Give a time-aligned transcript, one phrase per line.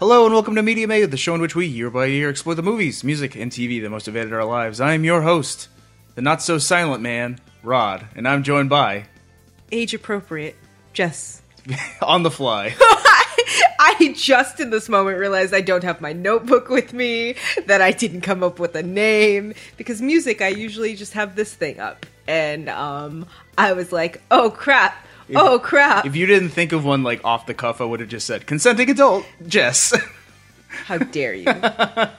[0.00, 2.54] Hello and welcome to Media Made, the show in which we, year by year, explore
[2.54, 4.80] the movies, music, and TV that most have added our lives.
[4.80, 5.68] I am your host,
[6.14, 9.04] the not so silent man, Rod, and I'm joined by,
[9.70, 10.56] Age appropriate,
[10.94, 11.42] Jess.
[12.00, 12.74] on the fly,
[13.78, 17.34] I just in this moment realized I don't have my notebook with me,
[17.66, 21.52] that I didn't come up with a name, because music, I usually just have this
[21.54, 22.06] thing up.
[22.26, 23.26] And um,
[23.58, 24.96] I was like, oh crap,
[25.36, 26.06] oh crap.
[26.06, 28.46] if you didn't think of one like off the cuff, I would have just said
[28.46, 29.94] consenting adult, Jess.
[30.84, 31.52] How dare you?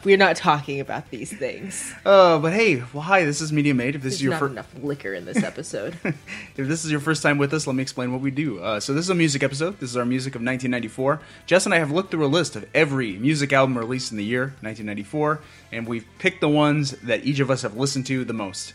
[0.03, 1.93] We're not talking about these things.
[2.05, 3.95] Oh, but hey, well, hi, this is Media Made.
[3.95, 5.97] If this There's is your first, enough liquor in this episode.
[6.03, 8.59] if this is your first time with us, let me explain what we do.
[8.59, 9.79] Uh, so this is a music episode.
[9.79, 11.21] This is our music of 1994.
[11.45, 14.25] Jess and I have looked through a list of every music album released in the
[14.25, 15.39] year 1994,
[15.71, 18.73] and we've picked the ones that each of us have listened to the most.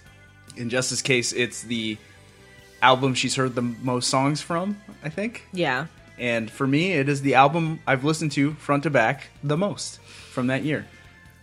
[0.56, 1.98] In Jess's case, it's the
[2.82, 5.46] album she's heard the most songs from, I think.
[5.52, 5.86] yeah.
[6.18, 10.00] And for me, it is the album I've listened to front to back the most
[10.00, 10.86] from that year.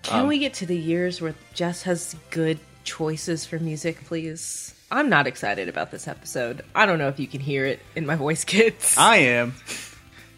[0.01, 4.73] Can Um, we get to the years where Jess has good choices for music, please?
[4.91, 6.61] I'm not excited about this episode.
[6.73, 8.95] I don't know if you can hear it in my voice, kids.
[8.97, 9.53] I am.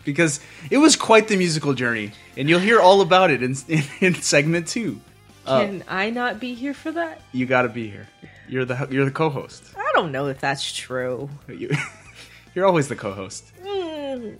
[0.04, 3.84] Because it was quite the musical journey, and you'll hear all about it in, in,
[4.02, 5.00] in segment two.
[5.48, 7.22] Can I not be here for that?
[7.32, 8.08] You got to be here.
[8.48, 9.64] You're the you're the co-host.
[9.78, 11.30] I don't know if that's true.
[11.48, 11.72] You,
[12.56, 13.52] you're always the co-host.
[13.64, 14.40] Mm,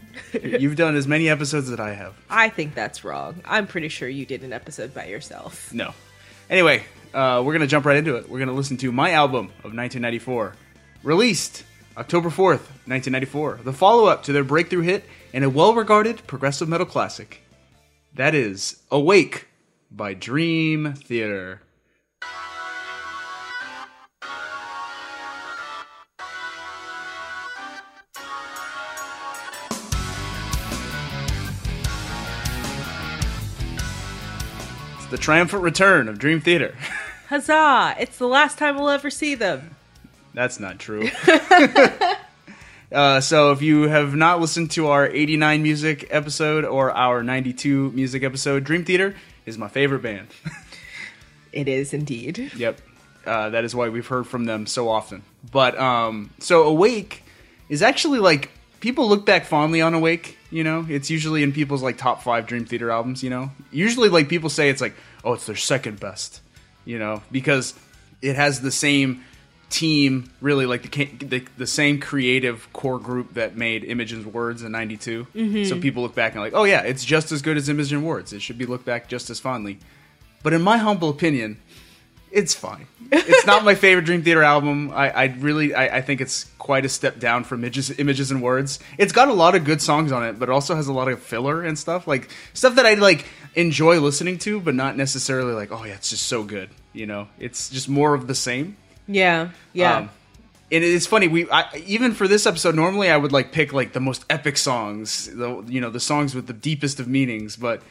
[0.62, 2.14] You've done as many episodes that I have.
[2.30, 3.42] I think that's wrong.
[3.46, 5.74] I'm pretty sure you did an episode by yourself.
[5.74, 5.94] No.
[6.50, 6.84] Anyway,
[7.14, 8.30] uh, we're gonna jump right into it.
[8.30, 10.54] We're gonna listen to my album of 1994,
[11.04, 11.64] released
[11.98, 17.42] October 4th, 1994, the follow-up to their breakthrough hit and a well-regarded progressive metal classic.
[18.14, 19.48] That is "Awake"
[19.92, 21.62] by Dream Theater.
[35.06, 36.76] It's the triumphant return of Dream Theater.
[37.30, 37.96] Huzzah!
[38.00, 39.76] It's the last time we'll ever see them.
[40.34, 41.10] That's not true.
[42.92, 47.92] uh, so, if you have not listened to our 89 music episode or our 92
[47.92, 49.16] music episode, Dream Theater
[49.46, 50.30] is my favorite band.
[51.54, 52.54] It is indeed.
[52.58, 52.82] yep.
[53.28, 55.22] Uh, that is why we've heard from them so often.
[55.52, 57.22] But, um, so Awake
[57.70, 58.50] is actually like,
[58.80, 60.86] people look back fondly on Awake, you know?
[60.88, 63.52] It's usually in people's like top five Dream Theater albums, you know?
[63.72, 64.96] Usually, like, people say it's like,
[65.26, 66.40] oh, it's their second best,
[66.86, 67.22] you know?
[67.30, 67.74] Because
[68.22, 69.22] it has the same
[69.70, 74.64] team really like the, the the same creative core group that made Images and Words
[74.64, 75.28] in '92.
[75.36, 75.64] Mm-hmm.
[75.66, 78.06] So people look back and like, oh yeah, it's just as good as Images and
[78.06, 78.32] Words.
[78.32, 79.80] It should be looked back just as fondly.
[80.42, 81.60] But in my humble opinion,
[82.32, 82.88] it's fine.
[83.12, 84.92] It's not my favorite Dream Theater album.
[84.92, 88.42] I, I really I, I think it's quite a step down from images, images and
[88.42, 88.80] words.
[88.98, 91.08] It's got a lot of good songs on it, but it also has a lot
[91.08, 95.54] of filler and stuff like stuff that I like enjoy listening to, but not necessarily
[95.54, 96.70] like oh yeah, it's just so good.
[96.94, 98.78] You know, it's just more of the same.
[99.08, 99.98] Yeah, yeah.
[99.98, 100.10] Um,
[100.72, 101.28] and it's funny.
[101.28, 104.58] We I, even for this episode, normally I would like pick like the most epic
[104.58, 107.56] songs, the you know the songs with the deepest of meanings.
[107.56, 107.84] But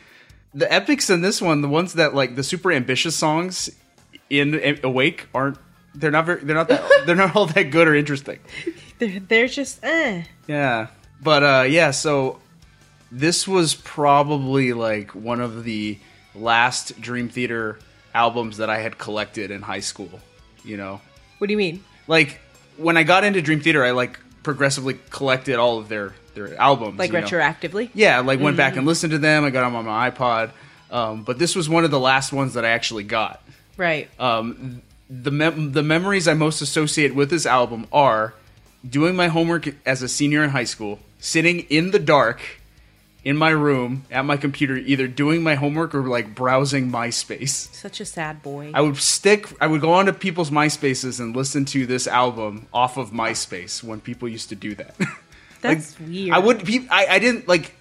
[0.53, 3.71] the epics in this one, the ones that like the super ambitious songs
[4.31, 5.59] in Awake aren't.
[5.95, 6.41] They're not very.
[6.45, 6.83] They're not that.
[7.07, 8.39] they're not all that good or interesting.
[8.99, 10.25] they're, they're just, eh.
[10.47, 10.89] Yeah.
[11.23, 12.41] But uh yeah, so
[13.13, 15.99] this was probably like one of the
[16.35, 17.79] last Dream Theater
[18.13, 20.21] albums that I had collected in high school,
[20.65, 21.01] you know.
[21.39, 21.83] What do you mean?
[22.09, 22.41] Like
[22.77, 26.99] when I got into Dream Theater, I like progressively collected all of their their albums
[26.99, 27.27] Like you know.
[27.27, 27.91] retroactively?
[27.95, 29.45] Yeah, like went back and listened to them.
[29.45, 30.51] I got them on my iPod.
[30.91, 33.41] Um, but this was one of the last ones that I actually got.
[33.77, 34.09] Right.
[34.19, 38.35] Um, the mem- the memories I most associate with this album are
[38.89, 42.41] doing my homework as a senior in high school, sitting in the dark
[43.25, 47.73] in my room at my computer, either doing my homework or like browsing MySpace.
[47.75, 48.71] Such a sad boy.
[48.75, 49.49] I would stick.
[49.61, 54.01] I would go onto people's MySpaces and listen to this album off of MySpace when
[54.01, 54.95] people used to do that.
[55.61, 56.35] That's weird.
[56.35, 56.65] I would.
[56.65, 57.75] Be, I, I didn't like.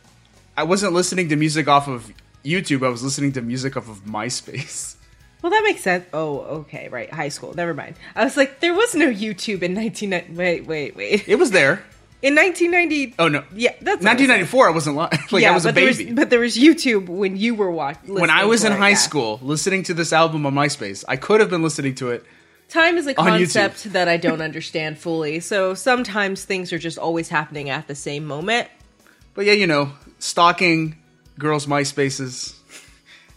[0.56, 2.12] I wasn't listening to music off of
[2.46, 2.86] YouTube.
[2.86, 4.96] I was listening to music off of MySpace.
[5.44, 6.06] Well, that makes sense.
[6.14, 7.12] Oh, okay, right.
[7.12, 7.54] High school.
[7.54, 7.96] Never mind.
[8.16, 10.34] I was like, there was no YouTube in 1990.
[10.34, 11.28] Wait, wait, wait.
[11.28, 11.84] It was there.
[12.22, 13.16] In 1990.
[13.20, 13.44] Oh no.
[13.54, 14.68] Yeah, that's what I was 1994.
[14.68, 15.02] I wasn't li-
[15.32, 16.14] like yeah, I was a but there baby.
[16.14, 18.14] but there was YouTube when you were watching.
[18.14, 21.50] when I was in high school, listening to this album on MySpace, I could have
[21.50, 22.24] been listening to it.
[22.70, 25.42] time is a concept that I don't understand fully.
[25.42, 28.70] So sometimes things are just always happening at the same moment.
[29.34, 30.96] But yeah, you know, stalking
[31.38, 32.58] girls' MySpaces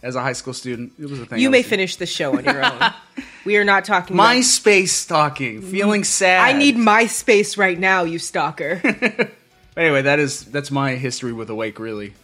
[0.01, 1.39] as a high school student, it was a thing.
[1.39, 2.93] You I may finish the show on your own.
[3.45, 4.15] we are not talking.
[4.15, 6.05] about- MySpace stalking, feeling mm-hmm.
[6.05, 6.55] sad.
[6.55, 8.81] I need MySpace right now, you stalker.
[9.77, 11.77] Anyway, that is that's my history with Awake.
[11.77, 12.15] Really,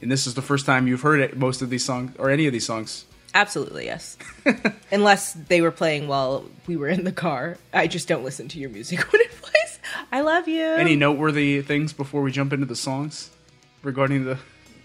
[0.00, 2.46] And this is the first time you've heard it, most of these songs or any
[2.46, 3.04] of these songs.
[3.34, 4.16] Absolutely, yes.
[4.92, 7.58] Unless they were playing while we were in the car.
[7.72, 9.80] I just don't listen to your music when it plays.
[10.12, 10.62] I love you.
[10.62, 13.30] Any noteworthy things before we jump into the songs
[13.82, 14.38] regarding the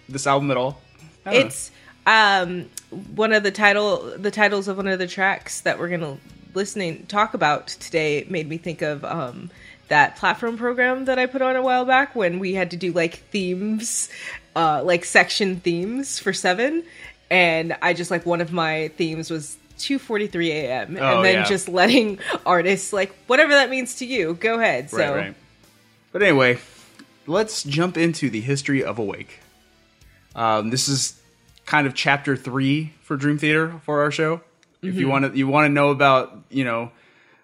[0.10, 0.82] this album at all?
[1.28, 1.46] I don't know.
[1.46, 1.70] it's
[2.06, 2.70] um
[3.14, 6.18] one of the title the titles of one of the tracks that we're gonna
[6.54, 9.50] listening talk about today made me think of um
[9.90, 12.94] that platform program that I put on a while back when we had to do
[12.94, 14.10] like themes,
[14.56, 16.84] uh, like section themes for seven,
[17.30, 20.98] and I just like one of my themes was 2:43 a.m.
[21.00, 21.44] Oh, and then yeah.
[21.44, 24.90] just letting artists like whatever that means to you, go ahead.
[24.90, 25.36] So Right, right.
[26.12, 26.60] But anyway,
[27.28, 29.40] let's jump into the history of Awake.
[30.36, 31.19] Um, this is
[31.70, 34.42] kind of chapter three for Dream Theater for our show.
[34.82, 36.92] If you want to, you want to know about you know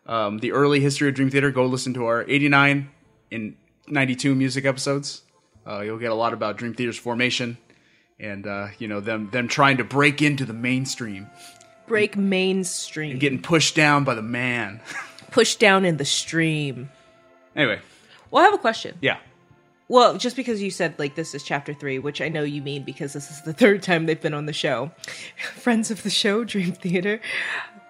[0.07, 2.89] um, the early history of Dream Theater, go listen to our '89
[3.31, 3.55] and
[3.87, 5.21] '92 music episodes.
[5.65, 7.57] Uh, you'll get a lot about Dream Theater's formation
[8.19, 11.27] and uh, you know them them trying to break into the mainstream,
[11.87, 14.81] break mainstream, getting pushed down by the man.
[15.31, 16.89] pushed down in the stream.
[17.55, 17.79] anyway,
[18.31, 18.97] Well, I have a question.
[19.01, 19.17] yeah.
[19.87, 22.83] Well, just because you said like this is chapter three, which I know you mean
[22.83, 24.91] because this is the third time they've been on the show,
[25.55, 27.19] friends of the show, Dream Theater.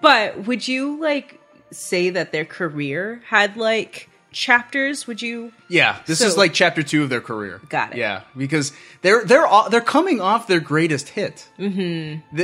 [0.02, 1.40] But would you like
[1.72, 5.08] say that their career had like chapters?
[5.08, 5.54] Would you?
[5.70, 7.62] Yeah, this So- is like chapter two of their career.
[7.70, 7.98] Got it.
[8.00, 11.48] Yeah, because they're they're all, they're coming off their greatest hit.
[11.58, 12.38] Mm-hmm.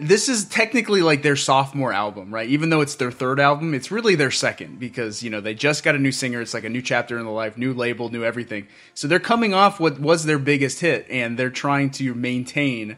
[0.00, 2.48] This is technically like their sophomore album, right?
[2.48, 5.84] Even though it's their third album, it's really their second because you know they just
[5.84, 6.40] got a new singer.
[6.40, 8.66] It's like a new chapter in the life, new label, new everything.
[8.94, 12.96] So they're coming off what was their biggest hit, and they're trying to maintain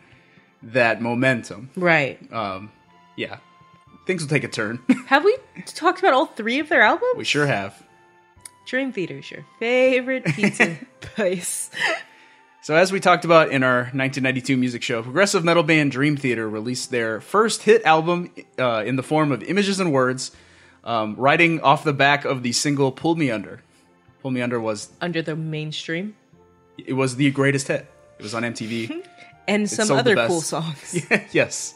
[0.63, 1.71] that momentum.
[1.77, 2.21] Right.
[2.33, 2.71] Um,
[3.17, 3.39] yeah,
[4.07, 4.81] things will take a turn.
[5.07, 5.37] Have we
[5.67, 7.15] talked about all three of their albums?
[7.17, 7.83] we sure have.
[8.67, 11.71] Dream Theater's your favorite pizza place.
[12.63, 16.49] So, as we talked about in our 1992 music show, progressive metal band Dream Theater
[16.49, 20.31] released their first hit album uh, in the form of images and words,
[20.85, 23.63] um, riding off the back of the single "Pull Me Under."
[24.21, 26.15] "Pull Me Under" was Under the mainstream.
[26.77, 27.91] it was the greatest hit.
[28.19, 29.07] It was on MTV.
[29.49, 31.05] And some other cool songs.
[31.33, 31.75] yes.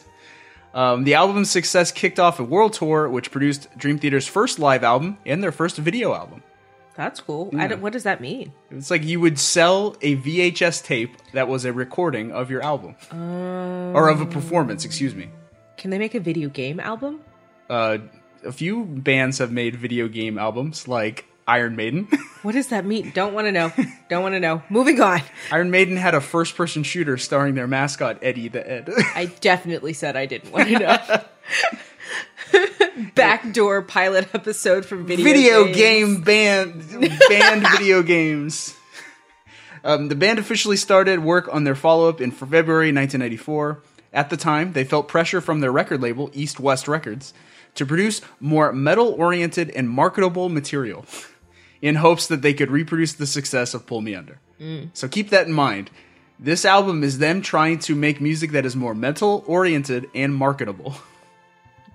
[0.75, 4.85] Um, the album's success kicked off a world tour, which produced Dream Theater's first live
[4.85, 6.45] album and their first video album.
[6.97, 7.51] That's cool.
[7.57, 8.53] I what does that mean?
[8.71, 12.95] It's like you would sell a VHS tape that was a recording of your album,
[13.13, 14.85] or of a performance.
[14.85, 15.31] Excuse me.
[15.77, 17.21] Can they make a video game album?
[17.69, 17.99] uh,
[18.45, 22.09] a few bands have made video game albums, like Iron Maiden.
[22.45, 23.11] What does that mean?
[23.15, 23.73] Don't want to know.
[24.11, 24.63] Don't want to know.
[24.69, 25.23] Moving on.
[25.51, 28.91] Iron Maiden had a first-person shooter starring their mascot Eddie the Head.
[29.15, 30.99] I definitely said I didn't want to know.
[33.15, 35.77] Backdoor pilot episode from video, video games.
[35.77, 38.77] game band, banned video games.
[39.83, 43.83] Um, the band officially started work on their follow-up in February 1994.
[44.13, 47.35] At the time, they felt pressure from their record label, East West Records,
[47.75, 51.05] to produce more metal-oriented and marketable material,
[51.83, 54.39] in hopes that they could reproduce the success of Pull Me Under.
[54.95, 55.91] So keep that in mind.
[56.39, 60.95] This album is them trying to make music that is more metal-oriented and marketable.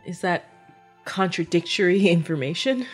[0.06, 0.46] Is that
[1.10, 2.86] contradictory information?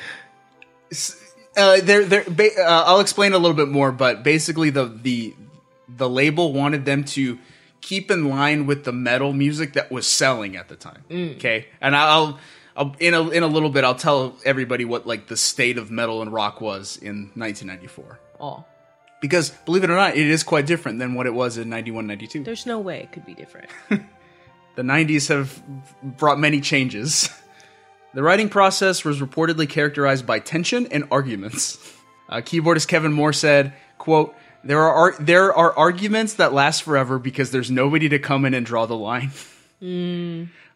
[1.57, 5.33] Uh, they're, they're, ba- uh, I'll explain a little bit more, but basically the the
[5.87, 7.37] the label wanted them to
[7.81, 11.03] keep in line with the metal music that was selling at the time.
[11.11, 12.39] Okay, and I'll,
[12.75, 15.89] I'll in a in a little bit I'll tell everybody what like the state of
[15.91, 18.19] metal and rock was in 1994.
[18.41, 18.65] Oh,
[19.21, 22.05] Because believe it or not, it is quite different than what it was in 91,
[22.05, 22.43] 92.
[22.43, 23.69] there's no way it could be different.
[24.75, 25.63] The 90s have
[26.03, 27.29] brought many changes.
[28.15, 31.77] The writing process was reportedly characterized by tension and arguments.
[32.29, 37.19] Uh, keyboardist Kevin Moore said, quote, there are, ar- there are arguments that last forever
[37.19, 39.31] because there's nobody to come in and draw the line.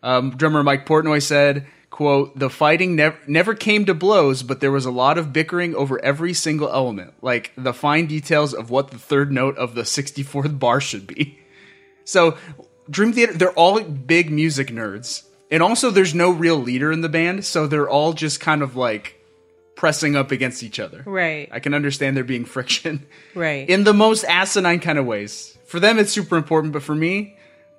[0.03, 4.72] Um, drummer Mike Portnoy said, quote, the fighting nev- never came to blows, but there
[4.72, 8.91] was a lot of bickering over every single element, like the fine details of what
[8.91, 11.39] the third note of the 64th bar should be.
[12.03, 12.38] So,
[12.89, 15.24] Dream Theater, they're all big music nerds.
[15.51, 18.75] And also, there's no real leader in the band, so they're all just kind of
[18.75, 19.15] like
[19.75, 21.01] pressing up against each other.
[21.06, 21.50] Right.
[21.51, 23.68] I can understand there being friction Right.
[23.70, 25.58] in the most asinine kind of ways.
[25.65, 27.36] For them, it's super important, but for me,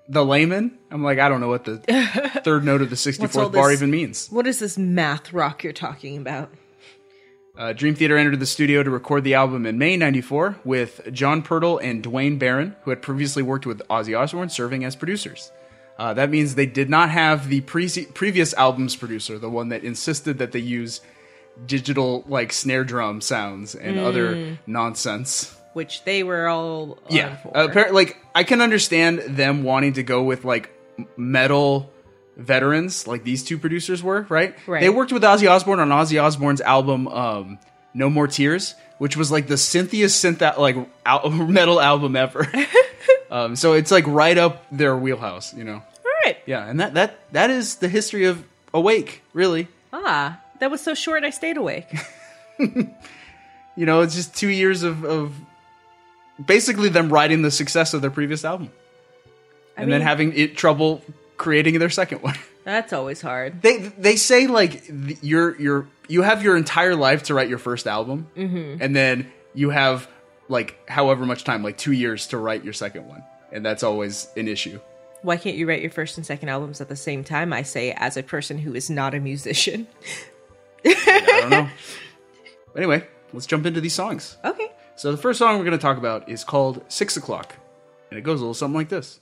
[0.09, 1.79] the layman, I'm like, I don't know what the
[2.45, 4.29] third note of the 64th bar this- even means.
[4.31, 6.51] what is this math rock you're talking about?
[7.57, 11.43] Uh, Dream Theater entered the studio to record the album in May 94 with John
[11.43, 15.53] Purdell and Duane Baron, who had previously worked with Ozzy Osbourne, serving as producers.
[16.01, 19.85] Uh, that means they did not have the pre- previous album's producer, the one that
[19.85, 21.03] insisted that they use
[21.67, 25.55] digital like snare drum sounds and other nonsense.
[25.75, 27.55] which they were all Yeah, for.
[27.55, 30.71] uh, like I can understand them wanting to go with like
[31.19, 31.93] metal
[32.37, 34.23] veterans, like these two producers were.
[34.29, 34.55] Right?
[34.67, 34.81] Right.
[34.81, 37.59] They worked with Ozzy Osbourne on Ozzy Osbourne's album um,
[37.93, 41.29] "No More Tears," which was like the synthiest synth like al-
[41.59, 42.51] metal album ever.
[43.31, 45.83] um, so it's like right up their wheelhouse, you know.
[46.25, 46.37] Right.
[46.47, 49.69] Yeah, and that that that is the history of Awake, really.
[49.93, 51.25] Ah, that was so short.
[51.25, 51.87] I stayed awake.
[53.77, 55.33] You know, it's just two years of, of
[56.45, 58.71] basically them writing the success of their previous album.
[59.77, 61.03] I and then having it trouble
[61.37, 62.35] creating their second one.
[62.65, 63.63] that's always hard.
[63.63, 64.83] They they say like
[65.23, 68.83] you're you're you have your entire life to write your first album, Mm-hmm.
[68.83, 70.09] and then you have
[70.49, 73.23] like however much time, like two years to write your second one,
[73.53, 74.81] and that's always an issue.
[75.23, 77.53] Why can't you write your first and second albums at the same time?
[77.53, 79.87] I say, as a person who is not a musician.
[80.85, 81.69] I don't know.
[82.77, 84.39] anyway, let's jump into these songs.
[84.45, 84.71] Okay.
[84.97, 87.55] So the first song we're going to talk about is called Six O'clock,
[88.11, 89.21] and it goes a little something like this.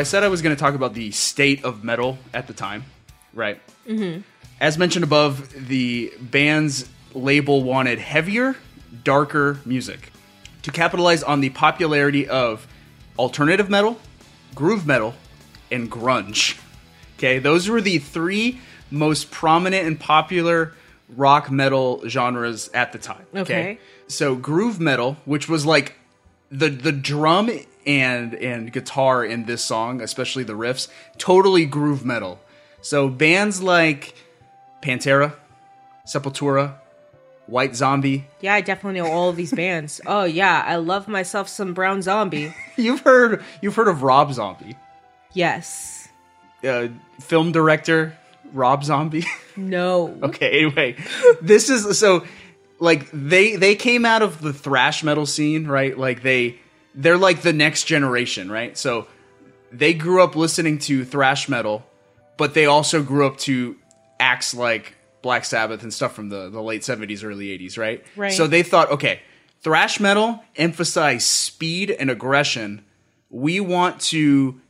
[0.00, 2.84] I said I was going to talk about the state of metal at the time,
[3.34, 3.60] right?
[3.86, 4.22] Mm-hmm.
[4.58, 8.56] As mentioned above, the band's label wanted heavier,
[9.04, 10.10] darker music
[10.62, 12.66] to capitalize on the popularity of
[13.18, 14.00] alternative metal,
[14.54, 15.14] groove metal,
[15.70, 16.58] and grunge.
[17.18, 18.58] Okay, those were the three
[18.90, 20.72] most prominent and popular
[21.14, 23.26] rock metal genres at the time.
[23.34, 23.78] Okay.
[24.08, 25.96] So groove metal, which was like
[26.50, 27.50] the the drum
[27.86, 32.38] and and guitar in this song, especially the riffs, totally groove metal.
[32.82, 34.14] So bands like
[34.82, 35.34] Pantera,
[36.06, 36.74] Sepultura,
[37.46, 38.26] White Zombie.
[38.40, 40.00] Yeah, I definitely know all of these bands.
[40.06, 42.54] Oh yeah, I love myself some Brown Zombie.
[42.76, 44.76] You've heard you've heard of Rob Zombie,
[45.32, 46.08] Yes.
[46.64, 46.88] uh,
[47.20, 48.16] film director
[48.52, 49.24] Rob Zombie.
[49.56, 50.16] No.
[50.22, 50.96] okay, anyway,
[51.42, 52.24] this is so
[52.78, 55.98] like they they came out of the thrash metal scene, right?
[55.98, 56.56] Like they
[56.94, 58.76] they're like the next generation, right?
[58.76, 59.06] So
[59.72, 61.84] they grew up listening to thrash metal,
[62.36, 63.76] but they also grew up to
[64.18, 68.04] acts like Black Sabbath and stuff from the, the late 70s, early 80s, right?
[68.16, 68.32] Right.
[68.32, 69.20] So they thought, okay,
[69.60, 72.84] thrash metal emphasize speed and aggression.
[73.28, 74.60] We want to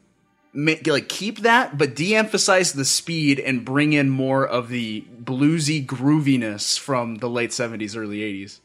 [0.52, 5.84] make, like keep that, but de-emphasize the speed and bring in more of the bluesy
[5.84, 8.60] grooviness from the late 70s, early 80s.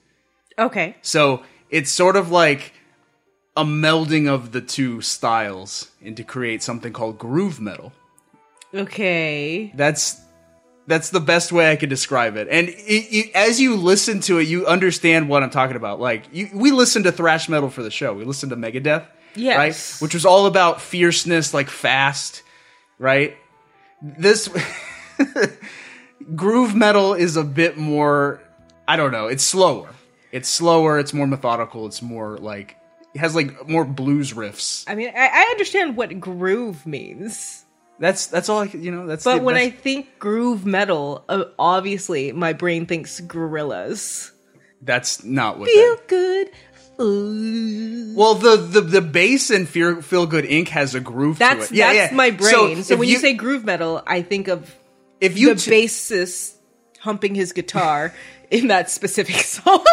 [0.58, 0.96] Okay.
[1.02, 2.74] So it's sort of like
[3.58, 7.94] a melding of the two styles and to create something called groove metal.
[8.74, 9.72] Okay.
[9.76, 10.20] That's
[10.88, 12.48] that's the best way I could describe it.
[12.52, 16.00] And it, it, as you listen to it, you understand what I'm talking about.
[16.00, 18.14] Like you, we listened to thrash metal for the show.
[18.14, 19.58] We listened to Megadeth, Yes.
[19.58, 20.02] right?
[20.04, 22.44] Which was all about fierceness, like fast,
[23.00, 23.36] right?
[24.02, 24.48] This
[26.36, 28.42] groove metal is a bit more.
[28.88, 29.28] I don't know.
[29.28, 29.90] It's slower.
[30.32, 31.00] It's slower.
[31.00, 31.86] It's more methodical.
[31.88, 32.78] It's more like
[33.16, 34.84] has like more blues riffs.
[34.88, 37.64] I mean, I, I understand what groove means.
[38.00, 39.08] That's that's all I you know.
[39.08, 44.32] That's But when I think groove metal, uh, obviously my brain thinks Gorillaz.
[44.82, 45.70] that's not what.
[45.70, 46.50] Feel that- good.
[47.02, 48.14] Ooh.
[48.16, 50.70] Well, the the the bass in Fear, Feel Good Inc.
[50.70, 51.78] has a groove That's to it.
[51.78, 52.16] Yeah, that's yeah.
[52.16, 52.84] my brain.
[52.84, 54.74] So, if when you, say groove metal, I think of
[55.20, 56.56] if you the t- bassist
[57.00, 58.14] humping his guitar
[58.52, 59.86] in that specific song.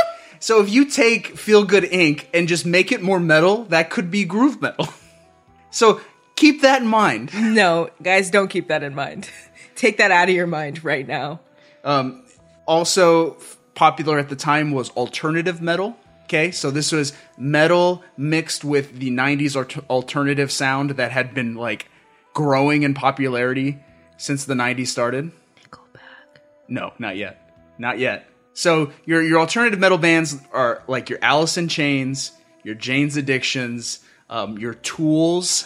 [0.43, 2.25] So if you take Feel Good Inc.
[2.35, 4.89] and just make it more metal, that could be groove metal.
[5.71, 6.01] so
[6.35, 7.31] keep that in mind.
[7.55, 9.31] no, guys, don't keep that in mind.
[9.77, 11.39] Take that out of your mind right now.
[11.85, 12.25] Um,
[12.67, 15.97] also f- popular at the time was alternative metal.
[16.25, 21.55] Okay, so this was metal mixed with the '90s alter- alternative sound that had been
[21.55, 21.89] like
[22.35, 23.79] growing in popularity
[24.17, 25.31] since the '90s started.
[25.57, 26.41] Nickelback.
[26.67, 27.39] No, not yet.
[27.79, 28.27] Not yet.
[28.55, 32.33] So your your alternative metal bands are like your Alice in Chains,
[32.63, 35.65] your Jane's Addictions, um, your Tools.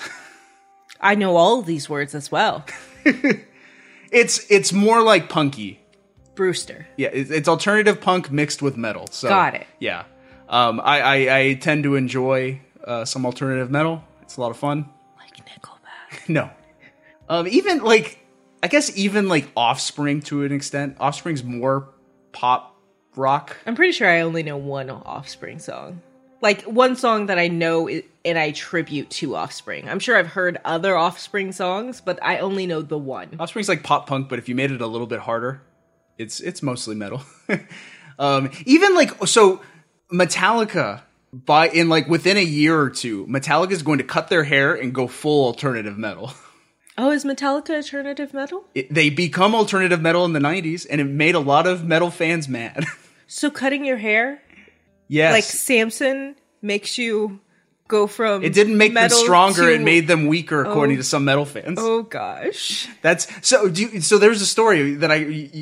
[1.01, 2.65] I know all of these words as well.
[4.11, 5.81] It's it's more like punky.
[6.35, 6.87] Brewster.
[6.97, 9.07] Yeah, it's, it's alternative punk mixed with metal.
[9.11, 9.67] So Got it.
[9.81, 10.05] Yeah,
[10.49, 14.05] um, I, I I tend to enjoy uh, some alternative metal.
[14.23, 14.89] It's a lot of fun.
[15.19, 16.29] Like Nickelback.
[16.29, 16.51] No,
[17.29, 18.19] um, even like
[18.63, 20.97] I guess even like Offspring to an extent.
[21.01, 21.89] Offspring's more
[22.33, 22.76] pop
[23.17, 23.57] rock.
[23.67, 26.03] I'm pretty sure I only know one Offspring song.
[26.43, 29.89] Like one song that I know i- and I tribute to Offspring.
[29.89, 33.37] I'm sure I've heard other Offspring songs, but I only know the one.
[33.41, 35.63] Offspring's like pop punk, but if you made it a little bit harder,
[36.19, 37.23] it's it's mostly metal.
[38.19, 39.61] um, even like so,
[40.13, 44.45] Metallica by in like within a year or two, Metallica is going to cut their
[44.45, 46.33] hair and go full alternative metal.
[46.99, 48.65] Oh, is Metallica alternative metal?
[48.75, 52.11] It, they become alternative metal in the '90s, and it made a lot of metal
[52.11, 52.85] fans mad.
[53.27, 54.41] So cutting your hair,
[55.09, 57.41] yes, like Samson, makes you
[57.89, 60.71] go from it didn't make them stronger; to- it made them weaker, oh.
[60.71, 61.01] according Oh.
[61.01, 61.79] to some metal fans.
[61.81, 62.89] Oh gosh.
[63.03, 63.69] That's so.
[63.69, 64.19] Do you, so.
[64.19, 65.19] There's a story that I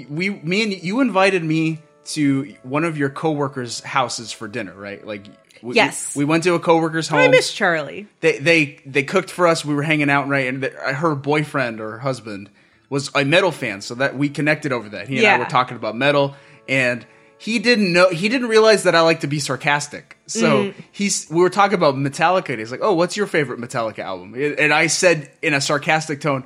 [0.09, 5.05] we me and you invited me to one of your coworkers' houses for dinner, right?
[5.07, 5.27] Like
[5.63, 6.15] we, Yes.
[6.15, 7.21] we went to a coworker's home.
[7.21, 8.07] I miss Charlie.
[8.21, 9.65] they they they cooked for us.
[9.65, 10.47] We were hanging out, right?
[10.49, 12.51] And her boyfriend or husband
[12.91, 15.09] was a metal fan, so that we connected over that.
[15.09, 16.35] He and I were talking about metal,
[16.69, 17.07] and
[17.45, 20.17] he didn't know he didn't realize that I like to be sarcastic.
[20.27, 20.81] So Mm-hmm.
[20.93, 24.35] he's we were talking about Metallica, and he's like, "Oh, what's your favorite Metallica album?"
[24.35, 26.45] And I said in a sarcastic tone,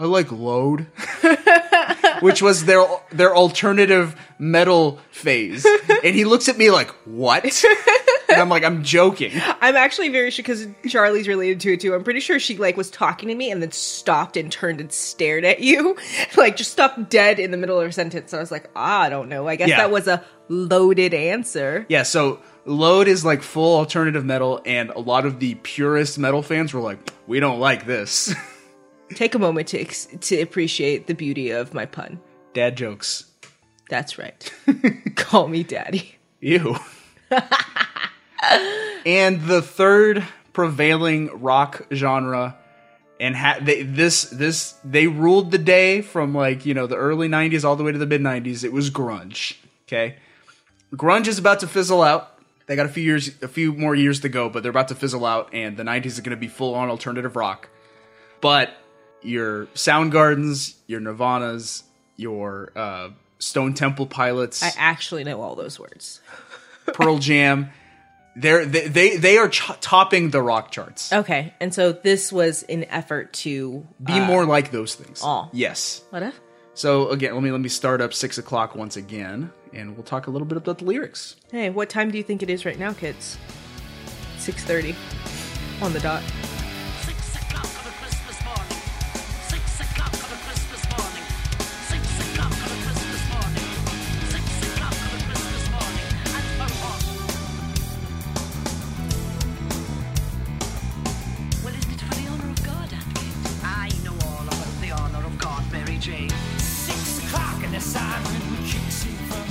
[0.00, 0.86] "I like Load."
[2.20, 5.64] Which was their their alternative metal phase,
[6.04, 7.44] and he looks at me like, "What?"
[8.28, 11.94] And I'm like, "I'm joking." I'm actually very sure because Charlie's related to it too.
[11.94, 14.92] I'm pretty sure she like was talking to me and then stopped and turned and
[14.92, 15.96] stared at you,
[16.36, 18.30] like just stopped dead in the middle of her sentence.
[18.32, 19.48] So I was like, ah, I don't know.
[19.48, 19.78] I guess Yeah.
[19.78, 21.86] that was a loaded answer.
[21.88, 26.42] Yeah, so Load is like full alternative metal, and a lot of the purist metal
[26.42, 28.34] fans were like, "We don't like this."
[29.14, 32.20] Take a moment to ex- to appreciate the beauty of my pun.
[32.54, 33.24] Dad jokes.
[33.88, 34.52] That's right.
[35.16, 36.16] Call me daddy.
[36.40, 36.76] Ew.
[39.04, 42.56] and the third prevailing rock genre,
[43.18, 47.28] and ha- they, this this they ruled the day from like you know the early
[47.28, 48.64] '90s all the way to the mid '90s.
[48.64, 49.56] It was grunge.
[49.86, 50.16] Okay,
[50.94, 52.38] grunge is about to fizzle out.
[52.66, 54.94] They got a few years, a few more years to go, but they're about to
[54.94, 57.68] fizzle out, and the '90s is going to be full on alternative rock.
[58.40, 58.70] But
[59.22, 61.82] your Soundgardens, your Nirvanas,
[62.16, 66.20] your uh, Stone Temple Pilots, I actually know all those words.
[66.86, 67.70] Pearl Jam.
[68.36, 71.12] They're, they they they are ch- topping the rock charts.
[71.12, 75.20] Okay, and so this was an effort to Be more like those things.
[75.24, 75.48] oh.
[75.52, 76.02] Yes.
[76.10, 76.22] what?
[76.22, 76.40] If?
[76.74, 80.28] So again, let me let me start up six o'clock once again, and we'll talk
[80.28, 81.36] a little bit about the lyrics.
[81.50, 83.36] Hey, what time do you think it is right now, kids?
[84.38, 84.94] Six thirty,
[85.82, 86.22] on the dot.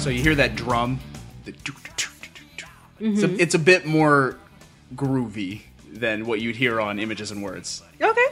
[0.09, 0.99] So you hear that drum.
[1.45, 1.61] It's,
[2.99, 3.23] Mm-hmm.
[3.23, 4.37] a, it's a bit more
[4.95, 7.83] groovy than what you'd hear on Images and Words.
[8.01, 8.25] Okay.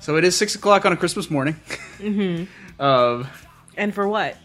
[0.00, 1.56] So it is six o'clock on a Christmas morning.
[1.98, 2.44] Mm-hmm.
[2.78, 3.24] uh,
[3.78, 4.36] And for what?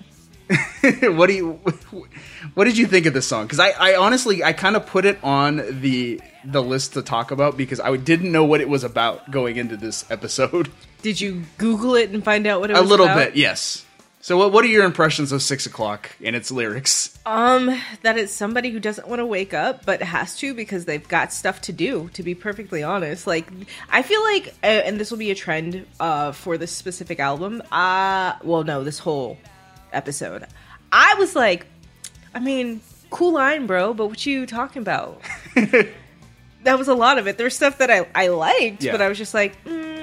[1.04, 1.52] what do you
[2.56, 5.06] what did you think of this song because I, I honestly i kind of put
[5.06, 8.84] it on the the list to talk about because i didn't know what it was
[8.84, 10.72] about going into this episode
[11.04, 13.18] Did you Google it and find out what it a was A little about?
[13.28, 13.86] bit yes
[14.22, 18.34] so what, what are your impressions of six o'clock and its lyrics Um, that it's
[18.34, 21.72] somebody who doesn't want to wake up but has to because they've got stuff to
[21.74, 22.10] do.
[22.14, 23.48] To be perfectly honest, like
[23.90, 27.62] I feel like, uh, and this will be a trend uh, for this specific album.
[27.72, 29.38] Uh well, no, this whole
[29.94, 30.46] episode.
[30.92, 31.66] I was like,
[32.36, 35.22] I mean, cool line, bro, but what you talking about?
[35.56, 37.38] that was a lot of it.
[37.38, 38.92] There's stuff that I I liked, Yeah.
[38.92, 39.99] but I was just like, mm,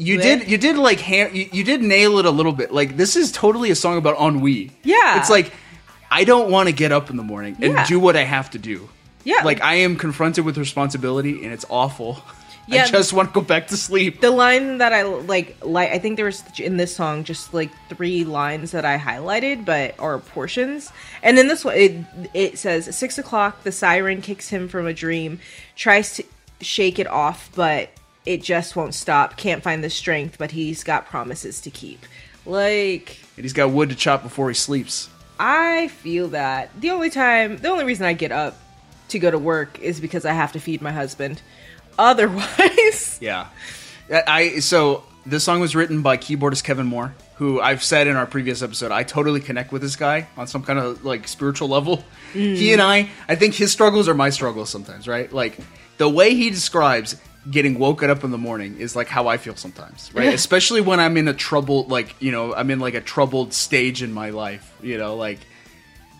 [0.00, 0.22] you Bleh.
[0.22, 3.30] did you did like you, you did nail it a little bit like this is
[3.30, 5.20] totally a song about ennui Yeah.
[5.20, 5.52] it's like
[6.10, 7.86] i don't want to get up in the morning and Yeah.
[7.86, 8.88] do what i have to do
[9.24, 12.22] yeah, like i am confronted with responsibility and it's awful
[12.66, 12.84] Yeah.
[12.84, 15.98] i just want to go back to sleep the line that I like, like I
[15.98, 20.18] think there was in this song just like three lines that I highlighted, but are
[20.20, 20.92] portions.
[21.22, 21.92] And in this one, it
[22.32, 23.64] it says six o'clock.
[23.64, 25.40] The siren kicks him from a dream,
[25.74, 26.22] tries to
[26.60, 27.90] shake it off, but
[28.32, 29.36] it just won't stop.
[29.36, 32.06] Can't find the strength, but he's got promises to keep.
[32.46, 37.08] Like and he's got wood to chop before he sleeps I feel that the only
[37.08, 38.58] time, the only reason I get up
[39.08, 41.40] to go to work is because I have to feed my husband.
[41.98, 43.46] Otherwise, Yeah.
[44.10, 48.26] I so this song was written by keyboardist Kevin Moore, who I've said in our
[48.26, 52.04] previous episode, I totally connect with this guy on some kind of like spiritual level.
[52.32, 52.56] Mm.
[52.56, 55.32] He and I, I think his struggles are my struggles sometimes, right?
[55.32, 55.58] Like
[55.96, 57.16] the way he describes
[57.48, 60.34] getting woken up in the morning is like how I feel sometimes, right?
[60.34, 64.02] Especially when I'm in a troubled like, you know, I'm in like a troubled stage
[64.02, 65.38] in my life, you know, like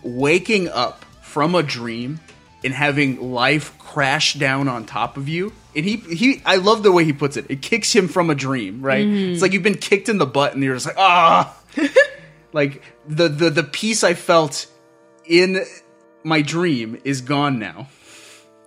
[0.03, 2.19] waking up from a dream
[2.63, 5.53] and having life crash down on top of you.
[5.75, 7.45] And he he I love the way he puts it.
[7.49, 9.05] It kicks him from a dream, right?
[9.33, 11.55] It's like you've been kicked in the butt and you're just like, ah
[12.53, 14.67] like the the the peace I felt
[15.25, 15.63] in
[16.23, 17.87] my dream is gone now.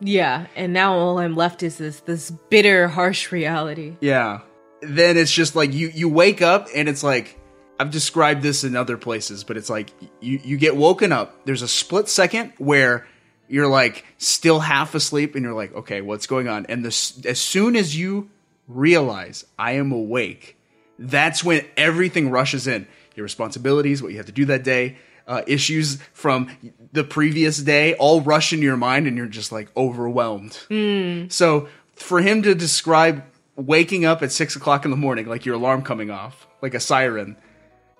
[0.05, 3.97] Yeah, and now all I'm left is this this bitter, harsh reality.
[4.01, 4.40] Yeah.
[4.83, 7.40] Then it's just like you you wake up and it's like
[7.81, 9.90] I've described this in other places, but it's like
[10.21, 11.47] you you get woken up.
[11.47, 13.07] There's a split second where
[13.49, 17.40] you're like still half asleep and you're like, "Okay, what's going on?" And this as
[17.40, 18.31] soon as you
[18.69, 20.59] realize I am awake,
[20.99, 22.87] that's when everything rushes in.
[23.17, 26.51] Your responsibilities, what you have to do that day, uh, issues from
[26.94, 30.52] the previous day all rush into your mind and you're just like overwhelmed.
[30.70, 31.30] Mm.
[31.30, 33.24] So for him to describe
[33.57, 36.80] waking up at six o'clock in the morning, like your alarm coming off, like a
[36.80, 37.37] siren,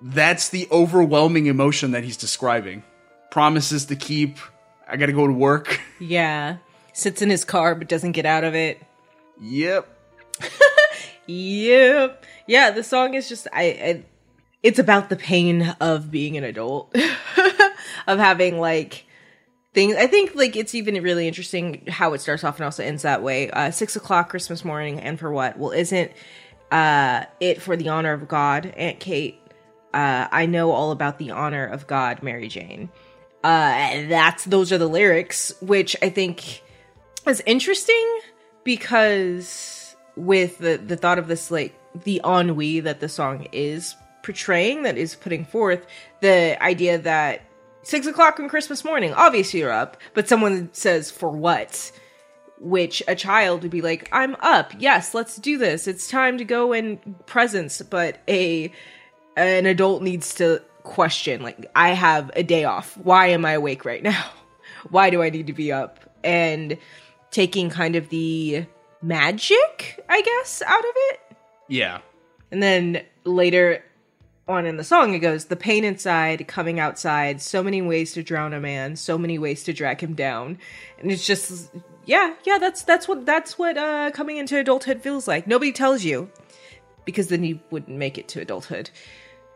[0.01, 2.83] that's the overwhelming emotion that he's describing.
[3.31, 4.37] Promises to keep.
[4.87, 5.79] I got to go to work.
[5.99, 6.57] Yeah.
[6.93, 8.81] Sits in his car but doesn't get out of it.
[9.41, 9.87] yep.
[11.27, 12.23] Yep.
[12.47, 14.03] Yeah, the song is just I, I
[14.65, 16.95] it's about the pain of being an adult.
[18.07, 19.05] of having like
[19.75, 23.03] things I think like it's even really interesting how it starts off and also ends
[23.03, 23.51] that way.
[23.51, 25.59] Uh six o'clock Christmas morning and for what?
[25.59, 26.11] Well isn't
[26.71, 29.39] uh it for the honor of God, Aunt Kate.
[29.93, 32.89] Uh I know all about the honor of God, Mary Jane.
[33.43, 36.63] Uh that's those are the lyrics, which I think
[37.27, 38.19] is interesting
[38.63, 43.95] because with the the thought of this like the ennui that the song is
[44.25, 45.85] portraying that is putting forth
[46.21, 47.43] the idea that
[47.83, 51.91] six o'clock on christmas morning obviously you're up but someone says for what?
[52.59, 54.73] Which a child would be like i'm up.
[54.79, 55.87] Yes let's do this.
[55.87, 57.83] It's time to go and presents.
[57.83, 58.71] But a
[59.37, 62.97] an adult needs to question like i have a day off.
[62.97, 64.25] Why am i awake right now?
[64.89, 65.99] Why do i need to be up?
[66.23, 66.79] And
[67.29, 68.65] taking kind of the
[69.03, 71.19] magic i guess out of it.
[71.67, 71.99] Yeah.
[72.49, 73.83] and then later
[74.47, 78.23] on in the song, it goes, The pain inside, coming outside, so many ways to
[78.23, 80.59] drown a man, so many ways to drag him down.
[80.99, 81.71] And it's just
[82.05, 85.47] yeah, yeah, that's that's what that's what uh coming into adulthood feels like.
[85.47, 86.29] Nobody tells you.
[87.05, 88.89] Because then you wouldn't make it to adulthood.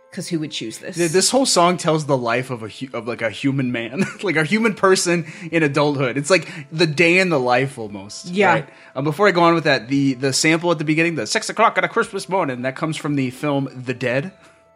[0.09, 0.95] Because who would choose this?
[0.95, 4.35] This whole song tells the life of a hu- of like a human man, like
[4.35, 6.17] a human person in adulthood.
[6.17, 8.27] It's like the day in the life almost.
[8.27, 8.53] Yeah.
[8.53, 8.69] Right?
[8.95, 11.49] Um, before I go on with that, the the sample at the beginning, the six
[11.49, 14.31] o'clock on a Christmas morning, that comes from the film The Dead,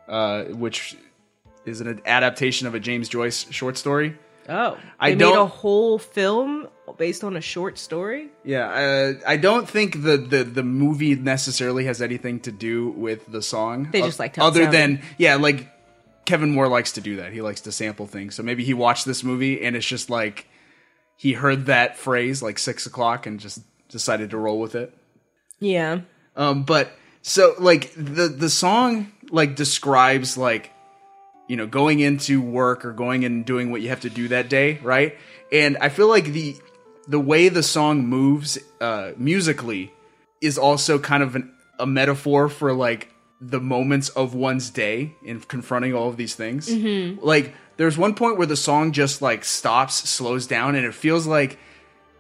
[0.08, 0.96] uh, which
[1.66, 4.18] is an adaptation of a James Joyce short story.
[4.50, 4.78] oh.
[5.00, 8.30] I They made a don't- whole film based on a short story?
[8.44, 13.32] Yeah, uh, I don't think the, the the movie necessarily has anything to do with
[13.32, 13.88] the song.
[13.92, 15.70] They just like other than yeah, like
[16.26, 17.32] Kevin Moore likes to do that.
[17.32, 18.36] He likes to sample things.
[18.36, 20.46] So maybe he watched this movie and it's just like
[21.16, 24.94] he heard that phrase like six o'clock and just decided to roll with it.
[25.60, 26.02] Yeah.
[26.36, 30.72] Um, but so like the the song like describes like
[31.48, 34.50] you know going into work or going and doing what you have to do that
[34.50, 35.18] day, right?
[35.52, 36.56] And I feel like the
[37.08, 39.94] the way the song moves uh, musically
[40.42, 43.10] is also kind of an, a metaphor for like
[43.42, 46.70] the moments of one's day in confronting all of these things.
[47.22, 51.28] Like there's one point where the song just like stops, slows down, and it feels
[51.28, 51.60] like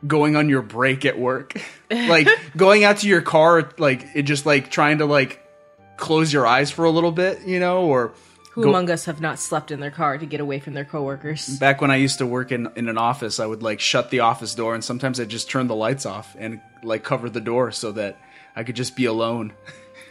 [0.05, 1.55] going on your break at work
[1.91, 5.41] like going out to your car like it just like trying to like
[5.97, 8.13] close your eyes for a little bit you know or
[8.53, 10.85] Who go- among us have not slept in their car to get away from their
[10.85, 11.57] coworkers?
[11.59, 14.21] back when i used to work in in an office i would like shut the
[14.21, 17.71] office door and sometimes i'd just turn the lights off and like cover the door
[17.71, 18.17] so that
[18.55, 19.53] i could just be alone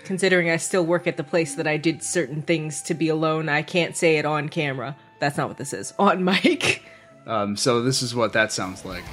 [0.05, 3.49] Considering I still work at the place that I did certain things to be alone,
[3.49, 4.97] I can't say it on camera.
[5.21, 5.95] That's not what this is.
[5.97, 6.83] On mic.
[7.25, 9.05] um, so this is what that sounds like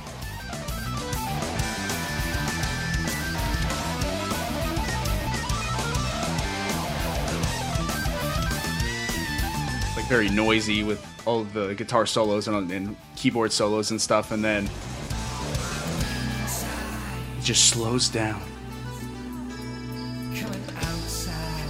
[10.10, 14.65] very noisy with all the guitar solos and, and keyboard solos and stuff, and then
[17.38, 18.41] it just slows down.
[20.34, 21.63] Coming outside.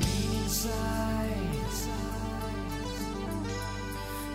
[0.00, 1.28] Inside.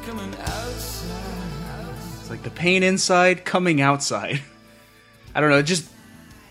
[0.06, 1.96] Coming outside.
[2.20, 4.42] It's like the pain inside coming outside.
[5.34, 5.58] I don't know.
[5.58, 5.90] It just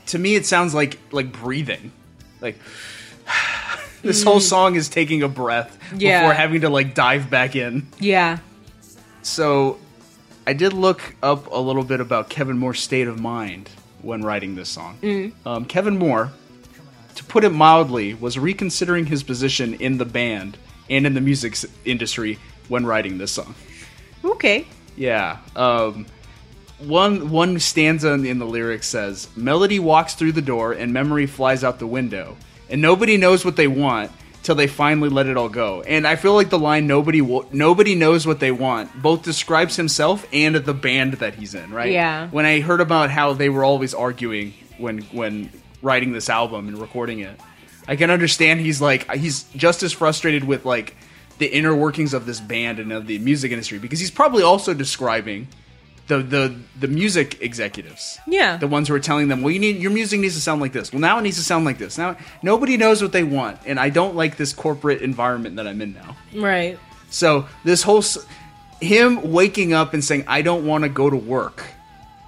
[0.07, 1.93] to me it sounds like like breathing.
[2.41, 2.59] Like
[4.03, 6.21] this whole song is taking a breath Yeah.
[6.23, 7.87] before having to like dive back in.
[7.99, 8.39] Yeah.
[9.23, 9.79] So
[10.47, 13.71] I did look up a little bit about Kevin Moore's state of mind
[14.03, 15.33] when writing this song.
[15.47, 16.33] Um, Kevin Moore,
[17.15, 20.59] to put it mildly, was reconsidering his position in the band
[20.91, 22.39] and in the music industry
[22.69, 23.55] when writing this song.
[24.25, 24.67] Okay.
[24.97, 25.39] Yeah.
[25.55, 26.07] Um,
[26.81, 31.27] one one stanza in, in the lyrics says, "Melody walks through the door and memory
[31.27, 32.37] flies out the window,
[32.73, 34.11] and nobody knows what they want
[34.43, 37.21] till they finally let it all go." And I feel like the line "nobody
[37.53, 41.73] nobody knows what they want" both describes himself and the band that he's in.
[41.73, 41.93] Right?
[41.93, 42.29] Yeah.
[42.31, 45.51] When I heard about how they were always arguing when when
[45.83, 47.39] writing this album and recording it,
[47.87, 50.97] I can understand he's like he's just as frustrated with like
[51.39, 54.75] the inner workings of this band and of the music industry because he's probably also
[54.75, 55.49] describing
[56.13, 58.19] the the the music executives.
[58.27, 58.57] Yeah.
[58.57, 60.73] The ones who are telling them, "Well, you need your music needs to sound like
[60.73, 60.93] this.
[60.93, 63.79] Well, now it needs to sound like this." Now nobody knows what they want, and
[63.79, 66.17] I don't like this corporate environment that I'm in now.
[66.35, 66.79] Right.
[67.11, 68.05] So this whole
[68.81, 71.65] him waking up and saying, "I don't want to go to work."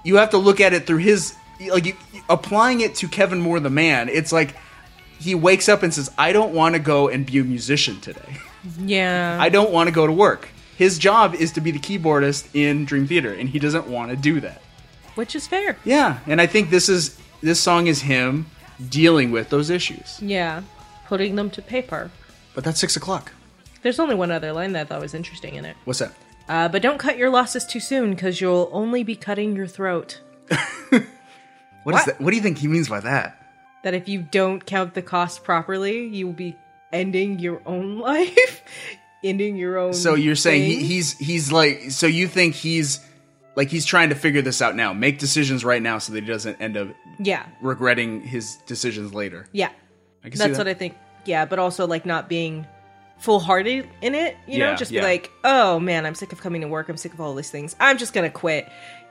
[0.03, 1.35] You have to look at it through his
[1.71, 1.93] like you,
[2.29, 4.09] applying it to Kevin Moore the man.
[4.09, 4.55] It's like
[5.19, 8.37] he wakes up and says, "I don't want to go and be a musician today.
[8.79, 9.37] Yeah.
[9.39, 12.85] I don't want to go to work." His job is to be the keyboardist in
[12.85, 14.61] Dream Theater, and he doesn't want to do that.
[15.15, 15.77] Which is fair.
[15.85, 18.47] Yeah, and I think this is this song is him
[18.89, 20.19] dealing with those issues.
[20.21, 20.63] Yeah.
[21.07, 22.11] Putting them to paper.
[22.53, 23.31] But that's six o'clock.
[23.83, 25.77] There's only one other line that I thought was interesting in it.
[25.85, 26.11] What's that?
[26.49, 30.19] Uh, but don't cut your losses too soon, because you'll only be cutting your throat.
[30.49, 31.03] what is
[31.83, 32.05] What?
[32.05, 32.19] that?
[32.21, 33.41] What do you think he means by that?
[33.83, 36.55] That if you don't count the cost properly, you will be
[36.91, 38.63] ending your own life,
[39.25, 39.93] ending your own.
[39.93, 42.99] So you're saying he, he's he's like so you think he's
[43.55, 46.27] like he's trying to figure this out now, make decisions right now so that he
[46.27, 49.47] doesn't end up yeah, regretting his decisions later.
[49.51, 49.69] yeah.
[50.23, 50.65] I can see That's that.
[50.65, 50.95] what I think.
[51.25, 52.65] Yeah, but also like not being
[53.19, 54.35] full hearted in it.
[54.47, 55.01] You know, just yeah.
[55.01, 56.89] be like, oh man, I'm sick of coming to work.
[56.89, 57.75] I'm sick of all these things.
[57.79, 58.67] I'm just gonna quit.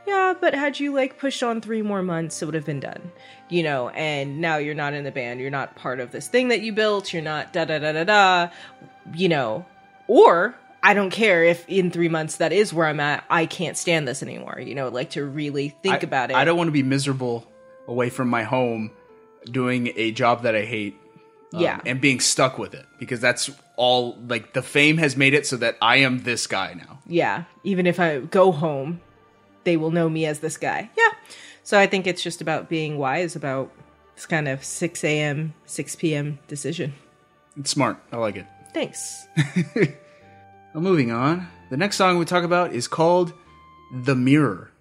[0.07, 3.13] Yeah, but had you like pushed on three more months, it would have been done.
[3.49, 5.41] You know, and now you're not in the band.
[5.41, 7.13] You're not part of this thing that you built.
[7.13, 8.49] You're not da da da da da.
[9.15, 9.65] You know,
[10.09, 13.25] or I don't care if in three months that is where I'm at.
[13.31, 14.61] I can't stand this anymore.
[14.61, 16.37] You know, like to really think I, about it.
[16.37, 17.47] I don't want to be miserable
[17.89, 18.91] away from my home
[19.51, 20.97] doing a job that I hate.
[21.53, 21.81] um, Yeah.
[21.87, 25.57] and being stuck with it because that's all like the fame has made it so
[25.59, 26.99] that I am this guy now.
[27.07, 29.01] yeah, even if I go home,
[29.65, 30.91] they will know me as this guy.
[30.97, 31.11] Yeah.
[31.63, 33.71] So I think it's just about being wise about
[34.17, 36.39] this kind of 6 a.m., 6 p.m.
[36.47, 36.93] decision.
[37.59, 37.97] It's smart.
[38.13, 38.47] I like it.
[38.75, 39.29] Thanks.
[40.75, 41.47] Well, moving on.
[41.71, 43.33] The next song we talk about is called
[43.93, 44.73] "The Mirror."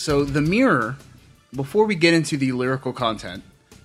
[0.00, 0.96] So, The Mirror,
[1.54, 3.42] before we get into the lyrical content,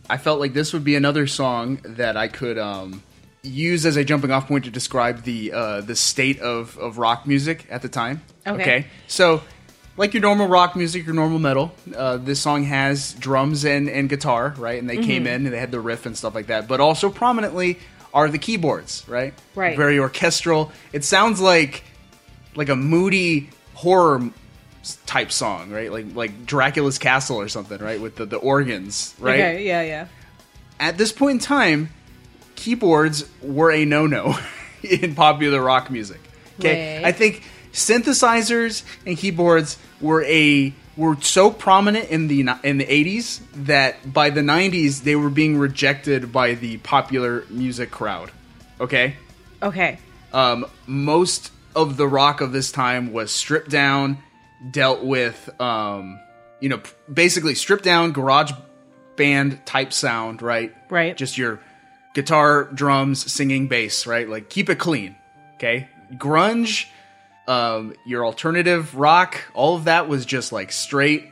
[0.09, 3.03] I felt like this would be another song that I could um,
[3.43, 7.27] use as a jumping off point to describe the uh, the state of, of rock
[7.27, 8.21] music at the time.
[8.47, 8.85] Okay.
[9.07, 9.41] So,
[9.97, 14.07] like your normal rock music, your normal metal, uh, this song has drums and, and
[14.07, 14.79] guitar, right?
[14.79, 15.07] And they Mm-hmm.
[15.07, 16.65] came in and they had the riff and stuff like that.
[16.69, 17.77] But also prominently
[18.13, 19.33] are the keyboards, right?
[19.53, 19.75] Right.
[19.75, 20.71] Very orchestral.
[20.93, 21.83] It sounds like
[22.55, 24.31] like a moody horror
[25.05, 25.91] type song, right?
[25.91, 27.99] Like like Dracula's Castle or something, right?
[27.99, 29.39] With the, the organs, right?
[29.39, 30.07] Okay, yeah, yeah.
[30.79, 31.89] At this point in time,
[32.55, 34.37] keyboards were a no-no
[34.83, 36.19] in popular rock music.
[36.59, 36.97] Okay?
[36.97, 37.05] Right.
[37.05, 37.43] I think
[37.73, 44.29] synthesizers and keyboards were a were so prominent in the in the 80s that by
[44.29, 48.31] the 90s they were being rejected by the popular music crowd.
[48.79, 49.15] Okay?
[49.61, 49.99] Okay.
[50.33, 54.17] um, most of the rock of this time was stripped down,
[54.71, 56.19] dealt with, um,
[56.59, 58.51] you know, basically stripped down garage
[59.15, 60.73] band type sound, right?
[60.89, 61.15] Right.
[61.15, 61.59] Just your
[62.13, 64.27] guitar, drums, singing, bass, right?
[64.27, 65.15] Like keep it clean,
[65.55, 65.89] okay?
[66.13, 66.87] Grunge,
[67.47, 71.25] um, your alternative rock, all of that was just like straight,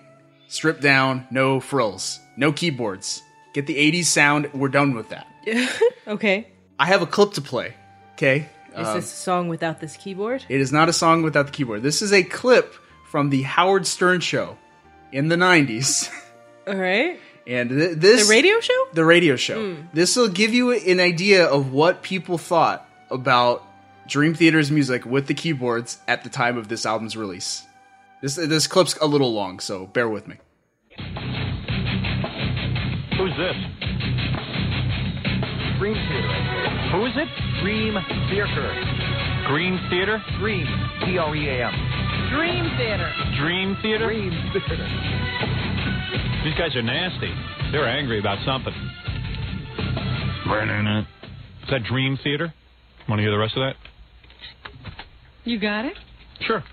[0.48, 3.22] stripped down, no frills, no keyboards.
[3.54, 5.28] Get the 80s sound, we're done with that.
[6.08, 6.48] Okay.
[6.80, 7.76] I have a clip to play,
[8.14, 8.50] okay?
[8.78, 10.44] Is Um, this a song without this keyboard?
[10.50, 11.82] It is not a song without the keyboard.
[11.84, 12.74] This is a clip
[13.14, 14.58] from the Howard Stern show
[15.12, 16.10] in the 90s.
[16.68, 17.20] All right.
[17.46, 18.88] And th- this The radio show?
[18.94, 19.76] the radio show.
[19.76, 19.82] Hmm.
[19.94, 23.64] This will give you an idea of what people thought about
[24.08, 27.64] Dream Theater's music with the keyboards at the time of this album's release.
[28.24, 30.38] This this clip's a little long, so bear with me.
[33.16, 33.58] Who's this?
[35.78, 36.34] Dream Theater.
[36.94, 37.30] Who is it?
[37.62, 37.94] Dream
[38.32, 38.74] Theater.
[39.46, 40.18] Green Theater?
[40.40, 40.66] Dream.
[41.06, 42.03] T R E A M.
[42.30, 43.12] Dream Theater.
[43.40, 44.08] Dream Theater?
[44.08, 44.88] Dream Theater.
[46.44, 47.34] These guys are nasty.
[47.72, 48.74] They're angry about something.
[51.64, 52.54] Is that Dream Theater?
[53.08, 53.76] Want to hear the rest of that?
[55.46, 55.98] You got it?
[56.42, 56.64] Sure.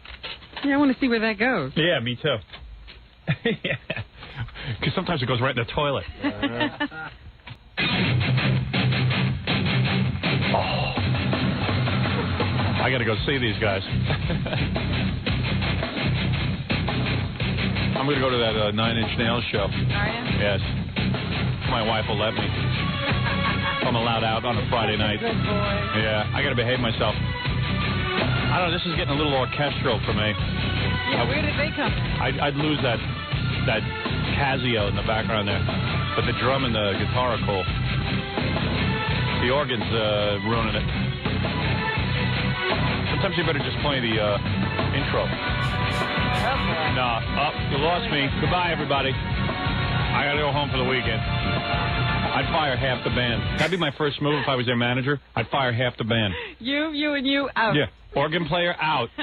[0.64, 1.72] Yeah, I want to see where that goes.
[1.76, 2.36] Yeah, me too.
[3.44, 3.76] yeah.
[4.78, 6.04] Because sometimes it goes right in the toilet.
[10.54, 10.90] oh.
[12.82, 13.82] I got to go see these guys.
[18.00, 19.68] I'm going to go to that uh, Nine Inch Nails show.
[19.68, 20.24] Are you?
[20.40, 20.56] Yes.
[21.68, 22.40] My wife will let me.
[23.84, 25.20] I'm allowed out on a Friday night.
[25.20, 27.12] Yeah, I got to behave myself.
[27.12, 28.72] I don't know.
[28.72, 30.32] This is getting a little orchestral for me.
[31.12, 32.24] Yeah, where did they come from?
[32.24, 32.96] I'd, I'd lose that
[33.68, 33.84] that
[34.40, 35.60] Casio in the background there,
[36.16, 37.60] but the drum and the guitar are cool.
[39.44, 41.09] The organ's uh, ruining it.
[43.10, 45.26] Sometimes you better just play the uh, intro.
[46.96, 48.28] Nah, up, you lost me.
[48.40, 49.10] Goodbye, everybody.
[49.12, 51.20] I gotta go home for the weekend.
[51.20, 53.42] I'd fire half the band.
[53.58, 55.20] That'd be my first move if I was their manager.
[55.36, 56.34] I'd fire half the band.
[56.58, 57.74] You, you, and you out.
[57.74, 59.10] Yeah, organ player out.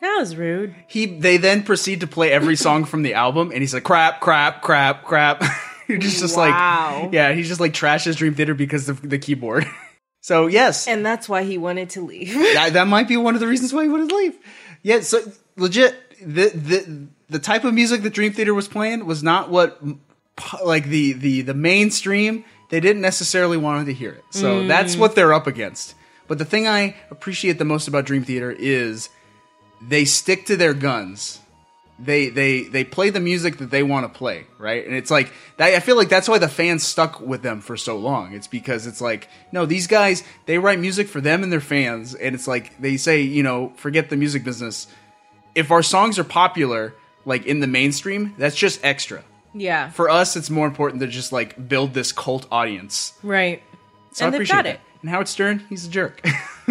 [0.00, 0.74] That was rude.
[0.88, 4.20] He they then proceed to play every song from the album, and he's like crap,
[4.20, 5.44] crap, crap, crap.
[5.86, 7.02] he's just, just Wow.
[7.04, 9.64] like yeah, he's just like trashes Dream Theater because of the keyboard.
[10.22, 12.32] so yes, And that's why he wanted to leave.
[12.54, 14.38] that, that might be one of the reasons why he wanted to leave.
[14.82, 15.20] Yeah, so
[15.56, 19.82] legit, the the the type of music that Dream Theater was playing was not what
[20.64, 22.44] like the the the mainstream.
[22.70, 24.24] They didn't necessarily want to hear it.
[24.30, 24.68] So mm.
[24.68, 25.94] that's what they're up against.
[26.28, 29.10] But the thing I appreciate the most about Dream Theater is
[29.82, 31.40] they stick to their guns.
[32.04, 34.84] They they they play the music that they want to play, right?
[34.84, 37.76] And it's like that, I feel like that's why the fans stuck with them for
[37.76, 38.32] so long.
[38.34, 42.14] It's because it's like no, these guys they write music for them and their fans,
[42.14, 44.88] and it's like they say, you know, forget the music business.
[45.54, 49.22] If our songs are popular, like in the mainstream, that's just extra.
[49.54, 49.90] yeah.
[49.90, 53.12] For us, it's more important to just like build this cult audience.
[53.22, 53.62] Right.
[54.12, 54.74] So and I they've appreciate got that.
[54.76, 54.80] it.
[55.02, 56.20] And Howard Stern, he's a jerk.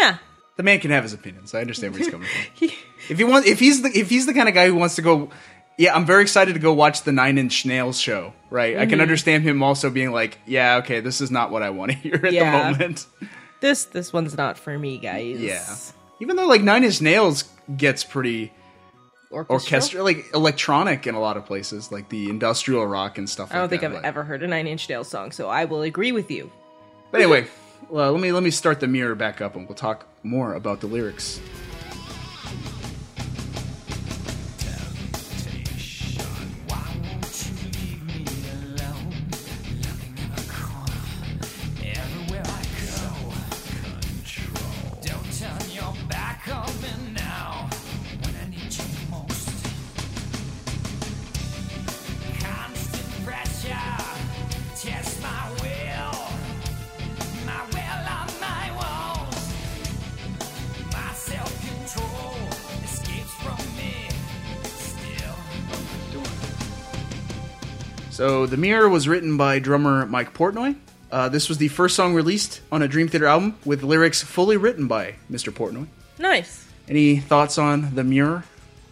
[0.00, 0.18] Yeah.
[0.56, 1.54] the man can have his opinions.
[1.54, 2.68] I understand where he's coming from.
[3.08, 5.02] if he wants, if he's the if he's the kind of guy who wants to
[5.02, 5.30] go,
[5.78, 8.32] yeah, I'm very excited to go watch the Nine Inch Nails show.
[8.50, 8.90] Right, I Mm-hmm.
[8.90, 11.96] can understand him also being like, yeah, okay, this is not what I want to
[11.98, 12.50] hear at Yeah.
[12.50, 13.06] the moment.
[13.60, 15.40] This this one's not for me, guys.
[15.40, 15.74] Yeah,
[16.20, 17.44] even though like Nine Inch Nails
[17.76, 18.52] gets pretty
[19.30, 19.54] Orchestra.
[19.76, 23.50] orchestral, like electronic in a lot of places, like the industrial rock and stuff.
[23.50, 25.48] I don't like think that, I've but- ever heard a Nine Inch Nails song, so
[25.48, 26.50] I will agree with you.
[27.10, 27.48] But anyway,
[27.90, 30.80] well, let me let me start the mirror back up, and we'll talk more about
[30.80, 31.40] the lyrics.
[68.16, 70.76] So, The Mirror was written by drummer Mike Portnoy.
[71.12, 74.56] Uh, this was the first song released on a Dream Theater album with lyrics fully
[74.56, 75.52] written by Mr.
[75.52, 75.86] Portnoy.
[76.18, 76.66] Nice.
[76.88, 78.44] Any thoughts on The Mirror?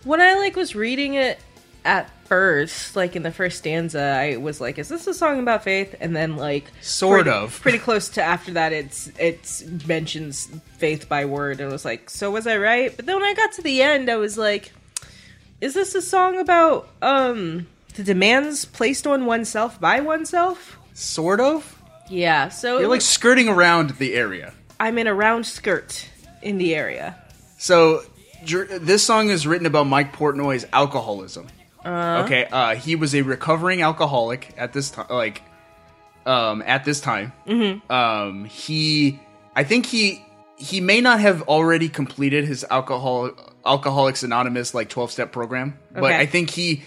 [0.03, 1.39] What I like was reading it
[1.87, 5.65] at first, like in the first stanza, I was like, "Is this a song about
[5.65, 7.59] faith?" And then, like, Sort pretty, of.
[7.63, 12.11] pretty close to after that, it's it's mentions faith by word, and I was like,
[12.11, 14.75] "So was I right?" But then when I got to the end, I was like,
[15.63, 21.83] "Is this a song about um the demands placed on oneself by oneself?" Sort of.
[22.09, 22.49] Yeah.
[22.51, 24.53] So You're like skirting around the area.
[24.79, 26.09] I'm in a round skirt
[26.43, 27.17] in the area.
[27.59, 28.03] So,
[28.45, 31.47] this song is written about Mike Portnoy's alcoholism.
[31.85, 35.07] okay, uh, he was a recovering alcoholic at this time.
[35.09, 35.43] Like,
[36.27, 37.91] um, at this time, mm-hmm.
[37.91, 39.21] um, he,
[39.57, 40.25] I think he,
[40.57, 43.31] he may not have already completed his alcohol
[43.67, 46.83] Alcoholics Anonymous like twelve step program, but I think he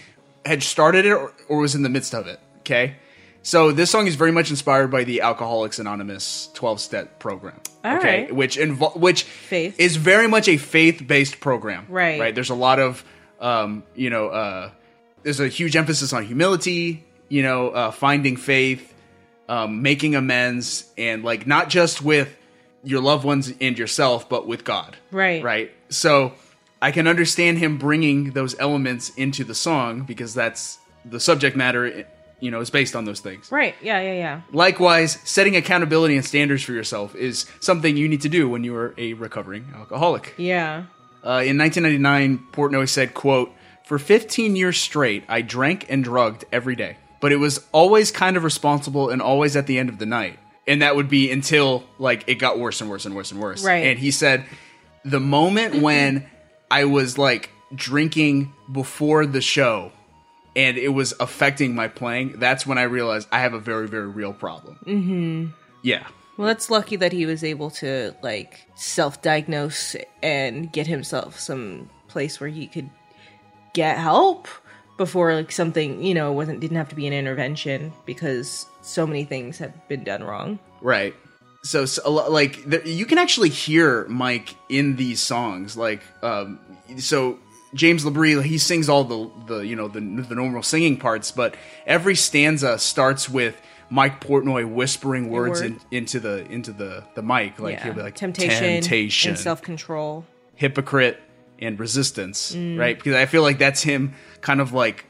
[0.48, 2.40] had started it or, or was in the midst of it.
[2.60, 2.96] Okay.
[3.42, 7.60] So this song is very much inspired by the Alcoholics Anonymous 12 step program.
[7.84, 8.34] All okay, right.
[8.34, 9.78] which invo- which Faith.
[9.78, 11.86] is very much a faith-based program.
[11.88, 12.20] Right.
[12.20, 12.34] Right.
[12.34, 13.04] There's a lot of
[13.40, 14.70] um, you know, uh,
[15.22, 18.92] there's a huge emphasis on humility, you know, uh, finding faith,
[19.48, 22.36] um, making amends, and like not just with
[22.82, 24.96] your loved ones and yourself, but with God.
[25.10, 25.42] Right.
[25.42, 25.72] Right.
[25.88, 26.34] So
[26.80, 32.06] I can understand him bringing those elements into the song because that's the subject matter.
[32.40, 33.50] You know, is based on those things.
[33.50, 33.74] Right.
[33.82, 34.00] Yeah.
[34.00, 34.12] Yeah.
[34.12, 34.40] Yeah.
[34.52, 38.76] Likewise, setting accountability and standards for yourself is something you need to do when you
[38.76, 40.34] are a recovering alcoholic.
[40.36, 40.84] Yeah.
[41.24, 43.52] Uh, in 1999, Portnoy said, "quote
[43.84, 48.36] For 15 years straight, I drank and drugged every day, but it was always kind
[48.36, 51.82] of responsible and always at the end of the night, and that would be until
[51.98, 53.84] like it got worse and worse and worse and worse." Right.
[53.84, 54.44] And he said,
[55.04, 56.24] "The moment when
[56.70, 59.92] I was like drinking before the show."
[60.56, 62.40] And it was affecting my playing.
[62.40, 64.78] That's when I realized I have a very, very real problem.
[64.84, 65.46] Mm-hmm.
[65.82, 66.08] Yeah,
[66.38, 72.40] Well, that's lucky that he was able to like self-diagnose and get himself some place
[72.40, 72.88] where he could
[73.74, 74.48] get help
[74.96, 79.24] before like something you know wasn't didn't have to be an intervention because so many
[79.24, 80.58] things have been done wrong.
[80.80, 81.14] Right.
[81.68, 85.76] So, so like there, you can actually hear Mike in these songs.
[85.76, 86.58] Like, um,
[86.96, 87.38] so
[87.74, 91.56] James LaBrie he sings all the the you know the the normal singing parts, but
[91.86, 93.60] every stanza starts with
[93.90, 95.72] Mike Portnoy whispering words word.
[95.72, 97.58] in, into the into the the mic.
[97.58, 100.24] Like he'll be like temptation, temptation, and self-control.
[100.54, 101.20] hypocrite,
[101.58, 102.54] and resistance.
[102.54, 102.78] Mm.
[102.78, 102.96] Right?
[102.96, 105.04] Because I feel like that's him kind of like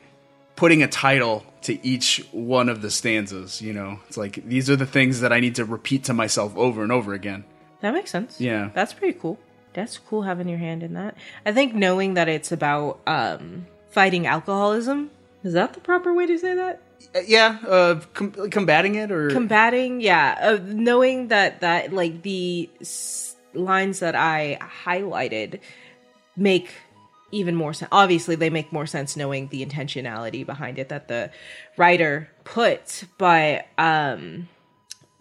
[0.57, 3.61] putting a title to each one of the stanzas.
[3.63, 6.57] You know, it's like these are the things that I need to repeat to myself
[6.57, 7.45] over and over again.
[7.81, 8.41] That makes sense.
[8.41, 8.71] Yeah.
[8.75, 9.39] That's pretty cool.
[9.75, 11.15] That's cool having your hand in that.
[11.47, 15.11] I think knowing that it's about um, fighting alcoholism.
[15.45, 16.81] Is that the proper way to say that?
[17.15, 20.37] Uh, yeah, uh, com- combating it or Combating, yeah.
[20.41, 25.61] Uh, knowing that that like the s- lines that I highlighted
[26.37, 26.73] make
[27.31, 27.89] even more sense.
[27.93, 31.31] Obviously, they make more sense knowing the intentionality behind it that the
[31.77, 33.05] writer put.
[33.19, 34.49] But um,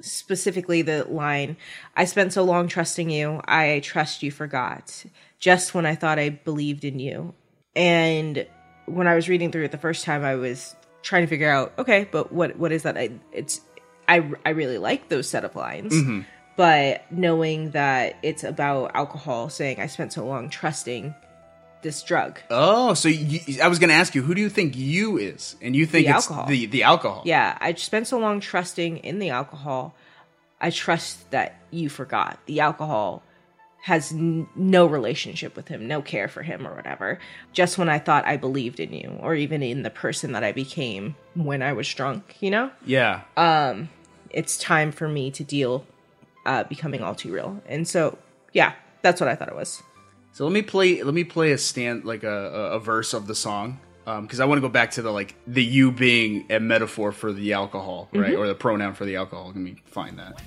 [0.02, 1.58] specifically the line
[1.96, 5.06] i spent so long trusting you i trust you forgot
[5.40, 7.34] just when i thought i believed in you
[7.76, 8.46] and
[8.86, 11.74] when i was reading through it the first time i was trying to figure out
[11.80, 13.62] okay but what what is that I, it's
[14.08, 15.96] i i really like those set of lines
[16.58, 21.16] but knowing that it's about alcohol saying i spent so long trusting
[21.84, 24.76] this drug Oh, so you, I was going to ask you, who do you think
[24.76, 25.56] you is?
[25.62, 26.46] And you think The it's alcohol.
[26.48, 27.22] the the alcohol?
[27.26, 29.96] Yeah, I spent so long trusting in the alcohol.
[30.60, 32.40] I trust that you forgot.
[32.48, 33.22] The alcohol
[33.84, 37.20] has n- no relationship with him, no care for him or whatever.
[37.54, 40.52] Just when I thought I believed in you, or even in the person that I
[40.52, 42.72] became when I was drunk, you know?
[42.86, 43.22] Yeah.
[43.38, 43.90] Um
[44.32, 45.86] it's time for me to deal
[46.46, 47.62] uh, becoming all too real.
[47.68, 48.18] And so,
[48.54, 49.82] yeah, that's what I thought it was.
[50.38, 51.02] So let me play.
[51.02, 54.40] Let me play a stand like a, a, a verse of the song um, because
[54.40, 57.54] I want to go back to the like the you being a metaphor for the
[57.54, 58.40] alcohol, right, mm-hmm.
[58.40, 59.48] or the pronoun for the alcohol.
[59.48, 60.40] Let me find that.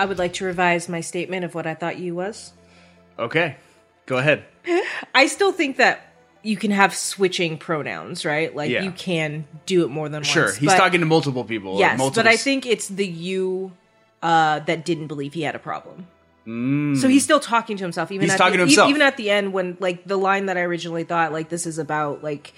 [0.00, 2.52] I would like to revise my statement of what I thought you was.
[3.18, 3.56] Okay,
[4.06, 4.44] go ahead.
[5.14, 6.06] I still think that
[6.42, 8.54] you can have switching pronouns, right?
[8.56, 8.82] Like Yeah.
[8.82, 10.56] you can do it more than Sure, once.
[10.56, 11.74] he's but- talking to multiple people.
[11.74, 13.72] or Yes, multiple but I think it's the you
[14.22, 16.06] uh, that didn't believe he had a problem.
[16.46, 18.10] So he's still talking to himself.
[18.10, 18.30] Even Mm.
[18.30, 18.90] He's at talking the, to himself.
[18.90, 21.78] Even at the end, when like the line that I originally thought, like this is
[21.78, 22.52] about like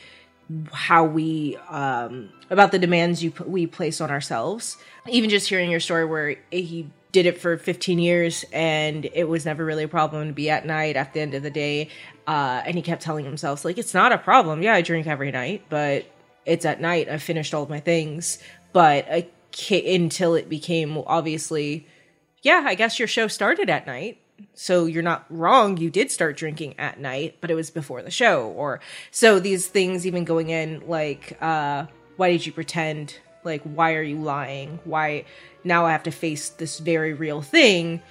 [0.73, 4.79] how we um about the demands you p- we place on ourselves.
[5.09, 9.45] Even just hearing your story where he did it for 15 years and it was
[9.45, 11.89] never really a problem to be at night at the end of the day
[12.27, 14.63] uh and he kept telling himself like it's not a problem.
[14.63, 16.07] Yeah i drink every night but
[16.45, 17.09] it's at night.
[17.09, 18.39] I've finished all my things.
[18.73, 19.29] But I
[19.71, 21.87] until it became obviously
[22.41, 24.19] yeah i guess your show started at night.
[24.55, 25.77] So you're not wrong.
[25.77, 29.67] You did start drinking at night but it was before the show or so these
[29.67, 31.85] things even going in like uh
[32.17, 34.79] why did you pretend like why are you lying?
[34.85, 35.25] Why
[35.65, 38.03] now i have to face this very real thing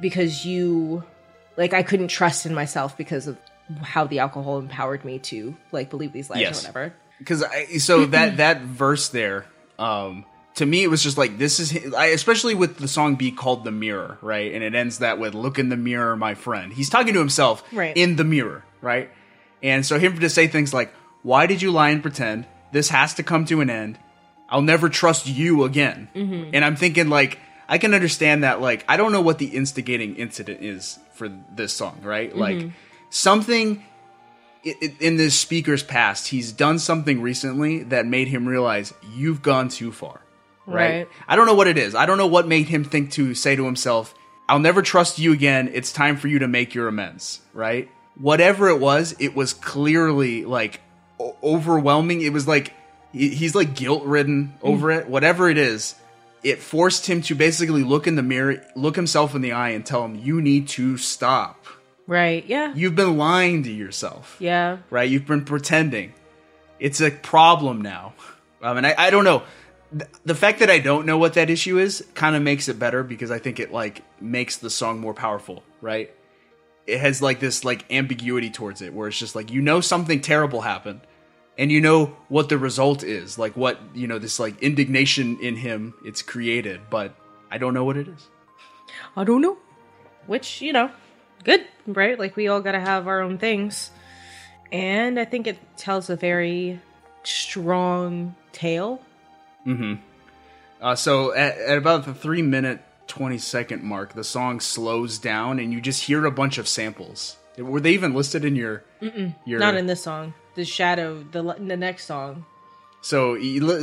[0.00, 1.04] because you
[1.56, 3.38] like i couldn't trust in myself because of
[3.82, 6.58] how the alcohol empowered me to like believe these lies Yes.
[6.64, 6.94] or whatever.
[7.18, 9.46] Because I, so that that verse there
[9.78, 10.24] um
[10.56, 13.64] to me it was just like this is I, especially with the song be called
[13.64, 14.52] the mirror right?
[14.54, 16.72] And it ends that with look in the mirror my friend.
[16.72, 17.96] He's talking to himself Right.
[17.96, 19.10] in the mirror right?
[19.62, 22.46] And so him to say things like why did you lie and pretend?
[22.72, 23.98] This has to come to an end
[24.48, 26.50] i'll never trust you again mm-hmm.
[26.52, 27.38] and i'm thinking like
[27.68, 31.72] i can understand that like i don't know what the instigating incident is for this
[31.72, 32.40] song right mm-hmm.
[32.40, 32.70] like
[33.10, 33.82] something
[35.00, 39.92] in this speaker's past, he's done something recently that made him realize you've gone too
[39.92, 40.20] far.
[40.66, 40.98] Right?
[40.98, 41.08] Right.
[41.28, 41.94] I don't know what it is.
[41.94, 44.14] I don't know what made him think to say to himself,
[44.48, 45.70] I'll never trust you again.
[45.72, 47.40] It's time for you to make your amends.
[47.54, 47.88] Right?
[48.16, 50.80] Whatever it was, it was clearly like
[51.20, 52.22] o- overwhelming.
[52.22, 52.74] It was like
[53.16, 55.08] he- he's like guilt ridden over it.
[55.08, 55.94] Whatever it is,
[56.42, 59.84] it forced him to basically look in the mirror, look himself in the eye, and
[59.84, 61.64] tell him, You need to stop.
[62.06, 62.44] Right.
[62.46, 62.72] Yeah.
[62.74, 64.76] You've been lying to yourself yeah.
[64.90, 65.08] right?
[65.10, 66.12] You've been pretending.
[66.78, 68.14] It's a problem now.
[68.62, 69.42] Um, and I, I don't know.
[69.90, 72.78] Th- The fact that I don't know what that issue is kind of makes it
[72.78, 76.12] better because I think it like makes the song more powerful, right?
[76.86, 80.20] It has like this like ambiguity towards it where it's just like you know something
[80.20, 81.00] terrible happened
[81.58, 85.56] and you know what the result is, like what, you know, this like indignation in
[85.56, 87.14] him it's created, but
[87.50, 88.28] I don't know what it is.
[89.16, 89.58] I don't know.
[90.26, 90.90] Which, you know,
[91.44, 92.18] good, right?
[92.18, 93.90] Like we all got to have our own things.
[94.72, 96.80] And I think it tells a very
[97.22, 99.00] strong tale.
[99.66, 100.02] Mm-hmm
[100.80, 105.58] uh, so at, at about the three minute twenty second mark, the song slows down,
[105.58, 107.36] and you just hear a bunch of samples.
[107.58, 108.84] Were they even listed in your
[109.44, 109.58] your?
[109.58, 110.34] Not in this song.
[110.56, 112.44] The Shadow, the the next song.
[113.02, 113.38] So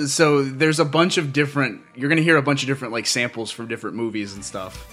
[0.07, 1.82] so there's a bunch of different.
[1.95, 4.86] You're gonna hear a bunch of different like samples from different movies and stuff.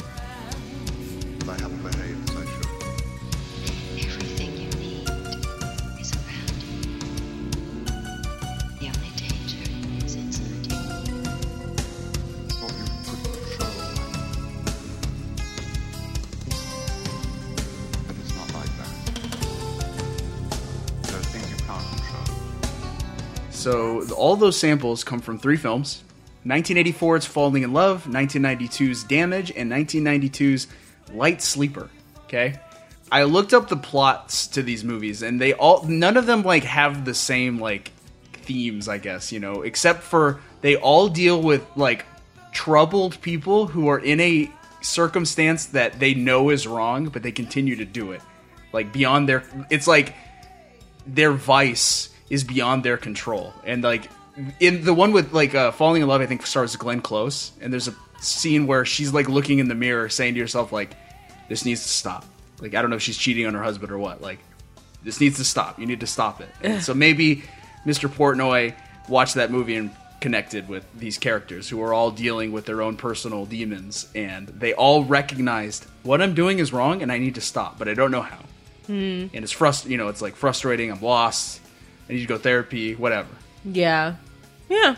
[23.70, 26.02] So all those samples come from three films:
[26.44, 30.66] 1984's Falling in Love, 1992's Damage, and 1992's
[31.12, 31.88] Light Sleeper.
[32.24, 32.58] Okay,
[33.12, 36.64] I looked up the plots to these movies, and they all none of them like
[36.64, 37.92] have the same like
[38.32, 42.04] themes, I guess you know, except for they all deal with like
[42.50, 44.50] troubled people who are in a
[44.80, 48.20] circumstance that they know is wrong, but they continue to do it,
[48.72, 49.44] like beyond their.
[49.70, 50.16] It's like
[51.06, 53.52] their vice is beyond their control.
[53.64, 54.08] And like
[54.60, 57.52] in the one with like uh, falling in love i think stars glenn close.
[57.60, 60.94] And there's a scene where she's like looking in the mirror saying to herself like
[61.48, 62.24] this needs to stop.
[62.60, 64.22] Like i don't know if she's cheating on her husband or what.
[64.22, 64.38] Like
[65.02, 65.78] this needs to stop.
[65.78, 66.48] You need to stop it.
[66.62, 67.42] And so maybe
[67.84, 68.74] mr portnoy
[69.08, 72.94] watched that movie and connected with these characters who are all dealing with their own
[72.96, 74.06] personal demons.
[74.14, 77.88] And they all recognized what i'm doing is wrong and i need to stop but
[77.88, 78.38] i don't know how.
[79.34, 80.90] And it's frust you know it's like frustrating.
[80.92, 81.60] I'm lost
[82.11, 83.30] i need to go therapy whatever
[83.64, 84.16] Yeah.
[84.68, 84.96] Yeah.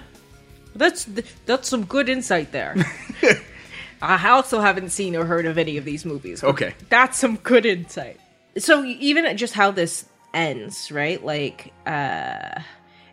[0.74, 1.04] That's
[1.46, 2.74] that's some good insight there.
[4.02, 6.42] I also haven't seen or heard of any of these movies.
[6.42, 6.74] Okay.
[6.88, 8.18] That's some good insight.
[8.58, 11.22] So even just how this ends, right?
[11.24, 12.60] Like uh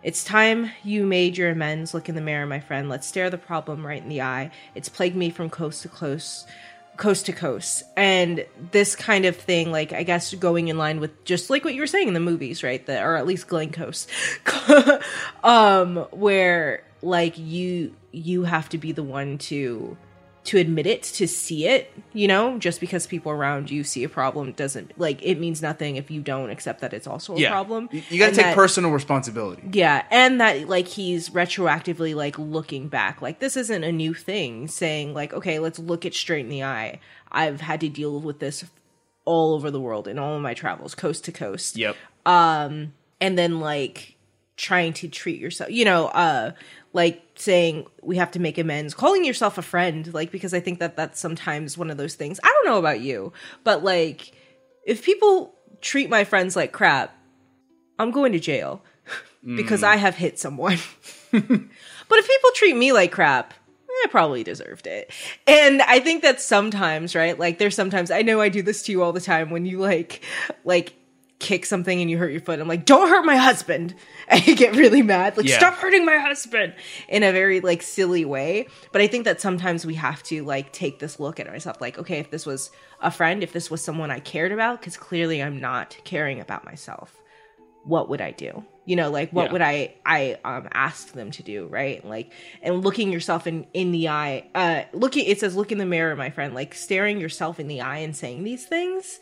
[0.04, 1.94] it's time you made your amends.
[1.94, 2.88] Look in the mirror, my friend.
[2.90, 4.52] Let's stare the problem right in the eye.
[4.76, 6.48] It's plagued me from coast to coast,
[7.00, 7.84] coast to coast.
[7.98, 11.74] And this kind of thing, like I guess going in line with just like what
[11.74, 12.86] you were saying in the movies, right?
[12.86, 14.10] The, or at least Glen Coast,
[15.44, 19.98] um, where like you you have to be the one to
[20.50, 24.10] to admit it, to see it, you know, just because people around you see a
[24.10, 27.50] problem doesn't like it means nothing if you don't accept that it's also a yeah
[27.50, 27.90] problem.
[27.92, 32.88] you, gotta And take that- personal responsibility yeah, and that like he's retroactively like looking
[32.88, 33.22] back.
[33.22, 36.64] Like this isn't a new thing saying like okay, let's look it straight in the
[36.64, 37.00] eye.
[37.32, 38.66] I've had to deal with this
[39.26, 41.78] all over the world in all of my travels, coast to coast.
[41.78, 41.96] yep
[42.26, 44.16] Um, And then like
[44.58, 46.52] trying to treat yourself, you know, uh
[46.94, 50.80] like saying we have to make amends, calling yourself a friend like because I think
[50.80, 52.40] that that's sometimes one of those things.
[52.44, 53.34] I don't know about you,
[53.64, 54.32] but like
[54.86, 57.16] if people treat my friends like crap,
[57.98, 58.82] I'm going to jail
[59.56, 59.88] because mm.
[59.88, 60.78] I have hit someone.
[61.32, 63.54] but if people treat me like crap,
[64.04, 65.12] I probably deserved it.
[65.46, 67.38] And I think that sometimes, right?
[67.38, 69.80] Like there's sometimes I know I do this to you all the time when you
[69.80, 70.24] like
[70.64, 70.94] like
[71.40, 72.60] kick something and you hurt your foot.
[72.60, 73.96] I'm like, "Don't hurt my husband."
[74.32, 75.38] And you get really mad.
[75.38, 75.58] Like, Yeah.
[75.58, 76.76] "Stop hurting my husband."
[77.08, 78.68] In a very like silly way.
[78.92, 81.98] But I think that sometimes we have to like take this look at ourselves like,
[81.98, 82.70] "Okay, if this was
[83.02, 86.64] a friend, if this was someone I cared about, cuz clearly I'm not caring about
[86.66, 87.16] myself."
[87.86, 88.64] what would I do?
[88.86, 89.52] You know, like what Yeah.
[89.54, 92.04] would I I um ask them to do, right?
[92.06, 95.86] Like and looking yourself in in the eye, uh looking it says look in the
[95.86, 99.20] mirror, my friend, like staring yourself in the eye and saying these things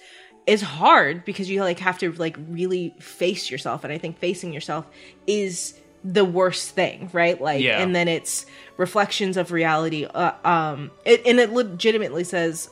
[0.47, 4.53] is hard because you like have to like really face yourself and I think facing
[4.53, 4.87] yourself
[5.27, 5.73] is
[6.03, 7.39] the worst thing, right?
[7.39, 7.81] Like Yeah.
[7.81, 8.45] and then it's
[8.77, 12.69] reflections of reality uh, um it, and it legitimately says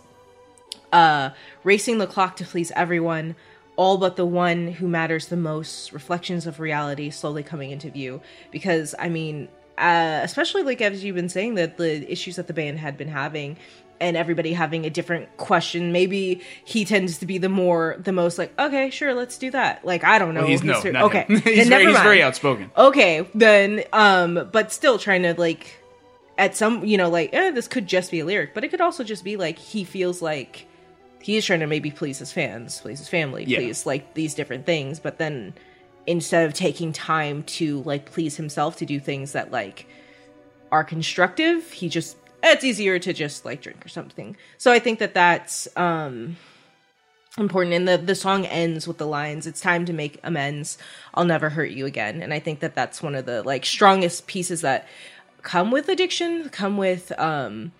[0.93, 1.31] uh
[1.63, 3.35] racing the clock to please everyone
[3.75, 8.21] all but the one who matters the most reflections of reality slowly coming into view
[8.51, 9.47] because i mean
[9.77, 13.09] uh, especially like as you've been saying that the issues that the band had been
[13.09, 13.57] having
[14.01, 18.37] and everybody having a different question maybe he tends to be the more the most
[18.37, 21.03] like okay sure let's do that like i don't know Well, he's no, He's- not
[21.05, 21.39] okay him.
[21.43, 22.71] then he's, never very, he's very outspoken.
[22.77, 25.77] okay then um but still trying to like
[26.37, 28.81] at some you know like eh, this could just be a lyric but it could
[28.81, 30.65] also just be like he feels like
[31.21, 33.59] he is trying to maybe please his fans please his family Yeah.
[33.59, 35.53] please like these different things but then
[36.05, 39.87] instead of taking time to like please himself to do things that like
[40.71, 44.37] are constructive he just it's easier to just like drink or something.
[44.57, 46.37] So i think that that's um
[47.37, 47.73] important.
[47.75, 50.77] And the the song ends with the lines it's time to make amends.
[51.13, 52.21] I'll never hurt you again.
[52.21, 54.87] And i think that that's one of the like strongest pieces that
[55.41, 57.71] come with addiction come with um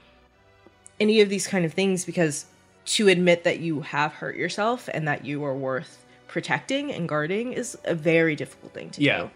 [0.99, 2.45] any of these kind of things because
[2.85, 7.53] to admit that you have hurt yourself and that you are worth protecting and guarding
[7.53, 9.19] is a very difficult thing to Yeah.
[9.21, 9.29] do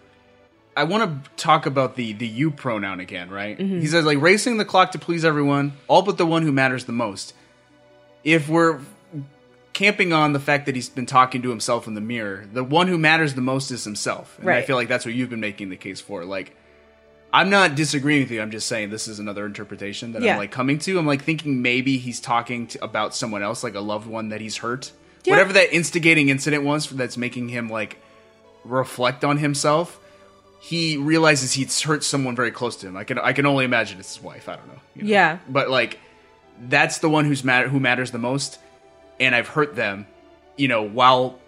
[0.79, 3.57] I want to talk about the the you pronoun again, right?
[3.57, 3.81] Mm-hmm.
[3.81, 6.85] He says like racing the clock to please everyone, all but the one who matters
[6.85, 7.33] the most.
[8.23, 8.79] If we're
[9.73, 12.87] camping on the fact that he's been talking to himself in the mirror, the one
[12.87, 14.37] who matters the most is himself.
[14.39, 16.25] And I feel like that's what you've been making the case for.
[16.25, 16.55] Like
[17.31, 18.41] I'm not disagreeing with you.
[18.41, 20.33] I'm just saying this is another interpretation that Yeah.
[20.33, 20.97] I'm like coming to.
[20.97, 24.41] I'm like thinking maybe he's talking to, about someone else, like a loved one that
[24.41, 24.91] he's hurt.
[25.25, 25.33] Yeah.
[25.33, 27.97] Whatever that instigating incident was that's making him like
[28.63, 29.99] reflect on himself.
[30.59, 32.97] He realizes he's hurt someone very close to him.
[32.97, 34.49] I can I can only imagine it's his wife.
[34.49, 34.79] I don't know.
[34.95, 35.09] you know?
[35.09, 35.39] Yeah.
[35.47, 35.99] But like
[36.61, 38.59] that's the one who's matter who matters the most,
[39.19, 40.05] and I've hurt them,
[40.57, 41.39] you know, while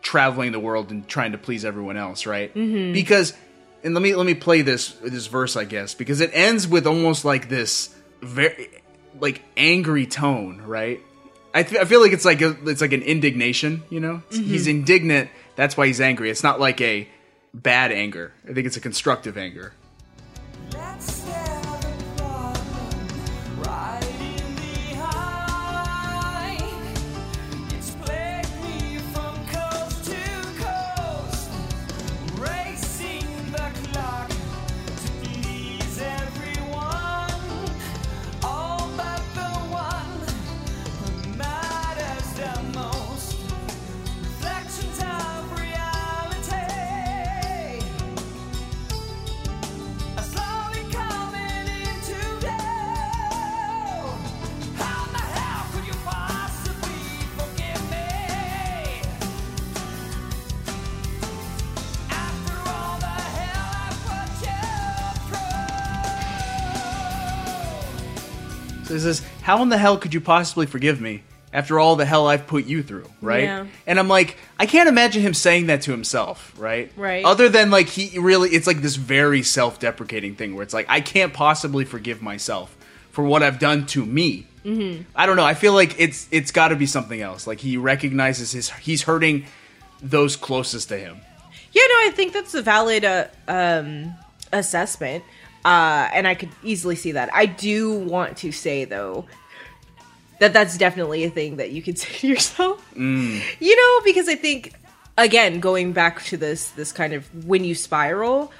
[0.00, 2.54] traveling the world and trying to please everyone else, right?
[2.54, 2.92] Mm-hmm.
[2.92, 3.34] Because
[3.82, 6.86] and let me let me play this this verse, I guess, because it ends with
[6.86, 8.70] almost like this very
[9.20, 11.00] like angry tone, right?
[11.52, 14.22] I, th- I feel like it's like a, it's like an indignation, you know.
[14.28, 15.30] He's indignant.
[15.54, 16.28] That's why he's angry.
[16.28, 17.08] It's not like a
[17.54, 18.32] bad anger.
[18.48, 19.72] I think it's a constructive anger.
[68.94, 71.22] He says, "How in the hell could you possibly forgive me
[71.52, 73.44] after all the hell I've put you through?" Right?
[73.44, 73.66] Yeah.
[73.86, 76.90] And I'm like, I can't imagine him saying that to himself, right?
[76.96, 77.24] Right.
[77.24, 81.00] Other than like he really, it's like this very self-deprecating thing where it's like I
[81.00, 82.76] can't possibly forgive myself
[83.10, 84.46] for what I've done to me.
[84.64, 85.02] Mm-hmm.
[85.14, 85.44] I don't know.
[85.44, 87.46] I feel like it's it's got to be something else.
[87.46, 89.44] Like he recognizes his he's hurting
[90.02, 91.18] those closest to him.
[91.72, 94.14] Yeah, no, I think that's a valid uh, um,
[94.52, 95.24] assessment,
[95.64, 97.32] uh, and I could easily see that.
[97.34, 99.26] I do want to say though
[100.40, 102.84] that that's definitely a thing that you could say to yourself.
[102.94, 104.74] You know, because I think
[105.16, 108.52] again, going back to this this kind of when you spiral.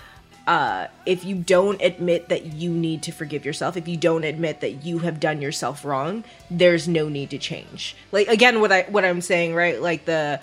[0.47, 4.61] Uh, if you don't admit that you need to forgive yourself, if you don't admit
[4.61, 7.97] that you have done yourself wrong, there's no need to change.
[8.13, 9.81] Like again, what I what I'm saying, right?
[9.81, 10.39] Like the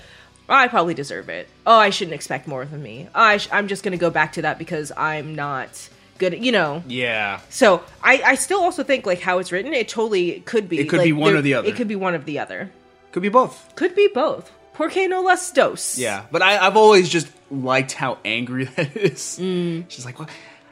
[0.49, 1.47] oh, I probably deserve it.
[1.67, 3.09] Oh, I shouldn't expect more from me.
[3.13, 5.87] Oh, I sh- I'm just gonna go back to that because I'm not
[6.21, 6.45] good.
[6.45, 6.83] You know.
[6.87, 7.41] Yeah.
[7.49, 10.79] So I I still also think like how it's written, it totally could be.
[10.79, 11.67] It could like, be one or the other.
[11.67, 12.71] It could be one of the other.
[13.11, 13.75] Could be both.
[13.75, 14.49] Could be both.
[14.73, 15.97] Porque no las dos.
[15.97, 19.37] Yeah, but I, I've always just liked how angry that is.
[19.41, 19.85] Mm.
[19.89, 20.29] She's like, "What?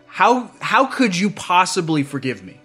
[0.07, 2.59] How how could you possibly forgive me?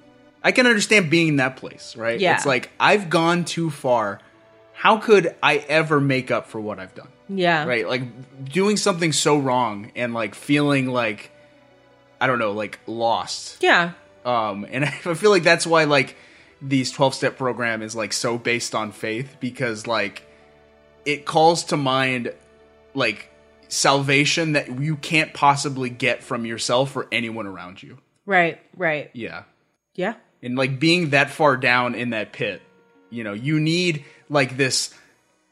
[0.45, 2.21] I can understand being in that place, right?
[2.21, 2.35] Yeah.
[2.35, 4.21] It's like I've gone too far.
[4.75, 7.09] How could I ever make up for what I've done?
[7.29, 7.65] Yeah.
[7.65, 7.89] Right?
[7.89, 8.03] Like
[8.45, 11.31] doing something so wrong and like feeling like
[12.25, 13.63] I don't know, like lost.
[13.63, 13.93] Yeah.
[14.25, 16.17] Um, and I feel like that's why like
[16.63, 20.27] these 12 step program is like so based on faith because like
[21.05, 22.33] it calls to mind
[22.95, 23.31] like
[23.69, 27.99] salvation that you can't possibly get from yourself or anyone around you.
[28.25, 28.59] Right.
[28.75, 29.11] Right.
[29.13, 29.43] Yeah.
[29.95, 30.15] Yeah.
[30.43, 32.63] And like being that far down in that pit,
[33.11, 34.95] you know, you need like this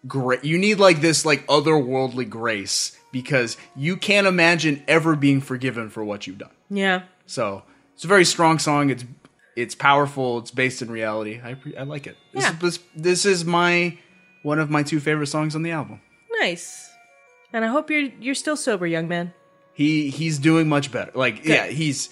[0.07, 5.91] great you need like this like otherworldly grace because you can't imagine ever being forgiven
[5.91, 6.51] for what you've done.
[6.75, 7.03] Yeah.
[7.27, 7.63] So
[7.95, 8.91] it's a very strong song.
[8.91, 9.05] It's
[9.57, 10.39] it's powerful.
[10.39, 11.41] It's based in reality.
[11.43, 12.17] I I like it.
[12.33, 12.51] This, Yeah.
[12.53, 13.99] is, this this is my
[14.43, 16.01] one of my two favorite songs on the album.
[16.41, 16.91] Nice.
[17.53, 19.33] And I hope you're you're still sober, young man.
[19.75, 21.13] He he's doing much better.
[21.15, 22.11] Like yeah, he's.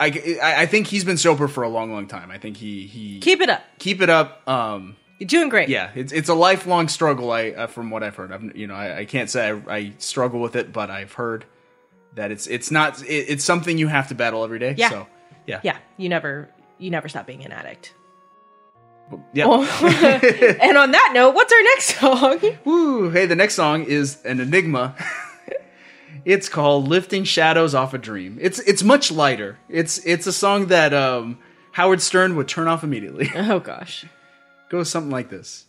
[0.00, 2.30] I, I I think he's been sober for a long, long time.
[2.30, 3.62] I think he he Keep it up.
[3.78, 4.46] keep it up.
[4.48, 5.68] Um, You're doing great.
[5.68, 7.30] yeah, it's it's a lifelong struggle.
[7.30, 9.92] I uh, from what I've heard, I've, you know, I, I can't say I, I
[9.98, 11.44] struggle with it, but I've heard
[12.14, 14.74] that it's it's not it, it's something you have to battle every day.
[14.76, 14.90] Yeah.
[14.90, 15.06] So
[15.46, 15.76] yeah, Yeah.
[15.96, 16.48] You never
[16.78, 17.94] you never stop being an addict.
[19.32, 19.44] yeah.
[20.62, 22.56] and on that note, what's our next song?
[22.64, 23.10] Woo!
[23.10, 24.94] Hey, the next song is an enigma.
[26.24, 29.58] it's called "Lifting Shadows Off a Dream." It's it's much lighter.
[29.68, 31.38] It's it's a song that um,
[31.72, 33.30] Howard Stern would turn off immediately.
[33.34, 34.06] Oh gosh.
[34.70, 35.66] Goes something like this.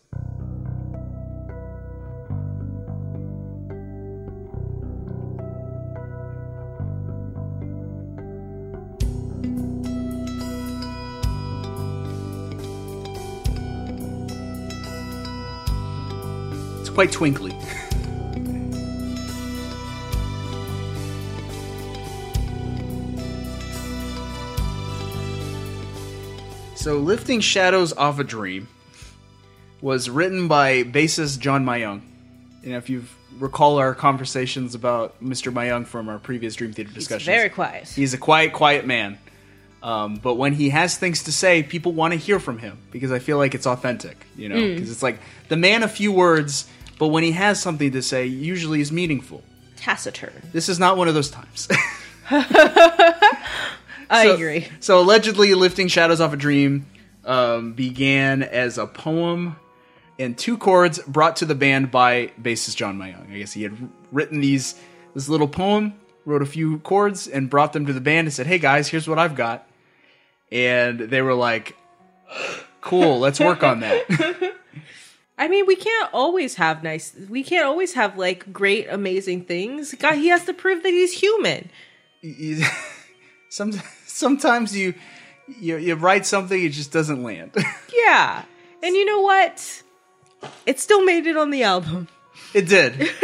[16.95, 17.51] Quite twinkly.
[26.75, 28.69] So, Lifting Shadows Off a Dream
[29.81, 32.01] was written by bassist John Myung.
[32.63, 33.03] And if you
[33.39, 35.51] recall our conversations about Mr.
[35.51, 37.89] Myung from our previous Dream Theater discussions, very quiet.
[37.89, 39.17] he's a quiet, quiet man.
[39.83, 43.11] Um, but when he has things to say, people want to hear from him because
[43.11, 44.55] I feel like it's authentic, you know?
[44.55, 45.19] Because it's like
[45.49, 46.67] the man of few words,
[46.99, 49.43] but when he has something to say, usually is meaningful.
[49.75, 50.33] Taciturn.
[50.53, 51.67] This is not one of those times.
[54.09, 54.67] I So- agree.
[54.79, 56.85] So allegedly, lifting shadows off a dream
[57.23, 59.55] um, began as a poem
[60.17, 63.29] and two chords brought to the band by bassist John Myung.
[63.31, 63.75] I guess he had
[64.11, 64.75] written these
[65.13, 65.93] this little poem,
[66.25, 69.07] wrote a few chords, and brought them to the band and said, "Hey guys, here's
[69.09, 69.67] what I've got."
[70.51, 71.75] And they were like,
[72.81, 74.53] "Cool, let's work on that."
[75.37, 77.13] I mean, we can't always have nice.
[77.29, 79.93] We can't always have like great, amazing things.
[79.95, 81.69] God, he has to prove that he's human.
[82.21, 82.63] You-
[83.49, 84.93] sometimes you,
[85.59, 87.51] you you write something, it just doesn't land.
[87.97, 88.43] Yeah,
[88.83, 89.81] and you know what?
[90.65, 92.07] It still made it on the album.
[92.53, 93.09] It did.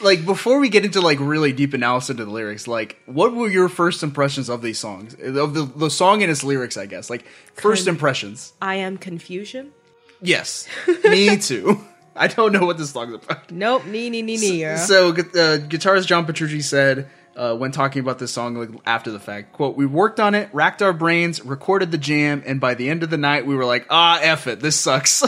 [0.00, 3.48] Like before we get into like really deep analysis of the lyrics, like what were
[3.48, 6.76] your first impressions of these songs, of the the song and its lyrics?
[6.76, 8.52] I guess like first Kind- impressions.
[8.62, 9.72] I am confusion.
[10.20, 10.68] Yes,
[11.04, 11.84] me too.
[12.16, 13.50] I don't know what this song's about.
[13.50, 14.60] Nope, nee nee nee nee.
[14.60, 14.76] yeah.
[14.76, 19.20] So, uh, guitarist John Petrucci said uh, when talking about this song like, after the
[19.20, 22.90] fact, "quote We worked on it, racked our brains, recorded the jam, and by the
[22.90, 25.22] end of the night, we were like, ah, f it, this sucks."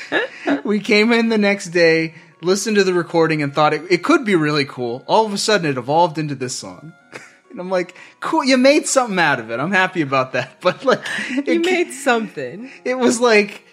[0.64, 4.24] we came in the next day, listened to the recording, and thought it, it could
[4.24, 5.04] be really cool.
[5.06, 6.92] All of a sudden, it evolved into this song.
[7.48, 9.58] And I'm like, cool, you made something out of it.
[9.58, 10.60] I'm happy about that.
[10.60, 11.00] But like,
[11.30, 12.70] it, you made something.
[12.84, 13.64] it was like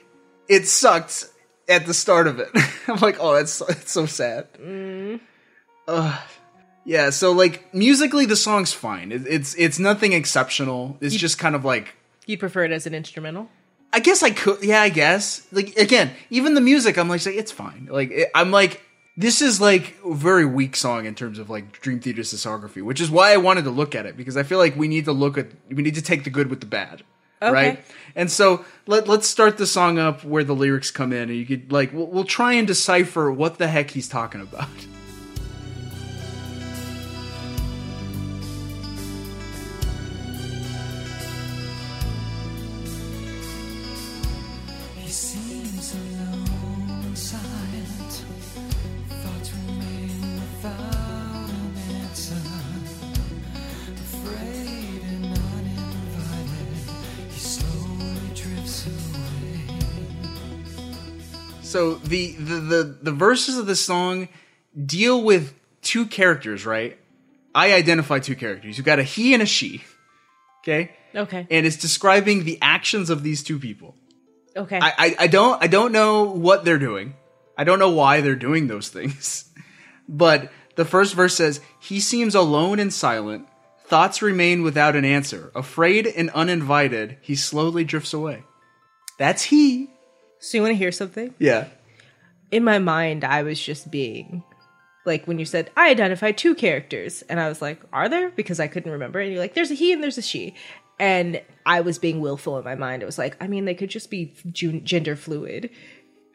[0.47, 1.25] it sucked
[1.67, 2.49] at the start of it.
[2.87, 4.51] I'm like, oh, that's that's so sad.
[4.53, 5.19] Mm.
[5.87, 6.19] Ugh.
[6.85, 7.09] yeah.
[7.09, 9.11] So like musically, the song's fine.
[9.11, 10.97] It, it's it's nothing exceptional.
[11.01, 13.49] It's just kind of like You prefer it as an instrumental?
[13.91, 14.63] I guess I could.
[14.63, 15.45] Yeah, I guess.
[15.51, 17.87] Like again, even the music, I'm like, say, it's fine.
[17.91, 18.81] Like it, I'm like.
[19.15, 22.99] This is like a very weak song in terms of like Dream Theater's discography, which
[22.99, 25.11] is why I wanted to look at it because I feel like we need to
[25.11, 27.03] look at we need to take the good with the bad,
[27.51, 27.83] right?
[28.15, 31.45] And so let let's start the song up where the lyrics come in, and you
[31.45, 34.69] could like we'll, we'll try and decipher what the heck he's talking about.
[61.73, 64.29] So the, the the the verses of the song
[64.85, 66.99] deal with two characters, right?
[67.55, 68.77] I identify two characters.
[68.77, 69.83] You've got a he and a she.
[70.59, 70.91] Okay?
[71.15, 71.47] Okay.
[71.49, 73.95] And it's describing the actions of these two people.
[74.55, 74.77] Okay.
[74.79, 77.15] I, I, I don't I don't know what they're doing.
[77.57, 79.49] I don't know why they're doing those things.
[80.07, 83.47] But the first verse says, He seems alone and silent.
[83.85, 85.49] Thoughts remain without an answer.
[85.55, 88.43] Afraid and uninvited, he slowly drifts away.
[89.17, 89.92] That's he.
[90.43, 91.33] So you want to hear something?
[91.39, 91.67] Yeah.
[92.51, 94.43] In my mind, I was just being
[95.05, 98.59] like when you said I identify two characters, and I was like, "Are there?" Because
[98.59, 99.19] I couldn't remember.
[99.19, 100.53] And you're like, "There's a he and there's a she,"
[100.99, 103.01] and I was being willful in my mind.
[103.01, 105.71] It was like, I mean, they could just be gender fluid.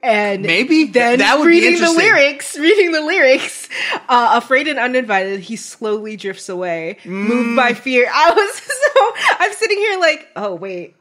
[0.02, 0.84] And Maybe.
[0.84, 3.68] Then that would reading the lyrics, reading the lyrics,
[4.08, 7.56] uh, afraid and uninvited, he slowly drifts away, moved Mm.
[7.56, 8.08] by fear.
[8.12, 10.94] I was so, I'm sitting here like, oh wait,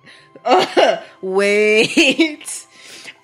[0.45, 2.66] uh, wait.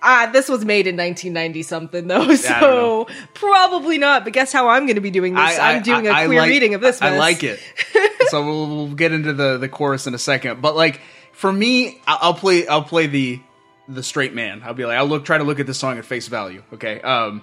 [0.05, 4.25] Ah, this was made in 1990 something though, so probably not.
[4.25, 5.57] But guess how I'm going to be doing this?
[5.57, 7.01] I, am doing a queer like- reading of this.
[7.01, 7.59] I like it.
[8.27, 10.61] so we'll, we'll get into the the chorus in a second.
[10.61, 10.99] But like
[11.31, 13.41] for me, I'll play I'll play the
[13.87, 14.61] the straight man.
[14.63, 16.63] I'll be like I'll look try to look at this song at face value.
[16.73, 16.99] Okay.
[17.01, 17.41] Um,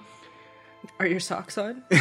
[0.99, 1.83] Are your socks on?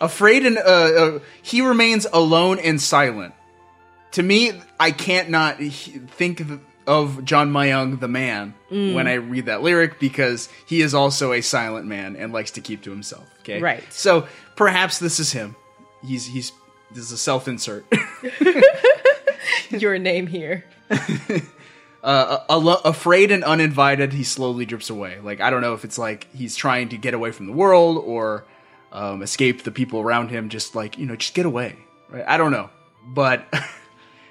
[0.00, 3.34] afraid and uh, uh, he remains alone and silent.
[4.12, 6.42] To me, I can't not think
[6.88, 8.94] of- John Myung, the man, Mm.
[8.94, 12.60] when I read that lyric because he is also a silent man and likes to
[12.60, 13.24] keep to himself.
[13.40, 13.84] Okay, Right.
[13.92, 14.26] So
[14.56, 15.54] perhaps this is him.
[16.04, 16.52] He's he's
[16.90, 17.84] this is a self insert.
[19.70, 20.64] your name here.
[22.02, 25.18] uh, alo- afraid and uninvited, he slowly drips away.
[25.20, 28.02] Like I don't know if it's like he's trying to get away from the world
[28.04, 28.44] or
[28.92, 30.48] um, escape the people around him.
[30.48, 31.76] Just like you know, just get away.
[32.08, 32.24] Right?
[32.26, 32.70] I don't know,
[33.06, 33.46] but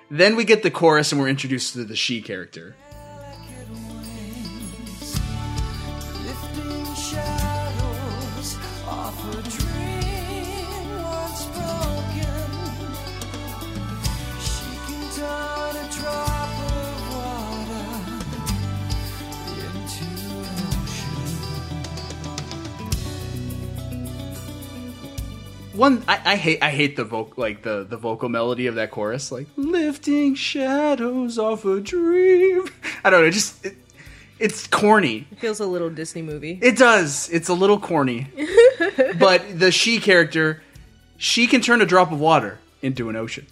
[0.10, 2.76] then we get the chorus and we're introduced to the she character.
[25.78, 28.90] One, I, I hate, I hate the vocal, like the the vocal melody of that
[28.90, 32.68] chorus, like lifting shadows off a dream.
[33.04, 33.76] I don't know, just it,
[34.40, 35.28] it's corny.
[35.32, 36.58] It feels a little Disney movie.
[36.64, 37.30] It does.
[37.30, 38.28] It's a little corny.
[39.20, 40.64] but the she character,
[41.18, 43.46] she can turn a drop of water into an ocean.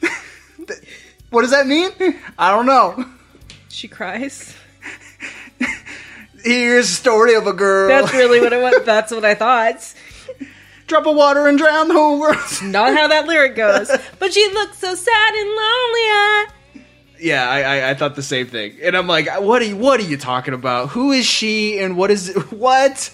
[1.30, 1.92] what does that mean?
[2.36, 3.04] I don't know.
[3.68, 4.56] She cries.
[6.42, 7.88] Here's a story of a girl.
[7.88, 8.84] That's really what I want.
[8.84, 9.94] That's what I thought.
[10.88, 12.36] Drop of water and drown the whole world.
[12.40, 13.90] It's Not how that lyric goes.
[14.18, 15.58] But she looks so sad and lonely.
[15.60, 16.46] I-
[17.20, 19.98] yeah, I, I I thought the same thing, and I'm like, what are you what
[19.98, 20.90] are you talking about?
[20.90, 23.12] Who is she, and what is what?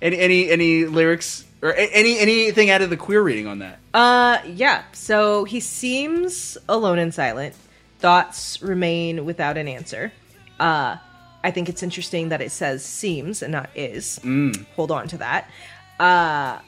[0.00, 3.78] Any any any lyrics or any anything out of the queer reading on that?
[3.92, 4.84] Uh, yeah.
[4.92, 7.54] So he seems alone and silent.
[7.98, 10.12] Thoughts remain without an answer.
[10.58, 10.96] Uh,
[11.44, 14.18] I think it's interesting that it says seems and not is.
[14.76, 15.50] Hold on to that.
[16.00, 16.58] Uh,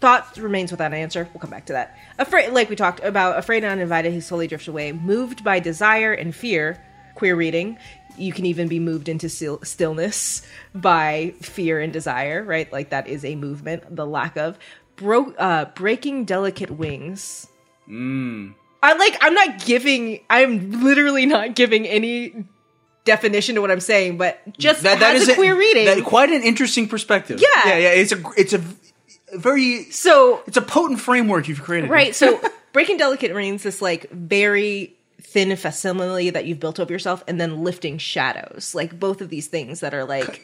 [0.00, 1.28] thought remains without an answer.
[1.32, 1.96] We'll come back to that.
[2.18, 6.12] Afraid, like we talked about, afraid and uninvited, he slowly drifts away, moved by desire
[6.12, 6.82] and fear.
[7.14, 7.78] Queer reading.
[8.16, 12.70] You can even be moved into still- stillness by fear and desire, right?
[12.72, 13.94] Like that is a movement.
[13.94, 14.58] The lack of
[14.96, 17.46] bro- uh, breaking delicate wings.
[18.82, 19.16] I like.
[19.20, 20.20] I'm not giving.
[20.30, 22.44] I'm literally not giving any
[23.04, 25.86] definition to what I'm saying, but just that, that is a queer reading.
[25.86, 27.40] That, quite an interesting perspective.
[27.40, 27.68] Yeah.
[27.68, 27.88] yeah, yeah.
[27.90, 28.62] It's a it's a
[29.34, 31.90] very so it's a potent framework you've created.
[31.90, 32.14] Right.
[32.14, 32.40] So
[32.72, 37.62] breaking delicate rings, this like very thin facsimile that you've built over yourself, and then
[37.62, 40.42] lifting shadows, like both of these things that are like,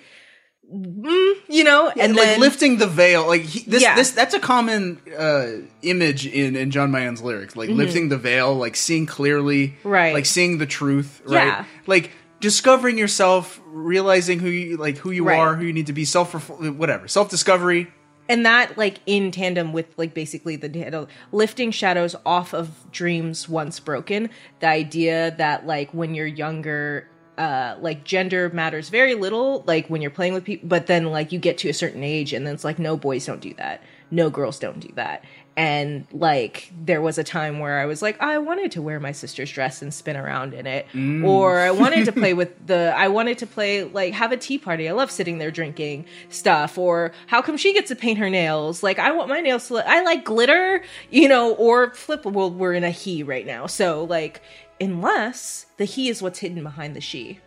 [0.72, 3.94] mm, you know, and and like then lifting the veil, like he, this, Yeah.
[3.96, 5.46] this, that's a common uh,
[5.82, 9.88] image in in John Myung's lyrics, like lifting the veil, like seeing clearly, Mm-hmm.
[9.88, 10.14] Right.
[10.14, 11.46] Like seeing the truth, right?
[11.46, 11.64] Yeah.
[11.86, 12.10] Like
[12.40, 15.38] discovering yourself, realizing who you like, who you Right.
[15.38, 17.88] are, who you need to be, self, whatever, self discovery.
[18.28, 23.80] And that like in tandem with like basically the lifting shadows off of dreams once
[23.80, 27.08] broken the idea that like when you're younger
[27.38, 31.32] uh like gender matters very little like when you're playing with people but then like
[31.32, 33.82] you get to a certain age and then it's like no boys don't do that.
[34.08, 35.24] No girls don't do that
[35.56, 39.10] and like there was a time where i was like i wanted to wear my
[39.12, 40.86] sister's dress and spin around in it.
[41.24, 44.58] Or i wanted to play with the i wanted to play like have a tea
[44.58, 44.88] party.
[44.88, 46.76] I love sitting there drinking stuff.
[46.76, 48.82] Or how come she gets to paint her nails?
[48.82, 52.50] Like i want my nails to look, i like glitter you know or flip well
[52.50, 53.66] we're in a he right now.
[53.66, 54.42] So like
[54.78, 57.40] unless the he is what's hidden behind the she.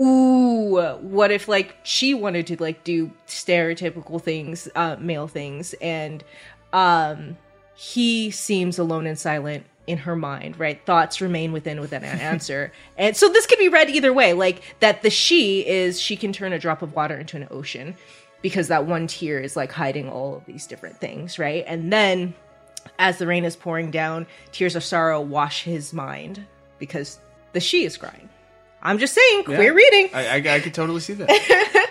[0.00, 6.24] Ooh what if like she wanted to like do stereotypical things uh male things and
[6.72, 7.36] um
[7.74, 10.84] he seems alone and silent in her mind right?
[10.84, 12.72] Thoughts remain within within an answer.
[12.98, 16.32] And so this could be read either way like that the she is she can
[16.32, 17.96] turn a drop of water into an ocean
[18.42, 21.64] because that one tear is like hiding all of these different things right?
[21.66, 22.34] And then
[22.98, 26.44] as the rain is pouring down tears of sorrow wash his mind
[26.78, 27.18] because
[27.52, 28.28] the she is crying.
[28.82, 29.68] I'm just saying queer Yeah.
[29.70, 30.10] reading.
[30.14, 31.86] I, I, I could totally see that.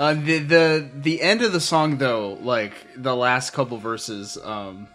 [0.00, 4.88] uh, the the the end of the song though, like the last couple verses, um,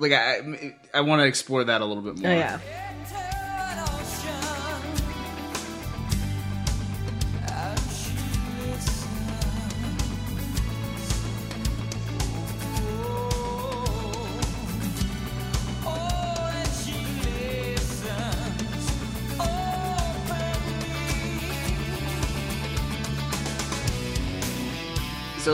[0.00, 2.32] like I I want to explore that a little bit more.
[2.32, 2.58] oh yeah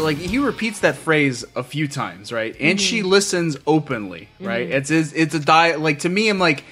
[0.04, 2.54] like he repeats that phrase a few times, right?
[2.60, 2.84] And mm-hmm.
[2.84, 4.46] she listens openly, mm-hmm.
[4.46, 4.70] right?
[4.70, 6.64] It's it's it's a die like to me I'm like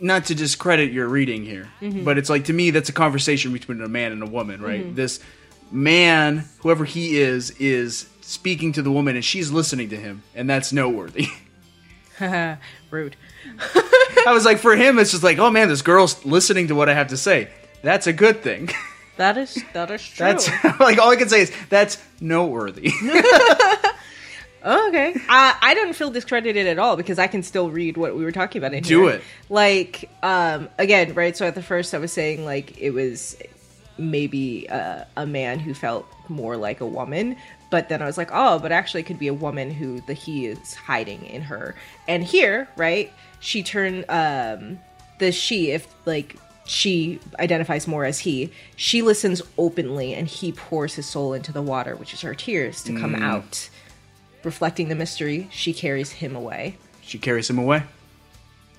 [0.00, 2.04] not to discredit your reading here, mm-hmm.
[2.04, 4.94] but it's like to me that's a conversation between a man and a woman, right?
[4.94, 5.18] This
[5.72, 10.48] man, whoever he is, is speaking to the woman and she's listening to him, and
[10.48, 11.28] that's noteworthy.
[12.90, 13.16] Rude.
[14.26, 16.88] I was like, for him, it's just like, oh man, this girl's listening to what
[16.88, 17.48] I have to say.
[17.82, 18.70] That's a good thing.
[19.20, 20.24] That is that is true.
[20.24, 20.48] That's
[20.80, 22.90] like all I can say is that's noteworthy.
[24.62, 25.14] Okay.
[25.26, 28.32] I I don't feel discredited at all because I can still read what we were
[28.32, 29.16] talking about in Do here.
[29.16, 29.22] it.
[29.48, 31.34] Like, um, again, right.
[31.34, 33.38] So at the first, I was saying like it was
[33.96, 37.36] maybe uh, a man who felt more like a woman,
[37.70, 40.12] but then I was like, oh, but actually, it could be a woman who the
[40.12, 41.74] he is hiding in her.
[42.06, 44.78] And here, right, she turned um,
[45.20, 46.36] the she if like
[46.70, 48.52] she identifies more as he.
[48.76, 52.82] She listens openly, and he pours his soul into the water, which is her tears,
[52.84, 53.22] to come mm.
[53.22, 53.68] out
[54.44, 56.76] reflecting the mystery, she carries him away.
[57.02, 57.82] she carries him away.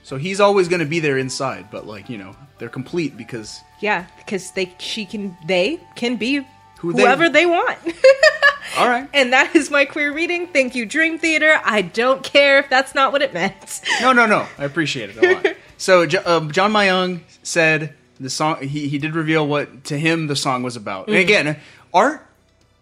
[0.03, 3.61] So he's always going to be there inside, but like you know, they're complete because
[3.81, 6.45] Yeah, because they she can they can be
[6.79, 7.77] Who they- whoever they want.
[8.77, 9.07] all right.
[9.13, 10.47] and that is my queer reading.
[10.47, 11.59] Thank you, Dream Theater.
[11.63, 13.81] I don't care if that's not what it meant.
[14.01, 14.47] No, no, no.
[14.57, 15.55] I appreciate it a lot.
[15.81, 18.61] so um, John Myung said the song.
[18.61, 21.07] He he did reveal what to him the song was about.
[21.07, 21.57] And again,
[21.93, 22.25] art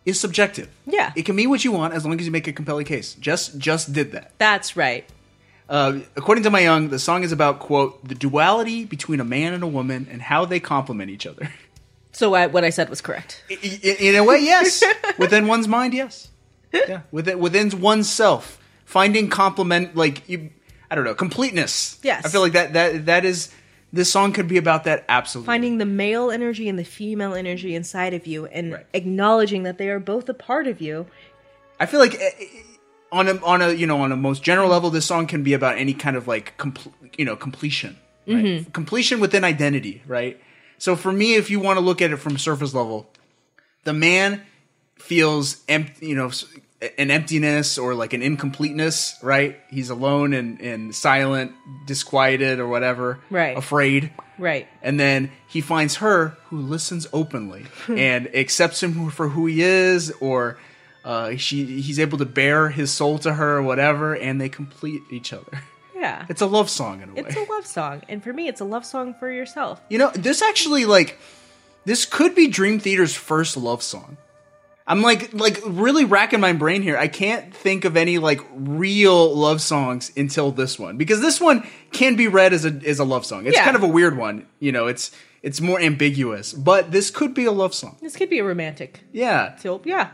[0.05, 0.67] is subjective.
[0.85, 1.11] Yeah.
[1.15, 3.13] it can mean what you want as long as you make a compelling case.
[3.15, 4.33] Just just did that.
[4.37, 5.05] That's right.
[5.69, 9.63] Uh, according to Myung, the song is about quote the duality between a man and
[9.63, 11.49] a woman and how they complement each other.
[12.11, 13.43] So I, what I said was correct.
[13.51, 14.83] I- I- in a way, yes.
[15.19, 16.27] within one's mind, yes.
[16.73, 20.49] Yeah, within within one's self, finding complement like you,
[20.91, 21.99] I don't know, completeness.
[22.03, 22.25] Yes.
[22.25, 23.53] I feel like that that that is
[23.91, 25.47] this song could be about that absolutely.
[25.47, 28.85] Finding the male energy and the female energy inside of you and Right.
[28.93, 31.07] acknowledging that they are both a part of you.
[31.79, 32.45] I feel like eh, eh,
[33.11, 35.53] on a on a you know on a most general level, this song can be
[35.53, 38.71] about any kind of like compl- you know completion, right?
[38.73, 40.39] Completion within identity, right?
[40.77, 43.11] So for me, if you want to look at it from surface level,
[43.83, 44.43] the man
[44.97, 46.29] feels empty, you know,
[46.97, 49.59] an emptiness or like an incompleteness, right?
[49.69, 51.51] He's alone and, and silent,
[51.85, 53.57] disquieted or whatever, Right.
[53.57, 54.67] Afraid, Right.
[54.81, 60.11] and then he finds her who listens openly and accepts him for who he is,
[60.21, 60.57] or
[61.03, 65.01] uh, she he's able to bear his soul to her, or whatever, and they complete
[65.11, 65.61] each other.
[65.95, 66.25] Yeah.
[66.29, 67.23] It's a love song in a way.
[67.27, 68.03] It's a love song.
[68.07, 69.81] And for me, it's a love song for yourself.
[69.89, 71.19] you know, this actually like
[71.83, 74.15] this could be Dream Theater's first love song.
[74.89, 76.97] I'm like like really racking my brain here.
[76.97, 81.65] I can't think of any like real love songs until this one because this one
[81.91, 83.45] can be read as a as a love song.
[83.45, 83.63] It's Yeah.
[83.63, 84.87] kind of a weird one, you know.
[84.87, 85.11] It's
[85.43, 87.97] it's more ambiguous, but this could be a love song.
[88.01, 89.01] This could be a romantic.
[89.13, 90.09] Yeah, So, yeah.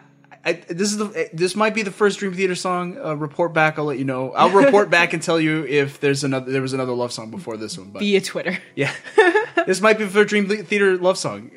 [0.48, 2.98] I, this is the this might be the first Dream Theater song.
[3.04, 3.80] Uh, report back.
[3.80, 4.32] I'll let you know.
[4.34, 7.58] I'll report back and tell you if there's another there was another love song before
[7.58, 7.90] this one.
[7.90, 8.60] But Via Twitter.
[8.76, 8.92] yeah,
[9.66, 11.50] this might be the first Dream Theater love song.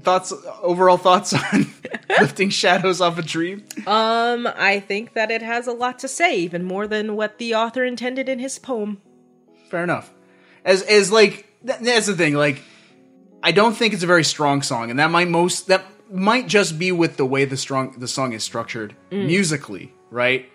[0.00, 0.32] Thoughts
[0.62, 1.66] overall thoughts on
[2.20, 3.64] lifting shadows off a dream?
[3.86, 7.54] Um, I think that it has a lot to say, even more than what the
[7.54, 9.00] author intended in his poem.
[9.68, 10.10] Fair enough.
[10.64, 12.34] As as like that's the thing.
[12.34, 12.62] Like
[13.42, 16.78] I don't think it's a very strong song, and that might most that might just
[16.78, 20.48] be with the way the strong the song is structured musically, right?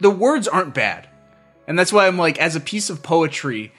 [0.00, 1.08] The words aren't bad,
[1.66, 3.72] and that's why I'm like, as a piece of poetry,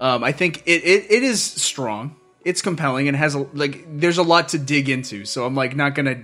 [0.00, 2.16] um, I think it, it it is strong.
[2.44, 3.84] It's compelling and has a like.
[3.98, 6.22] There's a lot to dig into, so I'm like not gonna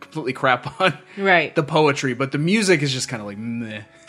[0.00, 1.54] completely crap on Right.
[1.54, 3.82] the poetry, but the music is just kind of like meh.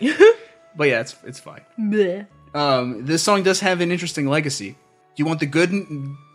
[0.76, 1.62] but yeah, it's it's fine.
[1.78, 2.26] Bleh.
[2.54, 4.70] Um, this song does have an interesting legacy.
[4.70, 4.76] Do
[5.16, 5.72] you want the good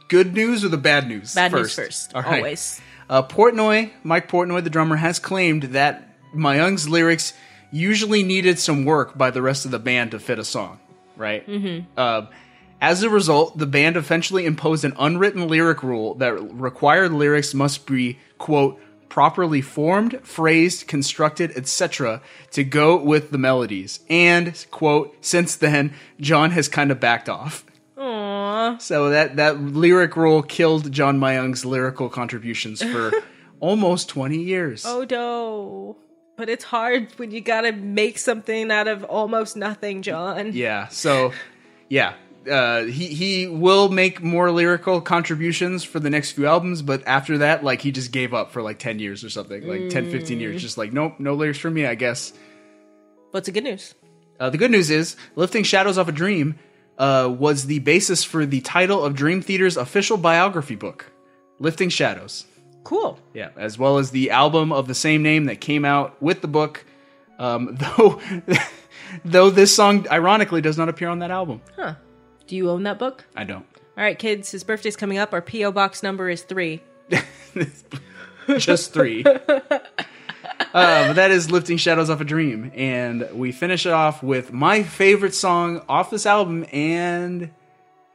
[0.09, 1.35] good news or the bad news?
[1.35, 1.77] Bad first?
[1.77, 2.15] news first.
[2.15, 2.37] All right.
[2.37, 2.81] Always.
[3.09, 7.33] Uh, Portnoy, Mike Portnoy, the drummer, has claimed that Myung's lyrics
[7.71, 10.79] usually needed some work by the rest of the band to fit a song.
[11.17, 11.45] Right.
[11.47, 11.99] Mm-hmm.
[11.99, 12.27] Um,
[12.81, 17.85] as a result, the band eventually imposed an unwritten lyric rule that required lyrics must
[17.85, 22.21] be quote properly formed, phrased, constructed, etc.
[22.51, 23.99] to go with the melodies.
[24.09, 27.65] And quote, since then, John has kind of backed off.
[27.97, 28.79] Aww.
[28.79, 33.11] So that that lyric rule killed John Myung's lyrical contributions for
[33.59, 34.85] almost 20 years.
[34.85, 35.97] Oh no.
[36.37, 40.51] But it's hard when you gotta make something out of almost nothing, John.
[40.53, 40.87] Yeah.
[40.87, 41.33] So
[41.89, 42.13] yeah,
[42.49, 47.39] uh, he he will make more lyrical contributions for the next few albums, but after
[47.39, 50.39] that, like he just gave up for like 10 years or something, like 10, 15
[50.39, 52.33] years, just like nope, no lyrics for me, I guess.
[53.31, 53.95] What's the good news?
[54.39, 56.57] Uh, the good news is, Lifting Shadows Off a Dream
[56.97, 61.11] uh, was the basis for the title of Dream Theater's official biography book,
[61.59, 62.45] Lifting Shadows.
[62.83, 63.19] Cool.
[63.33, 66.47] Yeah, as well as the album of the same name that came out with the
[66.47, 66.85] book.
[67.37, 68.21] Um, though,
[69.25, 71.61] though this song ironically does not appear on that album.
[71.75, 71.95] Huh.
[72.49, 73.25] Do you own that book?
[73.35, 73.65] I don't.
[73.95, 74.49] All right, kids.
[74.49, 75.33] His birthday's coming up.
[75.33, 76.81] Our PO box number is three.
[78.57, 79.23] Just three.
[79.23, 79.37] uh,
[80.73, 84.81] but that is lifting shadows off a dream, and we finish it off with my
[84.81, 87.51] favorite song off this album, and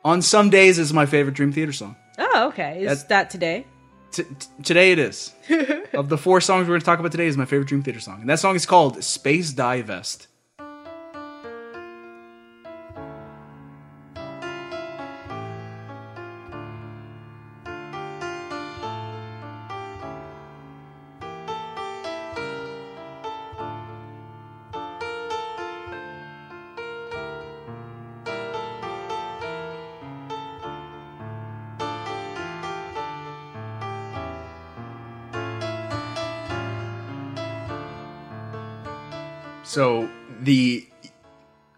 [0.04, 1.94] on some days is my favorite Dream Theater song.
[2.18, 2.78] Oh, okay.
[2.80, 3.66] Is That's- that today?
[4.10, 5.32] T- t- today it is.
[5.94, 8.00] of the four songs we're going to talk about today is my favorite Dream Theater
[8.00, 10.26] song, and that song is called "Space-Dye Vest."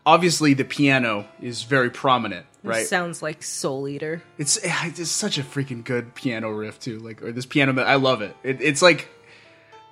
[0.06, 2.86] Obviously the piano is very prominent, This right?
[2.86, 4.22] sounds like Soul Eater.
[4.38, 6.98] It's it's such a freaking good piano riff too.
[7.00, 8.34] Like or this piano, I love it.
[8.42, 8.62] it.
[8.62, 9.08] It's like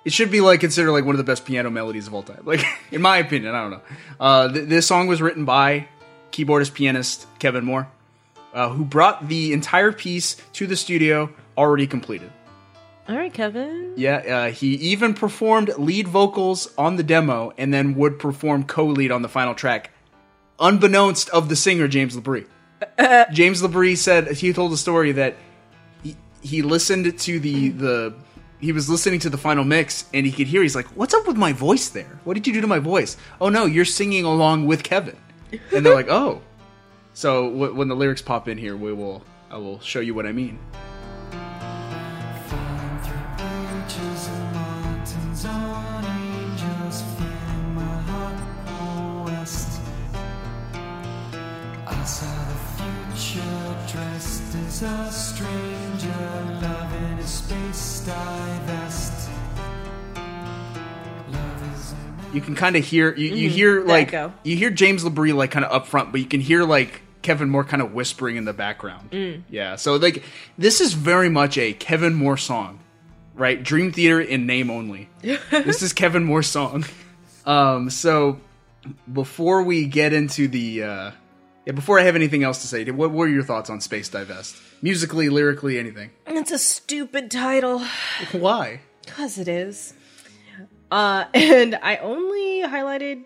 [0.05, 2.41] it should be like considered like one of the best piano melodies of all time.
[2.45, 3.81] Like in my opinion, I don't know.
[4.19, 5.87] Uh, th- this song was written by
[6.31, 7.87] keyboardist pianist Kevin Moore,
[8.53, 12.31] uh, who brought the entire piece to the studio already completed.
[13.07, 13.93] All right, Kevin.
[13.97, 14.15] Yeah,
[14.47, 19.21] uh, he even performed lead vocals on the demo and then would perform co-lead on
[19.21, 19.91] the final track,
[20.59, 22.47] unbeknownst of the singer James LaBrie.
[23.31, 25.35] James LaBrie said he told a story that
[26.03, 28.13] he, he listened to the the
[28.59, 31.27] he was listening to the final mix and he could hear he's like, "What's up
[31.27, 32.19] with my voice there?
[32.23, 35.17] What did you do to my voice?" "Oh no, you're singing along with Kevin."
[35.73, 36.41] And they're like, "Oh."
[37.13, 40.25] So w- when the lyrics pop in here, we will I will show you what
[40.25, 40.59] I mean.
[54.77, 59.29] Dressed a stranger, loving a space-dye vest.
[61.29, 61.93] Love is
[62.33, 64.13] you can kind of hear you, you hear like
[64.43, 67.49] you hear James LaBrie like kind of up front, but you can hear like Kevin
[67.49, 69.45] Moore kind of whispering in the background.
[69.49, 70.23] Yeah, so like
[70.57, 72.79] this is very much a Kevin Moore song,
[73.33, 73.63] right?
[73.63, 75.07] Dream Theater in name only.
[75.21, 76.83] this is Kevin Moore's song.
[77.45, 78.41] Um, so
[79.11, 81.11] before we get into the uh,
[81.65, 84.55] yeah, before I have anything else to say, what were your thoughts on Space-Dye Vest?
[84.81, 86.11] Musically, lyrically, anything?
[86.27, 87.79] It's a stupid title.
[88.31, 88.81] Why?
[89.05, 89.93] Because it is.
[90.91, 93.23] Uh, and I only highlighted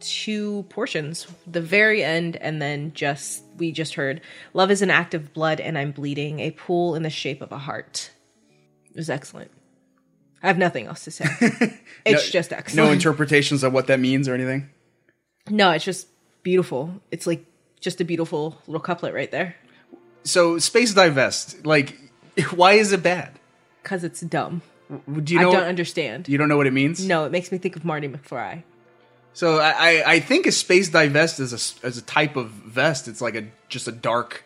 [0.00, 4.20] two portions the very end, and then just, we just heard
[4.54, 7.50] Love is an act of blood, and I'm bleeding, a pool in the shape of
[7.50, 8.10] a heart.
[8.90, 9.50] It was excellent.
[10.42, 11.24] I have nothing else to say.
[12.04, 12.86] It's No- just excellent.
[12.88, 14.70] No interpretations of what that means or anything.
[15.50, 16.06] no, it's just
[16.48, 17.00] beautiful.
[17.10, 17.44] It's like
[17.80, 19.54] just a beautiful little couplet right there.
[20.24, 21.96] So Space-Dye Vest, like,
[22.54, 23.30] why is it bad?
[23.82, 24.62] Because it's dumb.
[25.22, 25.50] Do you know?
[25.50, 26.28] I don't understand.
[26.28, 27.06] You don't know what it means?
[27.06, 28.62] No, it makes me think of Marty McFly.
[29.34, 32.48] So I, I- I think a space-dye vest is a s- as a type of
[32.50, 33.06] vest.
[33.08, 34.44] It's like a just a dark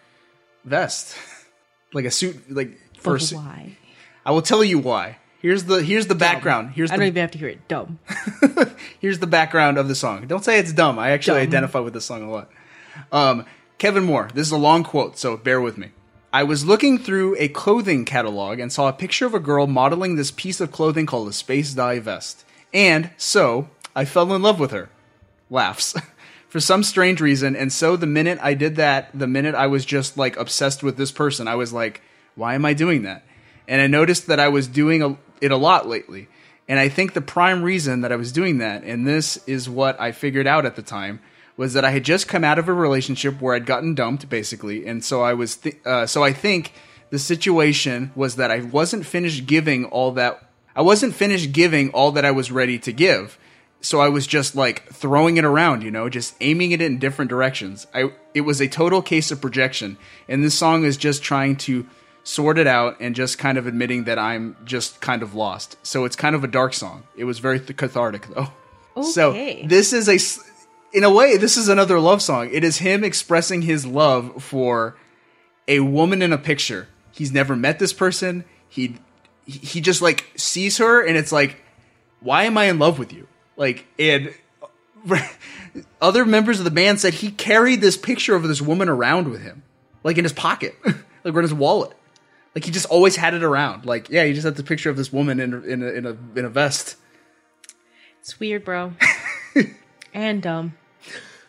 [0.65, 1.17] vest,
[1.95, 2.37] like a suit.
[2.51, 3.77] Like for a But why?
[4.27, 5.19] I will tell you why.
[5.43, 6.71] Here's the here's the background.
[6.71, 7.67] Here's I don't even have to hear it.
[7.67, 7.99] Dumb.
[9.01, 10.29] here's the background of the song.
[10.29, 11.01] Don't say it's dumb.
[11.01, 11.49] I actually Dumb.
[11.49, 12.51] identify with this song a lot.
[13.11, 13.45] Um,
[13.79, 14.31] Kevin Moore.
[14.33, 15.89] This is a long quote, so bear with me.
[16.33, 20.15] I was looking through a clothing catalog and saw a picture of a girl modeling
[20.15, 22.45] this piece of clothing called a space dye vest.
[22.73, 24.89] And so I fell in love with her.
[25.51, 25.95] Laughs.
[26.49, 29.87] For some strange reason, and so the minute I did that, the minute I was
[29.87, 32.03] just like obsessed with this person, I was like,
[32.35, 33.25] why am I doing that?
[33.67, 36.29] And I noticed that I was doing a, it a lot lately.
[36.69, 40.01] And I think the prime reason that I was doing that, and this is what
[40.01, 41.21] I figured out at the time,
[41.57, 44.87] was that I had just come out of a relationship where I'd gotten dumped, basically,
[44.87, 46.73] and so I was, th- uh, so I think
[47.11, 52.13] the situation was that I wasn't finished giving all that, I wasn't finished giving all
[52.13, 53.39] that I was ready to give,
[53.83, 57.29] so I was just like throwing it around, you know, just aiming it in different
[57.29, 57.87] directions.
[57.93, 59.99] I, it was a total case of projection,
[60.29, 61.87] and this song is just trying to
[62.25, 65.77] sort it out and just kind of admitting that I'm just kind of lost.
[65.83, 67.05] So it's kind of a dark song.
[67.17, 68.49] It was very th- cathartic though.
[68.97, 69.63] Okay.
[69.63, 70.19] So this is a
[70.93, 72.51] in a way, this is another love song.
[72.53, 74.97] It is him expressing his love for
[75.67, 76.89] a woman in a picture.
[77.13, 78.45] He's never met this person.
[78.69, 78.97] He
[79.45, 81.63] he just like sees her and it's like,
[82.21, 83.27] why am I in love with you?
[83.57, 84.35] Like and
[86.01, 89.43] other members of the band said he carried this picture of this woman around with
[89.43, 89.63] him,
[90.05, 91.97] like in his pocket, like in his wallet.
[92.55, 93.87] Like he just always had it around.
[93.87, 96.07] Like yeah, he just had the picture of this woman in a, in a in
[96.07, 96.97] a in a vest.
[98.21, 98.93] It's weird, bro.
[100.15, 100.75] and dumb.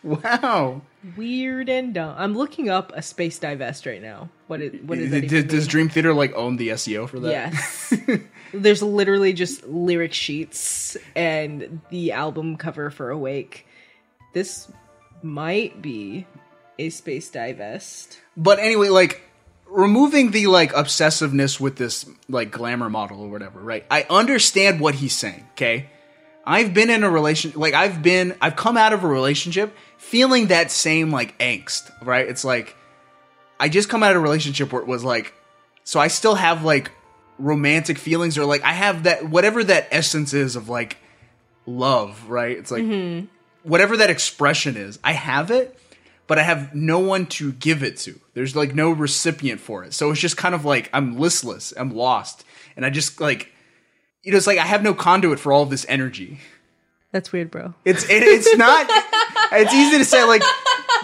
[0.02, 0.82] Wow.
[1.16, 2.14] Weird and dumb.
[2.18, 4.28] I'm looking up a space-dye vest right now.
[4.48, 5.48] What is what is that?
[5.48, 5.66] Does?
[5.66, 7.30] Dream Theater like own the SEO for that?
[7.30, 7.94] Yes.
[8.52, 13.66] There's literally just lyric sheets and the album cover for Awake.
[14.32, 14.70] This
[15.22, 16.26] might be
[16.78, 18.20] a space-dye vest.
[18.36, 19.22] But anyway, like
[19.74, 23.84] removing the like obsessiveness with this like glamour model or whatever, right?
[23.90, 25.90] I understand what he's saying, okay?
[26.46, 30.48] I've been in a relationship, like I've been I've come out of a relationship feeling
[30.48, 32.26] that same like angst, right?
[32.26, 32.76] It's like
[33.58, 35.34] I just come out of a relationship where it was like
[35.82, 36.92] so I still have like
[37.38, 40.98] romantic feelings or like I have that whatever that essence is of like
[41.66, 42.56] love, right?
[42.56, 43.26] It's like mm-hmm.
[43.68, 45.76] whatever that expression is, I have it,
[46.26, 48.18] but I have no one to give it to.
[48.34, 49.92] There's like no recipient for it.
[49.94, 52.44] So it's just kind of like I'm listless, I'm lost,
[52.76, 53.50] and I just like
[54.22, 56.40] you know, it's like I have no conduit for all of this energy.
[57.12, 57.74] That's weird, bro.
[57.84, 58.86] It's it, it's not.
[59.52, 60.42] it's easy to say like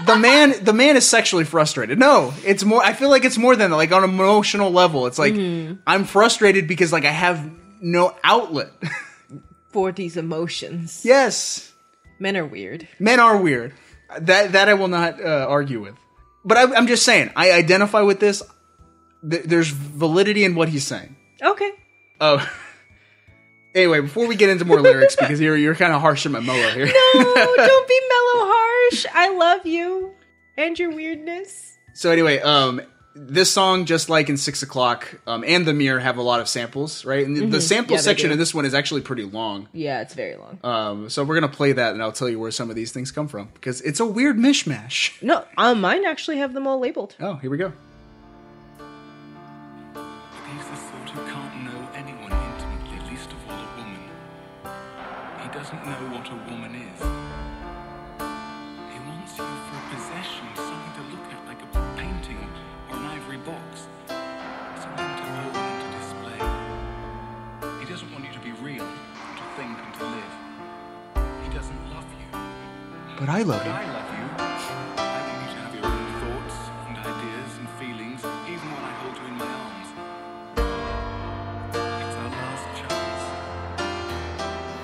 [0.06, 1.98] the man the man is sexually frustrated.
[1.98, 2.82] No, it's more.
[2.82, 3.76] I feel like it's more than that.
[3.76, 5.74] Like on an emotional level, it's like mm-hmm.
[5.86, 7.48] I'm frustrated because like I have
[7.80, 8.70] no outlet.
[9.72, 11.02] For these emotions.
[11.04, 11.72] yes,
[12.18, 12.88] Men are weird.
[12.98, 13.72] men are weird.
[14.18, 15.96] That that I will not uh, argue with.
[16.44, 18.42] But I, I'm just saying, I identify with this.
[19.28, 21.16] Th- there's validity in what he's saying.
[21.42, 21.70] Okay.
[22.20, 22.46] Oh.
[23.72, 26.40] Anyway, before we get into more lyrics, because you're you're kind of harsh at my
[26.40, 26.86] mellow here.
[26.86, 26.92] No,
[27.56, 29.06] don't be mellow harsh.
[29.14, 30.12] I love you
[30.56, 31.78] and your weirdness.
[31.94, 32.80] So anyway, um,
[33.14, 36.48] this song, just like in Six O'clock, um, and The Mirror, have a lot of
[36.48, 37.26] samples, right?
[37.26, 37.94] And the, the sample Mm-hmm.
[37.94, 39.68] Yeah, section in this one is actually pretty long.
[39.72, 40.58] Yeah, it's very long.
[40.62, 43.10] Um, so we're gonna play that, and I'll tell you where some of these things
[43.10, 45.20] come from because it's a weird mishmash.
[45.22, 47.16] No, uh, mine actually have them all labeled.
[47.20, 47.72] Oh, here we go.
[73.32, 73.70] I love you.
[73.70, 74.24] I love you.
[74.98, 76.56] I want you to have your own thoughts
[76.88, 79.88] and ideas and feelings, even when I hold you in my arms.
[81.70, 83.22] It's our last chance.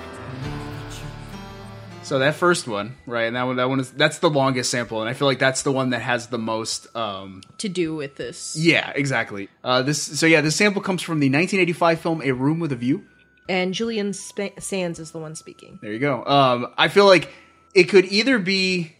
[0.07, 2.07] It's our last chance.
[2.07, 3.25] So that first one, right?
[3.25, 5.63] And that one, that one is that's the longest sample, and I feel like that's
[5.63, 6.87] the one that has the most.
[6.95, 8.55] Um, To do with this.
[8.57, 9.49] yeah, exactly.
[9.61, 12.77] Uh, this so yeah, this sample comes from the 1985 film A Room with a
[12.77, 13.03] View.
[13.49, 15.79] And Julian Sp- Sands is the one speaking.
[15.81, 16.23] There you go.
[16.25, 17.29] Um, I feel like
[17.77, 18.91] it could either be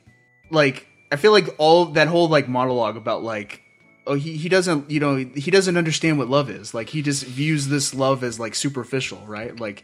[0.52, 3.64] like I feel like all that whole like monologue about like
[4.06, 6.76] oh he, he doesn't you know he doesn't understand what love is.
[6.76, 9.60] Like he just views this love as like superficial right?
[9.60, 9.84] Like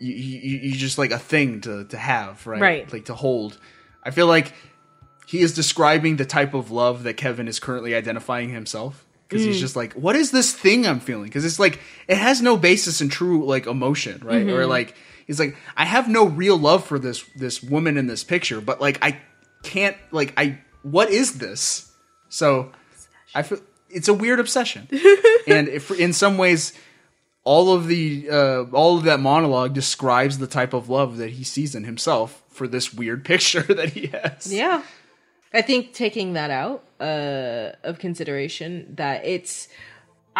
[0.00, 2.60] you, you, you just like a thing to to have right?
[2.60, 2.92] Right.
[2.92, 3.58] like to hold.
[4.02, 4.54] I feel like
[5.26, 9.06] he is describing the type of love that Kevin is currently identifying himself.
[9.28, 9.60] Because he's mm.
[9.60, 11.24] just like what is this thing I'm feeling?
[11.24, 14.46] Because it's like it has no basis in true like emotion right?
[14.46, 14.56] Mm-hmm.
[14.56, 14.96] Or like
[15.30, 18.80] he's like I have no real love for this this woman in this picture but
[18.80, 19.20] like I
[19.62, 21.92] can't like I what is this
[22.28, 22.72] so
[23.34, 24.88] I feel it's a weird obsession
[25.46, 26.72] and if in some ways
[27.44, 31.44] all of the uh, all of that monologue describes the type of love that he
[31.44, 34.52] sees in himself for this weird picture that he has.
[34.52, 34.82] Yeah.
[35.52, 39.68] I think taking that out uh, of consideration, that it's.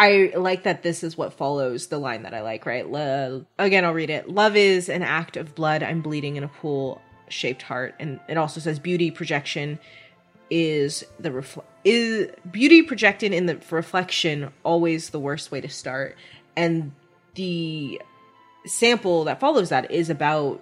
[0.01, 2.90] I like that this is what follows the line that I like, right?
[2.90, 4.31] Lo- again, I'll read it.
[4.31, 5.82] Love is an act of blood.
[5.82, 7.97] I'm bleeding in a pool shaped heart.
[8.01, 9.78] And it also says beauty projection
[10.48, 16.16] is the refl- is beauty projected in the reflection always the worst way to start
[16.56, 16.93] and
[17.35, 18.01] the
[18.64, 20.60] sample that follows that is about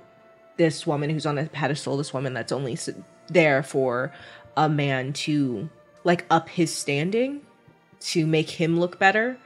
[0.59, 2.77] this woman who's on a pedestal this woman that's only
[3.29, 4.13] there for
[4.59, 5.71] a man to
[6.05, 7.41] like up his standing
[8.01, 9.37] to make him look better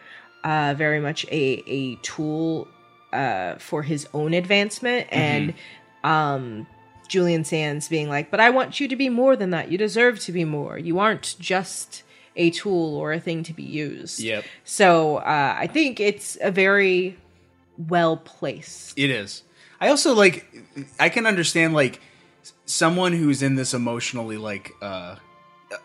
[0.44, 2.68] uh very much a a tool
[3.12, 5.54] uh for his own advancement and
[6.04, 6.66] um
[7.12, 9.70] Julian Sands being like, but I want you to be more than that.
[9.70, 10.78] You deserve to be more.
[10.78, 12.04] You aren't just
[12.36, 14.20] a tool or a thing to be used.
[14.20, 14.44] Yep.
[14.64, 17.18] So uh, I think it's a very
[17.76, 18.98] well placed.
[18.98, 19.42] It is.
[19.78, 20.46] I also like
[20.98, 22.00] I can understand like
[22.64, 25.16] someone who's in this emotionally like uh,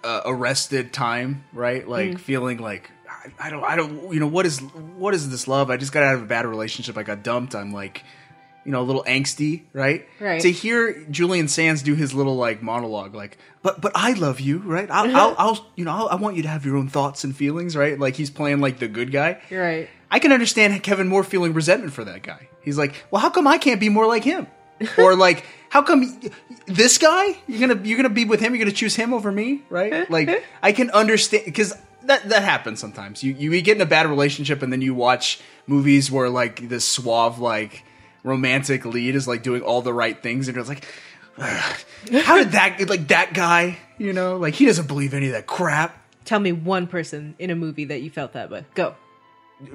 [0.03, 1.87] uh arrested time, right?
[1.87, 5.47] Like feeling like I, I don't I don't you know what is what is this
[5.47, 5.69] love?
[5.69, 6.97] I just got out of a bad relationship.
[6.97, 7.55] I got dumped.
[7.55, 8.03] I'm like
[8.67, 10.05] you know, a little angsty, right?
[10.19, 10.41] Right.
[10.41, 14.57] To hear Julian Sands do his little like monologue, like, but but I love you,
[14.57, 14.91] right?
[14.91, 17.33] I'll, I'll, I'll you know, I'll, I want you to have your own thoughts and
[17.33, 17.97] feelings, right?
[17.97, 19.41] Like he's playing like the good guy.
[19.49, 19.87] Right.
[20.11, 22.49] I can understand Kevin Moore feeling resentment for that guy.
[22.61, 24.47] He's like, well, how come I can't be more like him?
[24.97, 26.19] or like, how come
[26.65, 28.53] this guy you're gonna you're gonna be with him?
[28.53, 30.09] You're gonna choose him over me, right?
[30.09, 31.73] Like, I can understand because
[32.03, 33.23] that that happens sometimes.
[33.23, 36.85] You you get in a bad relationship and then you watch movies where like this
[36.85, 37.83] suave like
[38.23, 40.85] romantic lead is like doing all the right things and you're like.
[41.37, 43.77] How did that like that guy?
[43.99, 45.95] You know, like he doesn't believe any of that crap.
[46.25, 48.65] Tell me one person in a movie that you felt that way.
[48.73, 48.95] Go.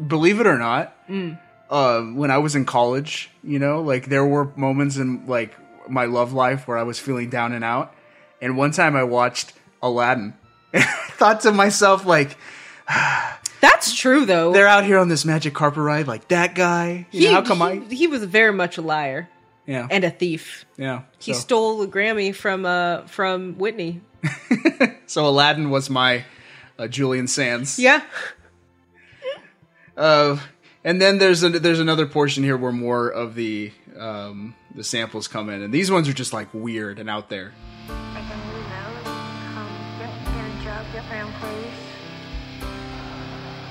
[0.06, 1.38] believe it or not, mm.
[1.72, 5.56] Um, when I was in college, you know, like there were moments in like
[5.88, 7.94] my love life where I was feeling down and out.
[8.40, 10.34] And one time I watched Aladdin.
[10.74, 12.36] And I thought to myself, like,
[13.60, 14.52] That's true though.
[14.52, 17.06] they're out here on this magic carpet ride, like that guy.
[17.10, 17.94] You he, know, how come he, I?
[17.94, 19.28] he was very much a liar
[19.66, 20.66] Yeah, and a thief.
[20.76, 21.02] yeah.
[21.18, 24.02] He so, stole the Grammy from uh from Whitney.
[25.06, 26.24] so Aladdin was my
[26.78, 27.78] uh, Julian Sands.
[27.78, 28.02] Yeah.
[29.96, 30.38] Uh,
[30.84, 35.28] and then there's a, there's another portion here where more of the um, the samples
[35.28, 37.52] come in, and these ones are just like weird and out there.
[37.88, 39.68] Like a new nose, um,
[39.98, 41.80] get, get a job, get my own place.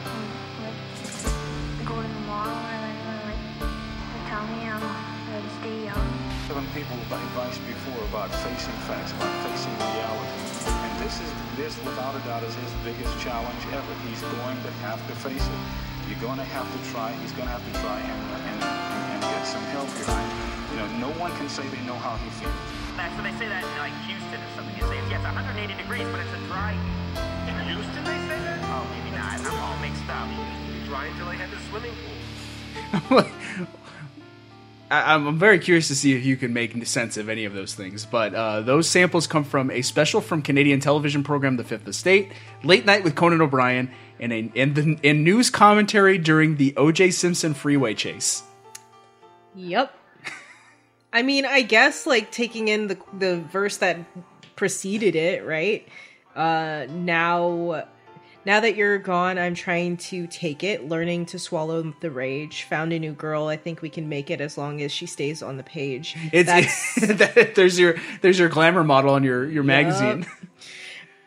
[0.06, 0.28] Um,
[1.86, 3.44] go to the mall and like, and, like,
[4.14, 5.12] they tell me I'm
[5.62, 6.10] stay young.
[6.48, 10.32] Telling people advice before about facing facts, about facing reality.
[10.68, 13.94] And this is this without a doubt is his biggest challenge ever.
[14.08, 15.91] He's going to have to face it.
[16.12, 17.16] You're going to have to try.
[17.24, 20.12] He's going to have to try and, and, and get some help here.
[20.76, 22.52] You know, no one can say they know how he feels.
[23.00, 25.32] Max, when they say that in like Houston or something, you say it's, yeah, it's
[25.32, 26.76] 180 degrees, but it's a dry.
[27.48, 28.60] In Houston, they say that?
[28.76, 29.40] Oh, maybe not.
[29.40, 30.28] I'm all mixed up.
[30.28, 33.24] It be dry until they had the swimming pool.
[34.92, 37.74] I, I'm very curious to see if you can make sense of any of those
[37.74, 38.06] things.
[38.06, 42.34] But uh, those samples come from a special from Canadian television program The Fifth Estate,
[42.64, 43.90] Late Night with Conan O'Brien,
[44.22, 47.11] and a, and, the, and news commentary during the O.J.
[47.11, 48.43] Simpson freeway chase.
[49.56, 49.93] Yep.
[51.11, 53.98] I mean, I guess like taking in the the verse that
[54.56, 55.85] preceded it, right?
[56.34, 57.85] Uh now
[58.45, 62.64] now that you're gone, I'm trying to take it, learning to swallow the rage.
[62.64, 63.48] Found a new girl.
[63.48, 66.15] I think we can make it as long as she stays on the page.
[66.31, 66.49] It's
[67.07, 70.26] That's there's your there's your glamour model on your your magazine.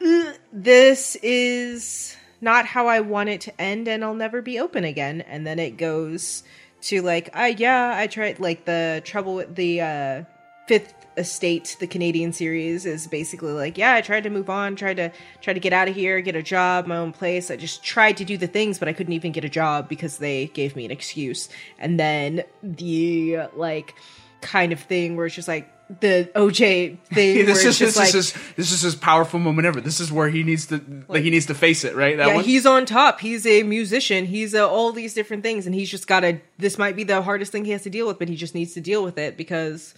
[0.52, 5.22] this is not how I want it to end, and I'll never be open again.
[5.22, 6.44] And then it goes
[6.82, 10.24] to like, uh, yeah, I tried like the trouble with the uh,
[10.68, 14.96] Fifth Estate, the Canadian series is basically like, yeah, I tried to move on, tried
[14.98, 17.50] to try to get out of here, get a job, my own place.
[17.50, 20.18] I just tried to do the things, but I couldn't even get a job because
[20.18, 21.48] they gave me an excuse.
[21.78, 23.94] And then the like
[24.40, 25.70] kind of thing where it's just like
[26.00, 27.46] the OJ thing.
[27.46, 29.80] this is this like, is his, this is his powerful moment ever.
[29.80, 32.16] This is where he needs to like he needs to face it, right?
[32.16, 32.44] That yeah, one.
[32.44, 33.20] he's on top.
[33.20, 34.26] He's a musician.
[34.26, 36.40] He's uh, all these different things, and he's just got to.
[36.58, 38.74] This might be the hardest thing he has to deal with, but he just needs
[38.74, 39.94] to deal with it because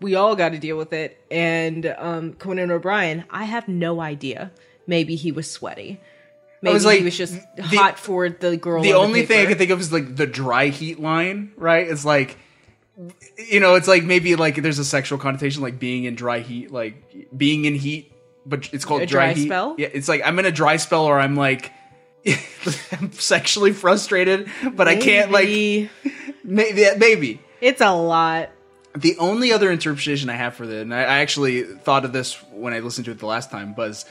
[0.00, 1.24] we all got to deal with it.
[1.30, 4.50] And um, Conan O'Brien, I have no idea.
[4.86, 6.00] Maybe he was sweaty.
[6.60, 8.82] Maybe was like, he was just hot for the girl.
[8.82, 11.88] the on only thing I can think of is like the dry heat line, right?
[11.88, 12.36] It's like
[13.38, 16.70] you know, it's like maybe like there's a sexual connotation like being in dry heat,
[16.70, 18.12] like being in heat,
[18.44, 19.46] but it's called A dry, dry heat.
[19.46, 19.74] spell?
[19.78, 21.72] Yeah, it's like I'm in a dry spell or I'm like
[22.92, 25.90] I'm sexually frustrated, but I can't like Maybe.
[26.44, 27.40] maybe maybe.
[27.60, 28.50] It's a lot.
[28.94, 32.34] The only other interpretation I have for this, and I, I actually thought of this
[32.52, 34.04] when I listened to it the last time, was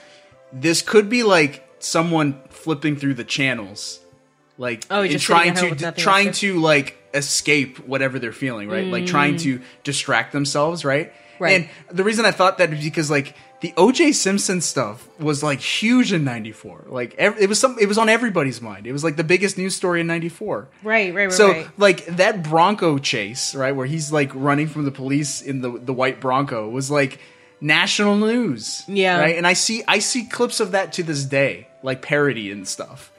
[0.51, 3.99] this could be like someone flipping through the channels,
[4.57, 8.88] like Oh, and trying to nothing trying to like escape whatever they're feeling, right?
[8.88, 11.11] Like trying to distract themselves, right?
[11.11, 11.15] Mm.
[11.39, 11.69] Right.
[11.89, 14.11] And the reason I thought that is because like the O.J.
[14.11, 16.85] Simpson stuff was like huge in '94.
[16.88, 18.85] Like ev- it was some, it was on everybody's mind.
[18.85, 20.67] It was like the biggest news story in '94.
[20.83, 21.67] Right, right, right, So right.
[21.79, 25.93] like that Bronco chase, right, where he's like running from the police in the the
[25.93, 27.19] white Bronco was like
[27.59, 28.83] national news.
[28.88, 29.19] Yeah.
[29.19, 29.35] Right?
[29.35, 33.11] And I see I see clips of that to this day, like parody and stuff.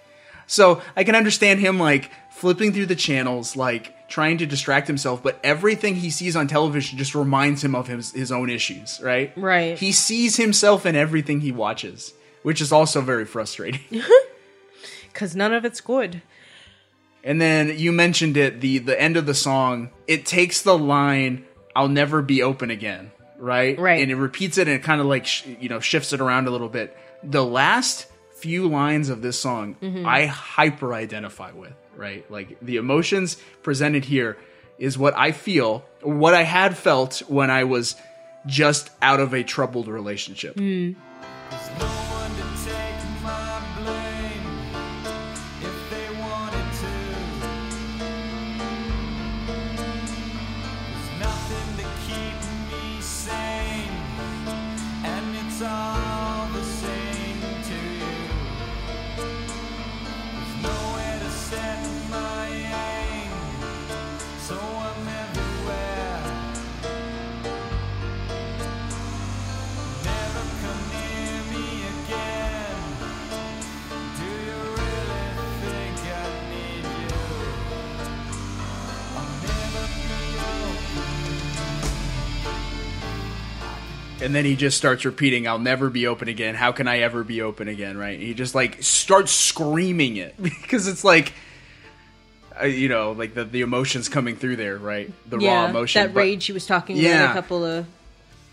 [0.47, 2.11] So I can understand him like
[2.43, 6.99] flipping through the channels, like trying to distract himself, but everything he sees on television
[6.99, 9.33] just reminds him of his his own issues, right?
[9.37, 9.79] Right.
[9.79, 12.13] He sees himself in everything he watches,
[12.43, 13.81] which is also very frustrating.
[15.13, 16.23] Because none of it's good.
[17.23, 21.45] And then you mentioned it, the the end of the song, it takes the line
[21.77, 23.79] "I'll never be open again," right?
[23.79, 24.03] Right.
[24.03, 26.49] And it repeats it and it kind of like sh- you know shifts it around
[26.49, 26.97] a little bit.
[27.23, 28.07] The last
[28.41, 30.05] few lines of this song, Mhm.
[30.07, 32.29] I hyper identify with, right?
[32.31, 34.39] Like the emotions presented here
[34.79, 37.97] is what I feel, what I had felt when I was
[38.47, 40.57] just out of a troubled relationship.
[40.57, 40.93] Hmm.
[41.51, 42.12] Nothing
[84.23, 86.55] And then he just starts repeating, I'll never be open again.
[86.55, 87.97] How can I ever be open again?
[87.99, 88.19] Right?
[88.21, 91.33] He just like starts screaming it because it's like,
[92.61, 95.11] uh, you know, like the, the emotions coming through there, right?
[95.29, 96.03] The raw emotion.
[96.03, 97.31] That But- rage he was talking about Yeah.
[97.31, 97.87] a couple of.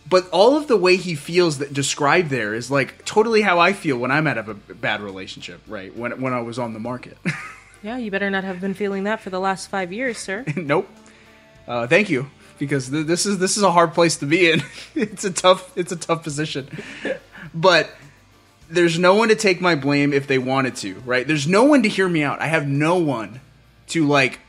[0.10, 3.74] but all of the way he feels that described there is like totally how I
[3.74, 5.96] feel when I'm out of a bad relationship, right?
[5.96, 7.18] When when I was on the market.
[7.82, 10.44] Yeah, you better not have been feeling that for the last five years, sir.
[10.58, 10.90] nope.
[11.66, 12.30] Uh, thank you
[12.60, 14.62] because th- this is this is a hard place to be in.
[14.96, 16.70] it's a tough it's a tough position.
[17.54, 17.90] But
[18.70, 21.26] there's no one to take my blame if they wanted to, right?
[21.28, 22.40] There's no one to hear me out.
[22.42, 23.42] I have no one
[23.88, 24.40] to like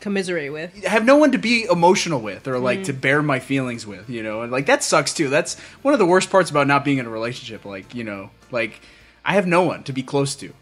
[0.00, 0.84] Commiserate with.
[0.86, 2.84] I have no one to be emotional with or like Mm.
[2.84, 4.42] to bear my feelings with, you know.
[4.42, 5.28] And like that sucks too.
[5.28, 8.30] That's one of the worst parts about not being in a relationship like, you know,
[8.52, 8.80] like
[9.24, 10.52] I have no one to be close to,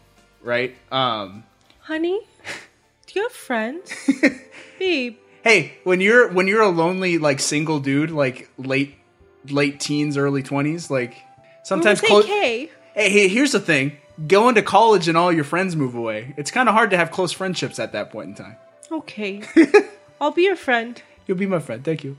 [0.41, 0.75] right?
[0.91, 1.43] Um
[1.81, 2.19] Honey,
[3.05, 3.93] do you have friends?
[4.79, 5.17] Babe.
[5.47, 8.95] Hey, when you're when you're a lonely like single dude, like late
[9.49, 11.15] late teens, early 20s, like
[11.63, 12.69] sometimes Say clo- K.
[12.93, 13.97] Hey, hey, here's the thing.
[14.27, 16.33] Going to college and all your friends move away.
[16.37, 18.55] It's kind of hard to have close friendships at that point in time.
[18.91, 19.43] Okay.
[20.21, 20.99] I'll be your friend.
[21.27, 21.83] You'll be my friend.
[21.83, 22.17] Thank you.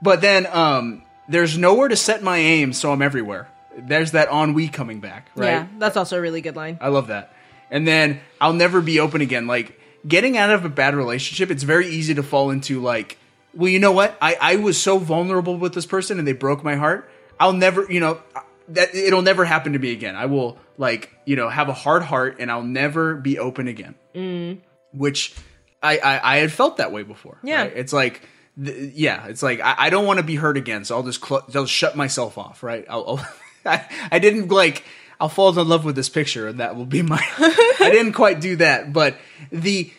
[0.00, 3.48] But then um there's nowhere to set my aim, so I'm everywhere.
[3.76, 5.48] There's that ennui coming back, right?
[5.48, 6.78] Yeah, that's also a really good line.
[6.80, 7.32] I love that.
[7.70, 9.46] And then I'll never be open again.
[9.46, 13.18] Like getting out of a bad relationship, it's very easy to fall into like,
[13.54, 14.16] well, you know what?
[14.20, 17.10] I, I was so vulnerable with this person and they broke my heart.
[17.40, 18.20] I'll never, you know,
[18.68, 20.16] that it'll never happen to me again.
[20.16, 23.94] I will like, you know, have a hard heart and I'll never be open again.
[24.14, 24.58] Mm.
[24.92, 25.34] Which
[25.82, 27.38] I I, I had felt that way before.
[27.42, 27.62] Yeah.
[27.62, 27.72] right?
[27.76, 28.22] It's like.
[28.62, 31.24] th- Yeah, it's like I, I don't want to be hurt again, so I'll just
[31.24, 32.84] cl- I'll shut myself off, right?
[32.88, 33.28] I'll, I'll
[33.72, 34.84] I, I didn't like
[35.20, 38.40] I'll fall in love with this picture and that will be my I didn't quite
[38.40, 39.16] do that, but
[39.50, 39.90] the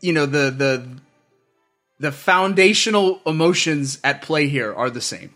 [0.00, 0.88] you know the the
[2.00, 5.34] the foundational emotions at play here are the same.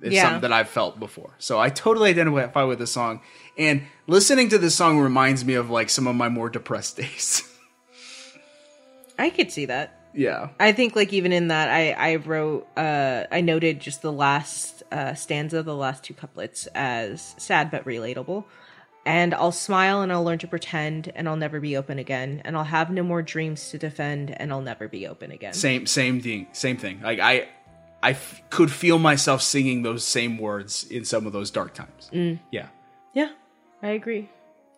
[0.00, 0.22] It's Yeah.
[0.22, 1.30] something that I've felt before.
[1.38, 3.20] So I totally identify with this song.
[3.58, 7.42] And listening to this song reminds me of like some of my more depressed days.
[9.18, 10.00] I could see that.
[10.14, 10.48] yeah.
[10.58, 14.82] I think like even in that I I wrote uh I noted just the last
[14.90, 18.44] uh stanza, the last two couplets as sad but relatable.
[19.04, 22.56] And I'll smile and I'll learn to pretend and I'll never be open again and
[22.56, 25.52] I'll have no more dreams to defend and I'll never be open again.
[25.54, 26.46] Same same thing.
[26.52, 27.00] Same thing.
[27.02, 27.48] Like I
[28.02, 32.10] I f- could feel myself singing those same words in some of those dark times.
[32.12, 32.38] Mm.
[32.52, 32.68] Yeah.
[33.12, 33.30] Yeah.
[33.82, 34.28] I agree.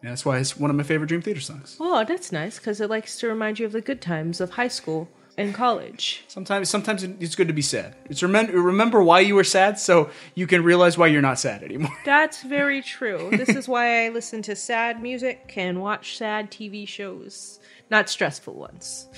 [0.01, 1.77] And that's why it's one of my favorite Dream Theater songs.
[1.79, 4.69] Oh, that's nice cuz it likes to remind you of the good times of high
[4.69, 6.25] school and college.
[6.29, 7.97] Sometimes sometimes it's good to be sad.
[8.07, 11.63] It's remember remember why you were sad so you can realize why you're not sad
[11.63, 11.93] anymore.
[12.05, 13.31] That's very true.
[13.33, 18.55] this is why I listen to sad music and watch sad TV shows, not stressful
[18.55, 19.09] ones.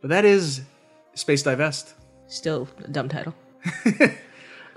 [0.00, 0.62] But that is
[1.14, 1.94] Space-Dye Vest.
[2.28, 3.34] Still a dumb title.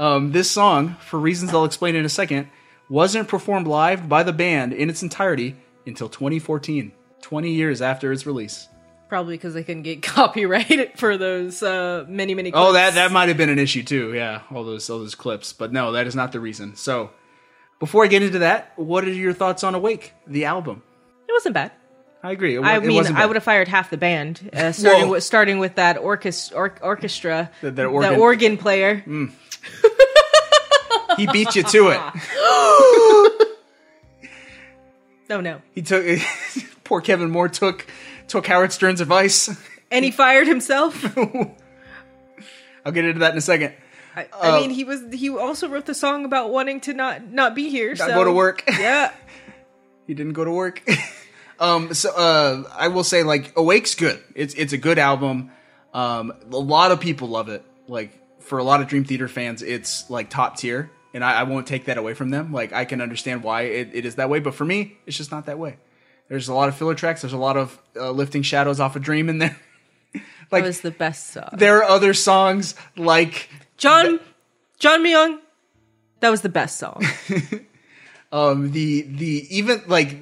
[0.02, 2.50] Um, this song, for reasons I'll explain in a second,
[2.90, 6.92] wasn't performed live by the band in its entirety until 2014,
[7.22, 8.68] 20 years after its release.
[9.12, 12.54] Probably because they couldn't get copyright for those uh, many, many.
[12.54, 12.74] Oh, clips.
[12.76, 14.14] that that might have been an issue too.
[14.14, 15.52] Yeah, all those all those clips.
[15.52, 16.78] But no, that is not the reason.
[16.78, 17.10] So,
[17.82, 20.82] before I get into that, what are your thoughts on Awake, the album?
[21.28, 21.74] It wasn't bad.
[22.24, 22.56] I agree.
[22.56, 25.60] It, I it mean, I would have fired half the band, uh, starting with starting
[25.60, 29.04] with that orchestra, or- orchestra, That- that the organ- organ player.
[29.06, 29.32] Mm.
[31.18, 32.00] He beat you to it.
[35.30, 36.06] oh no, He took
[36.86, 37.86] poor Kevin Moore took
[38.32, 39.50] took Howard Stern's advice.
[39.92, 41.06] and he fired himself.
[42.86, 43.74] I'll get into that in a second.
[44.16, 47.32] I, I Uh, mean, he was he also wrote the song about wanting to not
[47.32, 47.90] not be here.
[47.90, 48.64] Not so go to work.
[48.70, 49.12] Yeah,
[50.08, 50.82] He didn't go to work.
[51.60, 54.22] um, so uh, I will say, like, Awake's good.
[54.36, 55.52] It's it's a good album.
[55.94, 57.64] Um, a lot of people love it.
[57.88, 61.44] Like for a lot of Dream Theater fans, it's like top tier, and I, I
[61.44, 62.52] won't take that away from them.
[62.52, 65.32] Like I can understand why it, it is that way, but for me, it's just
[65.32, 65.78] not that way.
[66.32, 67.24] There's a lot of filler tracks.
[67.24, 69.58] There's a lot of uh, lifting shadows off a dream in there.
[70.50, 71.48] Like that was the best song.
[71.54, 74.20] there are other songs like John
[74.80, 75.40] John Myung.
[76.20, 77.02] That was the best song.
[78.34, 80.18] um the the even like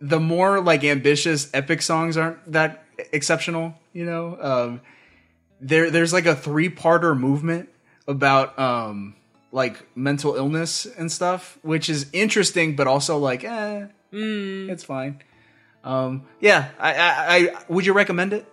[0.00, 4.80] the more like ambitious epic songs aren't that exceptional you know um
[5.60, 7.68] there there's like a three-parter movement
[8.08, 9.14] about um
[9.52, 15.20] like mental illness and stuff which is interesting but also like eh it's fine
[15.84, 18.46] um yeah I, I i would you recommend it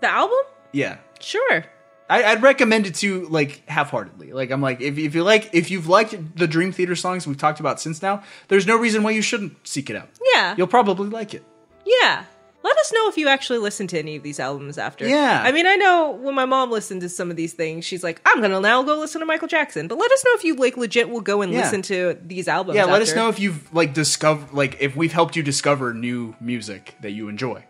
[0.00, 0.38] the album?
[0.72, 1.64] yeah Sure.
[2.08, 4.32] I, I'd recommend it to like half-heartedly.
[4.32, 7.36] Like I'm like, if if you like, if you've liked the Dream Theater songs we've
[7.36, 10.08] talked about since now, there's no reason why you shouldn't seek it out.
[10.34, 10.54] Yeah.
[10.56, 11.44] You'll probably like it.
[11.84, 12.24] Yeah.
[12.62, 15.08] Let us know if you actually listen to any of these albums after.
[15.08, 15.42] Yeah.
[15.42, 18.20] I mean, I know when my mom listened to some of these things, she's like,
[18.26, 19.88] I'm going to now go listen to Michael Jackson.
[19.88, 21.60] But let us know if you, like, legit will go and Yeah.
[21.60, 22.76] listen to these albums.
[22.76, 26.34] yeah, let us know if you've like discovered, like if we've helped you discover new
[26.40, 27.64] music that you enjoy.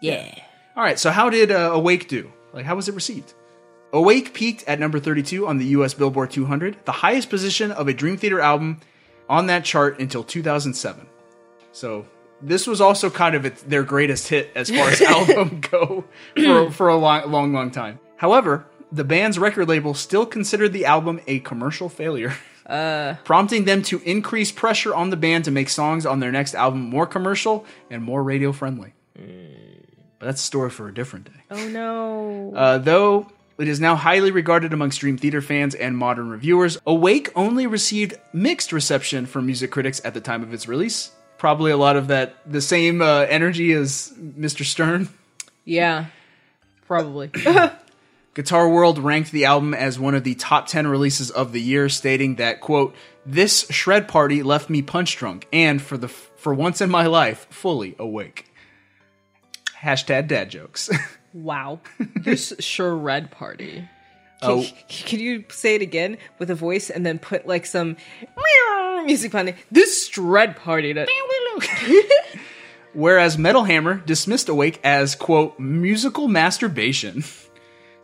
[0.00, 0.34] Yeah.
[0.76, 2.32] All right, so how did uh, Awake do?
[2.52, 3.34] Like, how was it received?
[3.92, 7.94] Awake peaked at number 32 on the US Billboard 200, the highest position of a
[7.94, 8.80] Dream Theater album
[9.28, 11.06] on that chart until 2007.
[11.70, 12.06] So,
[12.44, 16.04] this was also kind of their greatest hit as far as album go
[16.36, 17.98] for, for a long, long, long time.
[18.16, 22.34] However, the band's record label still considered the album a commercial failure.
[22.66, 26.54] Uh, prompting them to increase pressure on the band to make songs on their next
[26.54, 28.94] album more commercial and more radio friendly.
[29.14, 31.40] But that's a story for a different day.
[31.50, 32.54] oh, no.
[32.54, 33.26] Uh, though
[33.58, 38.14] it is now highly regarded amongst Dream Theater fans and modern reviewers, Awake only received
[38.32, 41.10] mixed reception from music critics at the time of its release.
[41.44, 44.64] Probably a lot of that, the same uh, energy as Mr.
[44.64, 45.10] Stern.
[45.66, 46.06] yeah.
[46.86, 47.30] Probably.
[48.34, 51.90] Guitar World ranked the album as one of the top 10 releases of the year,
[51.90, 52.94] stating that, quote,
[53.26, 57.46] this shred party left me punch drunk and, for the for once in my life,
[57.50, 58.50] fully awake.
[59.82, 60.88] Hashtag dad jokes.
[61.34, 61.80] wow.
[62.16, 63.86] This shred party.
[64.44, 64.62] Oh.
[64.62, 64.84] Can, Oh.
[65.06, 67.96] can you say it again with a voice and then put like some
[69.06, 69.56] music behind it?
[69.70, 70.92] This shred party.
[70.92, 71.08] That-
[72.92, 77.24] Whereas Metal Hammer dismissed Awake as, quote, musical masturbation,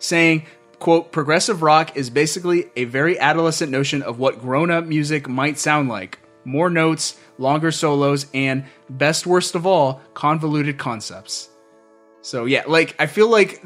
[0.00, 0.46] saying,
[0.80, 5.58] quote, progressive rock is basically a very adolescent notion of what grown up music might
[5.58, 6.18] sound like.
[6.44, 11.48] More notes, longer solos, and best worst of all, convoluted concepts.
[12.22, 13.62] So yeah, like I feel like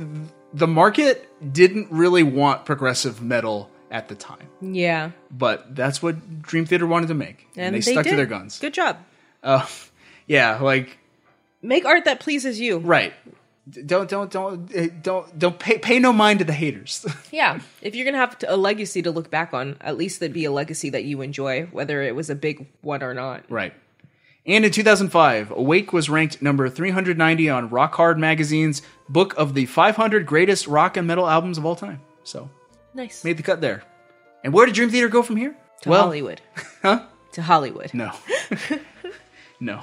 [0.55, 5.11] the market didn't really want progressive metal at the time, yeah.
[5.31, 8.59] but that's what Dream Theater wanted to make, and, they, stuck to their guns.
[8.59, 8.99] Good job.
[9.43, 9.67] Uh,
[10.27, 10.99] yeah, like
[11.65, 12.79] Make art that pleases you.
[12.79, 13.15] right.
[13.87, 17.07] Don't don't don't uh, don't don't pay pay no mind to the haters.
[17.33, 17.61] Yeah.
[17.81, 20.45] If you're going to have a legacy to look back on, at least it'd be
[20.45, 23.51] a legacy that you enjoy, whether it was a big one or not.
[23.51, 23.73] right.
[24.47, 29.65] And in 2005, Awake was ranked number 390 on Rock Hard magazine's book of the
[29.67, 32.01] 500 greatest rock and metal albums of all time.
[32.25, 32.51] So
[32.93, 33.25] Nice.
[33.25, 33.83] made the cut there.
[34.43, 35.57] And where did Dream Theater go from here?
[35.83, 36.41] To Hollywood.
[36.83, 37.07] Huh?
[37.33, 37.95] To Hollywood.
[37.95, 38.13] No.
[39.61, 39.81] no.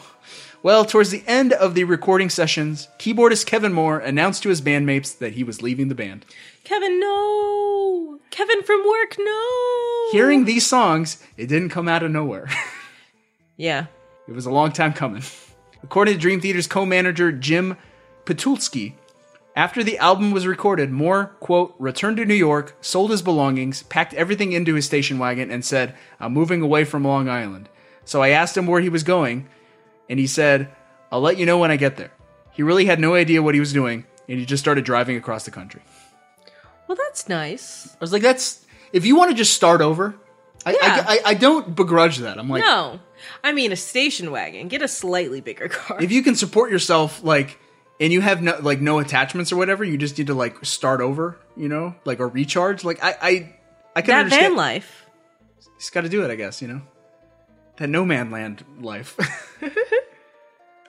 [0.62, 5.18] Well, towards the end of the recording sessions, keyboardist Kevin Moore announced to his bandmates
[5.18, 6.24] that he was leaving the band.
[6.64, 8.20] Kevin, no.
[8.30, 10.08] Kevin from work, no.
[10.12, 12.48] Hearing these songs, it didn't come out of nowhere.
[13.58, 13.88] Yeah.
[14.28, 15.24] It was a long time coming.
[15.84, 17.78] According to Dream Theater's co-manager Jim
[18.26, 18.94] Pitulski,
[19.56, 24.14] after the album was recorded, Moore, quote, returned to New York, sold his belongings, packed
[24.14, 27.68] everything into his station wagon, and said, I'm moving away from Long Island.
[28.06, 29.50] So I asked him where he was going,
[30.10, 30.74] and he said,
[31.12, 32.12] I'll let you know when I get there.
[32.54, 35.44] He really had no idea what he was doing, and he just started driving across
[35.44, 35.82] the country.
[36.88, 37.94] Well, that's nice.
[37.94, 40.16] I was like, that's, if you want to just start over,
[40.66, 41.06] I, Yeah.
[41.08, 42.38] I, I, I don't begrudge that.
[42.38, 43.00] I'm like, no.
[43.44, 44.68] I mean, a station wagon.
[44.68, 46.02] Get a slightly bigger car.
[46.02, 47.60] if you can support yourself like
[48.00, 51.02] and you have no like no attachments or whatever you just need to like start
[51.02, 53.56] over you know like or recharge like i i
[53.96, 55.06] i can that understand van life.
[55.78, 56.82] he's got to do it i guess you know
[57.78, 59.16] that no man land life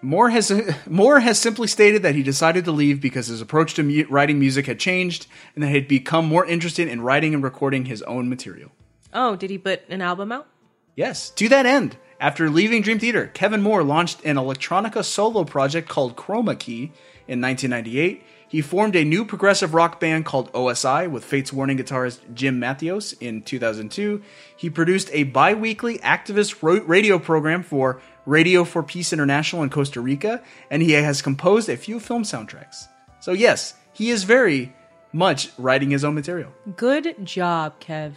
[0.04, 0.50] Moore has
[0.88, 4.40] Moore has simply stated that he decided to leave because his approach to mu- writing
[4.40, 8.02] music had changed and that he had become more interested in writing and recording his
[8.02, 8.72] own material.
[9.14, 10.48] Oh, did he put an album out?
[10.96, 15.88] Yes, to that end, after leaving Dream Theater, Kevin Moore launched an electronica solo project
[15.88, 16.92] called Chroma Key
[17.26, 18.22] in 1998.
[18.46, 23.16] He formed a new progressive rock band called OSI with Fates Warning guitarist Jim Matheos
[23.20, 24.22] in 2002.
[24.56, 30.00] He produced a bi weekly activist radio program for Radio for Peace International in Costa
[30.00, 32.86] Rica, and he has composed a few film soundtracks.
[33.18, 34.72] So, yes, he is very
[35.12, 36.52] much writing his own material.
[36.76, 38.12] Good job, Kev.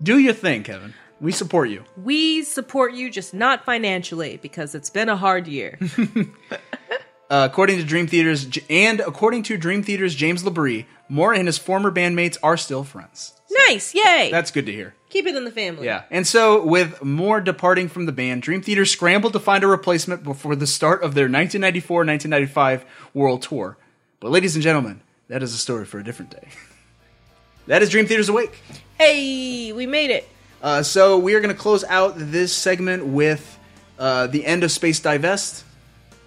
[0.00, 0.94] Do your thing, Kevin.
[1.22, 1.84] We support you.
[1.96, 5.78] We support you, just not financially, because it's been a hard year.
[7.30, 11.58] uh, according to Dream Theater's and according to Dream Theater's James LaBrie, Moore and his
[11.58, 13.40] former bandmates are still friends.
[13.68, 14.30] Nice, yay!
[14.32, 14.96] That's good to hear.
[15.10, 15.86] Keep it in the family.
[15.86, 16.02] Yeah.
[16.10, 20.24] And so, with Moore departing from the band, Dream Theater scrambled to find a replacement
[20.24, 22.84] before the start of their 1994 1995
[23.14, 23.78] world tour.
[24.18, 26.48] But, ladies and gentlemen, that is a story for a different day.
[27.68, 28.60] that is Dream Theater's Awake.
[28.98, 30.28] Hey, we made it.
[30.62, 33.58] Uh, so, we are going to close out this segment with
[33.98, 35.64] uh, the end of Space-Dye Vest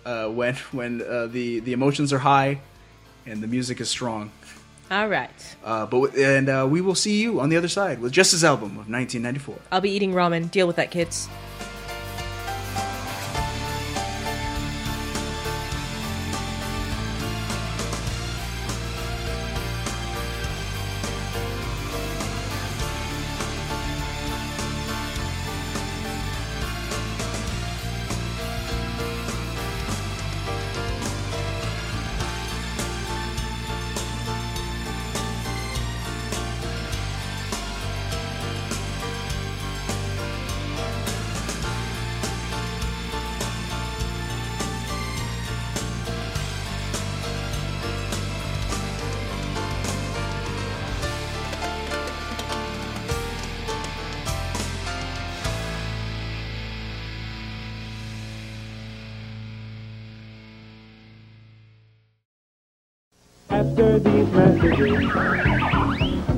[0.05, 2.59] uh, when, when uh, the, the emotions are high
[3.25, 4.31] and the music is strong.
[4.91, 5.55] All right.
[5.63, 8.31] Uh, but w- and uh, we will see you on the other side with just
[8.31, 9.55] his album of 1994.
[9.71, 10.51] I'll be eating ramen.
[10.51, 11.27] Deal with that, kids.
[63.65, 65.09] After these messages,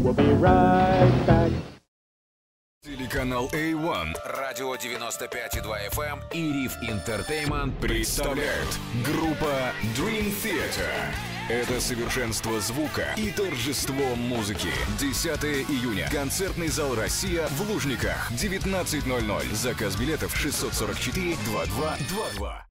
[0.01, 1.51] we'll be right back.
[2.81, 10.89] Телеканал A1, радио 95,2 FM и Риф Entertainment представляют группа Dream Theater.
[11.49, 14.69] Это совершенство звука и торжество музыки.
[14.99, 16.09] 10 июня.
[16.09, 18.31] Концертный зал «Россия» в Лужниках.
[18.31, 19.53] 19.00.
[19.53, 22.66] Заказ билетов 644 2222.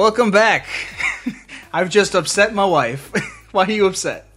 [0.00, 0.66] Welcome back.
[1.74, 3.12] I've just upset my wife.
[3.52, 4.30] Why are you upset?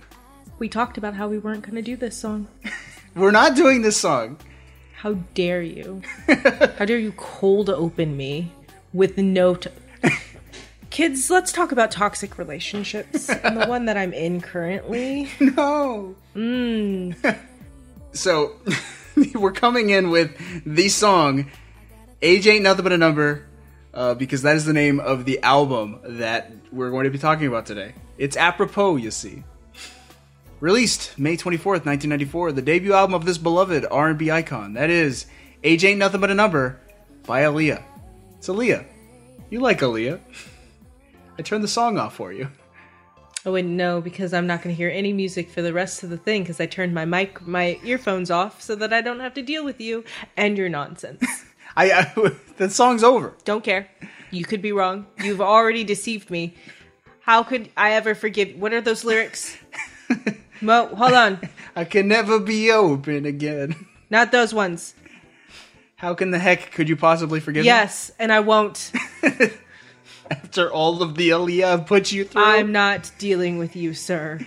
[0.59, 2.49] We talked about how we weren't going to do this song.
[3.15, 4.39] We're not doing this song.
[4.97, 6.01] How dare you?
[6.27, 8.51] how dare you cold open me
[8.91, 9.55] with no.
[9.55, 9.69] T-
[10.89, 13.29] Kids, let's talk about toxic relationships.
[13.29, 15.29] and the one that I'm in currently.
[15.39, 16.13] No.
[16.35, 17.37] Mm.
[18.11, 18.57] So,
[19.33, 20.35] we're coming in with
[20.65, 21.49] the song
[22.21, 23.45] Age Ain't Nothing But a Number
[23.93, 27.47] uh, because that is the name of the album that we're going to be talking
[27.47, 27.93] about today.
[28.17, 29.43] It's apropos, you see.
[30.59, 34.73] Released May 24th, 1994, the debut album of this beloved R&B icon.
[34.73, 35.25] That is
[35.63, 36.79] Age Ain't Nothing But a Number
[37.25, 37.83] by Aaliyah.
[38.37, 38.85] It's Aaliyah.
[39.49, 40.19] You like Aaliyah.
[41.37, 42.49] I turned the song off for you.
[43.45, 46.09] I wouldn't know because I'm not going to hear any music for the rest of
[46.09, 49.33] the thing because I turned my mic, my earphones off so that I don't have
[49.33, 50.05] to deal with you
[50.37, 51.25] and your nonsense.
[51.75, 53.33] I, I the song's over.
[53.45, 53.89] Don't care.
[54.31, 55.05] You could be wrong.
[55.23, 56.55] You've already deceived me.
[57.21, 58.55] How could I ever forgive?
[58.55, 59.55] What are those lyrics?
[60.61, 61.39] Mo, hold on.
[61.75, 63.87] I can never be open again.
[64.09, 64.93] Not those ones.
[65.95, 68.91] How can the heck could you possibly forgive Yes, and I won't.
[70.31, 72.43] After all of the Aaliyah I've put you through?
[72.43, 74.39] I'm not dealing with you, sir.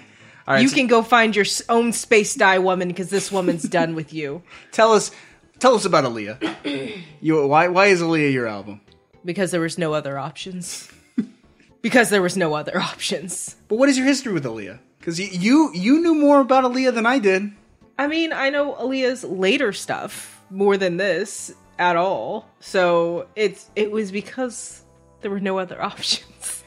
[0.46, 3.94] All right, you so- can go find your own space-dye woman because this woman's done
[3.94, 4.42] with you.
[4.72, 5.10] Tell us
[5.58, 7.02] tell us about Aaliyah.
[7.20, 8.80] you why why is Aaliyah your album?
[9.24, 10.88] Because there was no other options.
[11.82, 13.56] because there was no other options.
[13.68, 14.78] But what is your history with Aaliyah?
[14.98, 17.50] Because you, you you knew more about Aaliyah than I did.
[17.98, 22.48] I mean, I know Aaliyah's later stuff more than this at all.
[22.60, 24.82] So it's it was because
[25.22, 26.62] there were no other options.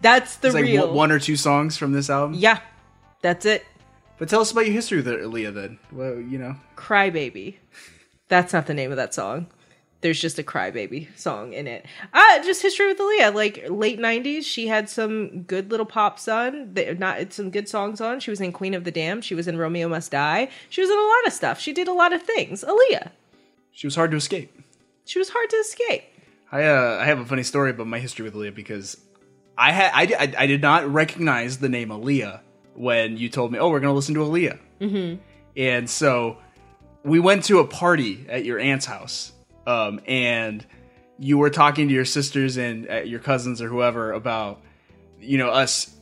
[0.00, 2.34] That's the It's like real one- one or two songs from this album.
[2.34, 2.58] Yeah.
[3.22, 3.64] That's it.
[4.18, 5.78] But tell us about your history with Aaliyah then.
[5.92, 6.56] Well, you know.
[6.76, 7.54] Crybaby.
[8.32, 9.48] That's not the name of that song.
[10.00, 11.84] There's just a crybaby song in it.
[12.14, 13.34] Uh, just history with Aaliyah.
[13.34, 16.72] Like late '90s, she had some good little pops on.
[16.72, 18.18] They, not some good songs on.
[18.20, 19.22] She was in Queen of the Damned.
[19.22, 20.48] She was in Romeo Must Die.
[20.70, 21.60] She was in a lot of stuff.
[21.60, 22.64] She did a lot of things.
[22.64, 23.10] Aaliyah.
[23.70, 24.50] She was hard to escape.
[25.04, 26.04] She was hard to escape.
[26.50, 28.96] I uh, I have a funny story about my history with Aaliyah because
[29.58, 32.40] I had I, I, I did not recognize the name Aaliyah
[32.74, 35.20] when you told me, oh, we're gonna listen to Aaliyah, Mm-hmm.
[35.56, 36.38] and so
[37.04, 39.32] we went to a party at your aunt's house,
[39.66, 40.64] um, and
[41.18, 44.60] you were talking to your sisters and uh, your cousins or whoever about
[45.20, 45.94] you know us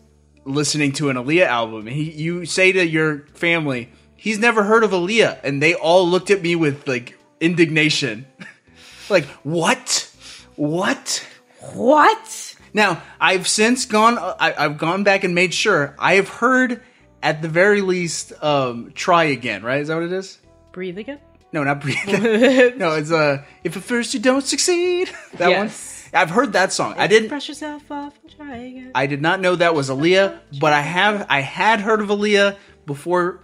[0.44, 1.86] listening to an Aaliyah album.
[1.86, 6.08] And he, you say to your family, he's never heard of Aaliyah, and they all
[6.08, 8.26] looked at me with like indignation,
[9.10, 10.10] like what,
[10.56, 11.26] what,
[11.74, 12.56] what?
[12.72, 14.18] Now I've since gone.
[14.18, 16.82] I, I've gone back and made sure I have heard
[17.22, 18.32] at the very least.
[18.42, 19.80] Um, try again, right?
[19.80, 20.38] Is that what it is?
[20.80, 21.18] Breathe again.
[21.52, 21.98] No, not breathe.
[22.78, 25.10] no, it's uh, if at first you don't succeed.
[25.34, 26.08] That Yes.
[26.10, 26.22] one.
[26.22, 26.94] I've heard that song.
[26.96, 27.28] I didn't.
[27.28, 28.90] Brush yourself off and try again.
[28.94, 31.26] I did not know that was Aaliyah, but I have.
[31.28, 33.40] I had heard of Aaliyah before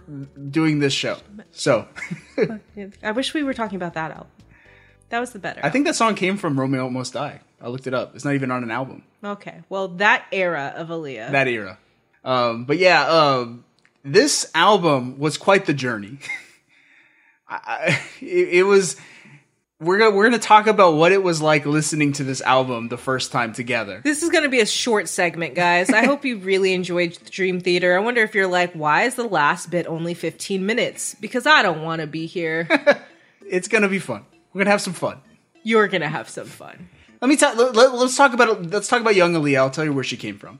[0.49, 1.17] doing this show.
[1.51, 1.87] So
[3.03, 4.31] I wish we were talking about that album.
[5.09, 5.61] That was the better.
[5.63, 7.39] I think that song came from Romeo Almost Die.
[7.61, 8.15] I looked it up.
[8.15, 9.03] It's not even on an album.
[9.23, 9.61] Okay.
[9.69, 11.29] Well, that era of Aaliyah.
[11.33, 11.77] That era.
[12.25, 13.63] Um, but yeah, um,
[14.03, 16.17] this album was quite the journey.
[17.49, 18.97] I, it, it was.
[19.79, 22.97] We're gonna we're gonna talk about what it was like listening to this album the
[22.97, 24.01] first time together.
[24.03, 25.91] This is going to be a short segment, guys.
[25.91, 27.95] I hope you really enjoyed Dream Theater.
[27.95, 31.15] I wonder if you're like, why is the last bit only 15 minutes?
[31.21, 32.67] Because I don't want to be here.
[33.49, 34.25] It's gonna be fun.
[34.51, 35.21] We're gonna have some fun.
[35.63, 36.89] You're going to have some fun.
[37.21, 37.55] Let me tell.
[37.55, 39.57] Let, let, us talk about let's talk about young Aaliyah.
[39.57, 40.59] I'll tell you where she came from.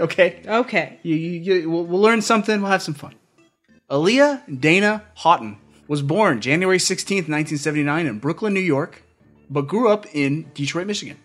[0.00, 0.42] Okay.
[0.46, 0.98] Okay.
[1.02, 2.60] You, you, you, we'll, we'll learn something.
[2.60, 3.14] We'll have some fun.
[3.90, 5.58] Aaliyah Dana Haughton
[5.88, 9.02] was born January 16th, 1979 in Brooklyn, New York,
[9.48, 11.18] but grew up in Detroit, Michigan.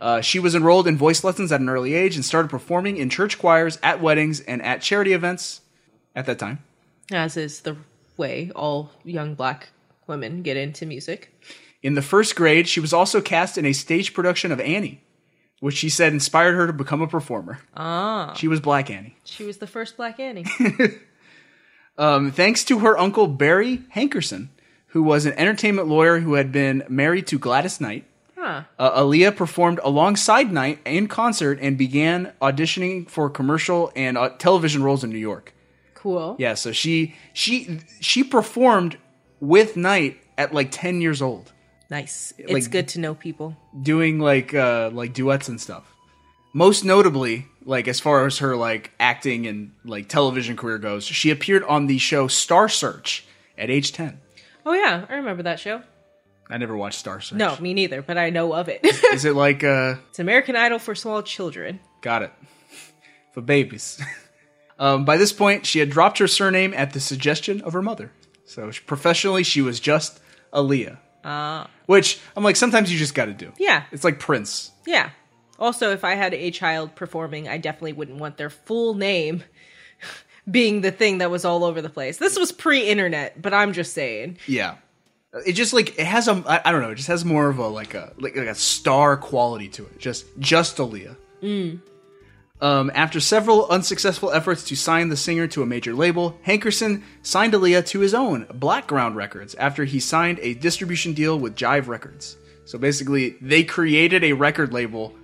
[0.00, 3.08] Uh, she was enrolled in voice lessons at an early age and started performing in
[3.08, 5.62] church choirs, at weddings, and at charity events
[6.14, 6.58] at that time.
[7.10, 7.76] As is the
[8.16, 9.70] way all young black
[10.06, 11.32] women get into music.
[11.82, 15.02] In the first grade, she was also cast in a stage production of Annie,
[15.60, 17.60] which she said inspired her to become a performer.
[17.76, 18.34] Ah.
[18.36, 19.16] She was Black Annie.
[19.24, 20.44] She was the first Black Annie.
[21.98, 24.48] Um, thanks to her uncle Barry Hankerson,
[24.88, 28.04] who was an entertainment lawyer who had been married to Gladys Knight.
[28.36, 28.62] huh.
[28.78, 34.82] Uh, Aaliyah performed alongside Knight in concert and began auditioning for commercial and uh, television
[34.82, 35.54] roles in New York.
[35.94, 36.36] Cool.
[36.38, 38.96] Yeah, so she she she performed
[39.40, 41.52] with Knight at like ten years old,
[41.90, 42.32] Nice.
[42.38, 43.56] Like- it's good to know people.
[43.82, 45.84] doing like uh, like duets and stuff.
[46.52, 51.30] Most notably, like as far as her like acting and like television career goes, she
[51.30, 53.26] appeared on the show Star Search
[53.58, 54.20] at age ten.
[54.64, 55.04] Oh, yeah.
[55.08, 55.82] I remember that show.
[56.48, 57.38] I never watched Star Search.
[57.38, 58.80] No, me neither, but I know of it.
[59.12, 61.80] Is it like uh it's American Idol for small children.
[62.00, 62.32] got it.
[63.32, 64.00] For babies.
[64.78, 68.12] um, by this point, she had dropped her surname at the suggestion of her mother.
[68.44, 70.20] So she- professionally, she was just
[70.52, 70.98] Aaliyah.
[71.24, 71.68] Ah.
[71.86, 73.52] Which I'm like, sometimes you just got to do.
[73.58, 73.82] Yeah.
[73.90, 74.70] It's like Prince.
[74.86, 75.10] Yeah.
[75.58, 79.42] Also, if I had a child performing, I definitely wouldn't want their full name
[80.50, 82.18] being the thing that was all over the place.
[82.18, 84.38] This was pre-internet, but I'm just saying.
[84.46, 84.76] Yeah.
[85.46, 87.58] It just like it has a I, I don't know, it just has more of
[87.58, 89.98] a like a like, like a star quality to it.
[89.98, 91.16] Just just Aaliyah.
[91.42, 91.80] Mm.
[92.60, 97.52] Um, after several unsuccessful efforts to sign the singer to a major label, Hankerson signed
[97.52, 102.38] Aaliyah to his own Blackground Records after he signed a distribution deal with Jive Records.
[102.64, 105.14] So basically, they created a record label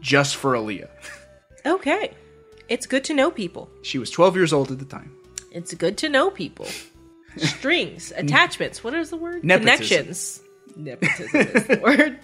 [0.00, 0.88] just for Aaliyah.
[1.66, 2.12] Okay.
[2.68, 3.70] It's good to know people.
[3.82, 5.14] She was 12 years old at the time.
[5.50, 6.66] It's good to know people.
[7.36, 8.84] Strings, attachments.
[8.84, 9.44] What is the word?
[9.44, 9.76] Nepotism.
[9.76, 10.42] Connections.
[10.76, 12.18] Nepotism is the word.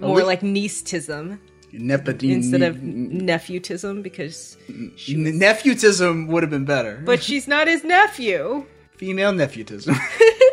[0.00, 1.38] More like niecetism
[1.72, 2.32] Nepotine.
[2.32, 4.56] instead of nephewtism because.
[4.68, 7.02] Nephewtism would have been better.
[7.04, 8.66] But she's not his nephew.
[8.96, 9.94] Female nephewtism.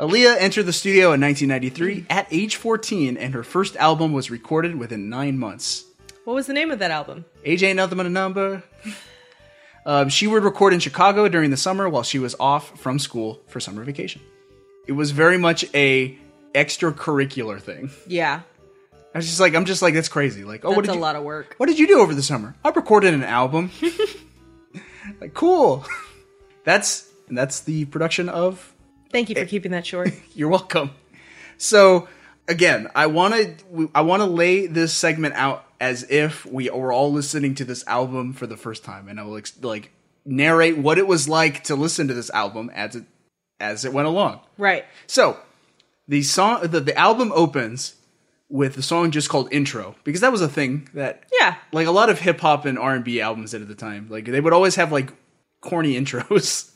[0.00, 4.74] Aaliyah entered the studio in 1993 at age 14, and her first album was recorded
[4.76, 5.84] within nine months.
[6.24, 7.24] What was the name of that album?
[7.46, 8.64] AJ nothing but a number.
[9.86, 13.40] Um, she would record in Chicago during the summer while she was off from school
[13.46, 14.20] for summer vacation.
[14.88, 16.18] It was very much a
[16.54, 17.90] extracurricular thing.
[18.08, 18.40] Yeah.
[19.14, 20.42] I was just like, I'm just like, that's crazy.
[20.42, 21.54] Like, oh, That's what did a you, lot of work.
[21.58, 22.56] What did you do over the summer?
[22.64, 23.70] I recorded an album.
[25.20, 25.84] like, cool.
[26.64, 28.73] That's and that's the production of
[29.14, 30.10] Thank you for eh, keeping that short.
[30.34, 30.90] You're welcome.
[31.56, 32.08] So
[32.48, 36.92] again, I want to I want to lay this segment out as if we were
[36.92, 39.92] all listening to this album for the first time, and I will ex- like
[40.24, 43.04] narrate what it was like to listen to this album as it
[43.60, 44.40] as it went along.
[44.58, 44.84] Right.
[45.06, 45.38] So
[46.08, 47.94] the song, the, the album opens
[48.48, 51.54] with the song just called "Intro" because that was a thing that Yeah.
[51.70, 54.08] like a lot of hip hop and R and B albums did at the time.
[54.10, 55.12] Like they would always have like
[55.60, 56.72] corny intros,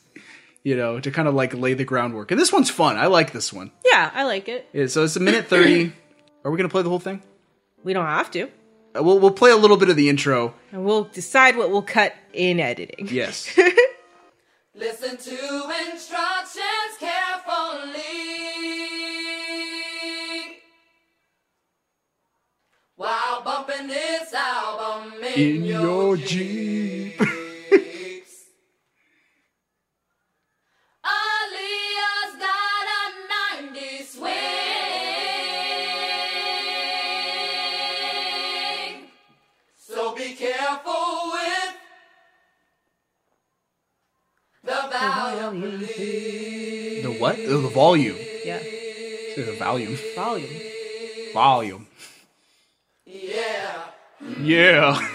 [0.63, 2.31] you know, to kind of like lay the groundwork.
[2.31, 2.97] And this one's fun.
[2.97, 3.71] I like this one.
[3.85, 4.67] Yeah, I like it.
[4.73, 5.93] Yeah, so it's a minute thirty.
[6.43, 7.21] Are we gonna play the whole thing?
[7.83, 8.43] We don't have to.
[8.95, 10.53] Uh, We'll we'll play a little bit of the intro.
[10.71, 13.07] And we'll decide what we'll cut in editing.
[13.11, 13.57] Yes.
[14.75, 18.01] Listen to instructions carefully.
[22.95, 27.17] While bumping this album In your Jeep.
[27.17, 27.35] Aaliyah's
[45.49, 45.79] volume.
[45.81, 47.37] The what?
[47.39, 48.17] Oh, the volume.
[48.43, 48.59] Yeah.
[48.59, 49.97] Say The volume.
[50.15, 50.49] Volume.
[51.33, 51.87] Volume.
[53.05, 53.85] Yeah.
[54.41, 55.07] Yeah.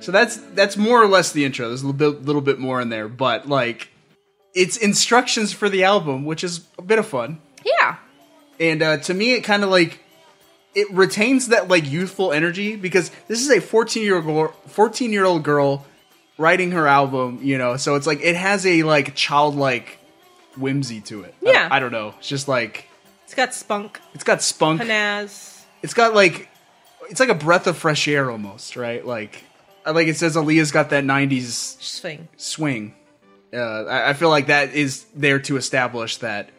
[0.00, 1.68] So that's that's more or less the intro.
[1.68, 3.90] There's a little bit little bit more in there, but like
[4.54, 7.40] it's instructions for the album, which is a bit of fun.
[7.64, 7.96] Yeah.
[8.58, 10.02] And uh, to me, it kind of like
[10.74, 15.24] it retains that like youthful energy because this is a 14 year old 14 year
[15.24, 15.86] old girl
[16.40, 17.76] writing her album, you know.
[17.76, 19.98] So it's like it has a like childlike
[20.56, 21.34] whimsy to it.
[21.46, 21.68] I- Yeah.
[21.70, 22.14] I, don't know.
[22.18, 22.86] It's just like
[23.24, 24.80] It's got spunk, it's got spunk.
[24.82, 25.62] panaz.
[25.82, 26.48] It's got like
[27.08, 29.04] it's like a breath of fresh air almost, right?
[29.06, 29.44] Like
[29.86, 32.28] like it says Aaliyah's got that 90s Swing.
[32.36, 32.94] swing.
[33.52, 36.50] Uh, I, I feel like that is there to establish that,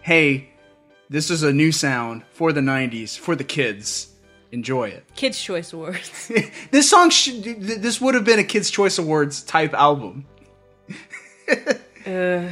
[0.00, 0.48] hey,
[1.08, 4.08] this is a new sound for the 90s, for the kids.
[4.54, 5.04] Enjoy it.
[5.16, 6.30] Kids' Choice Awards.
[6.70, 10.26] This song, should, this would have been a Kids' Choice Awards type album.
[12.06, 12.48] uh,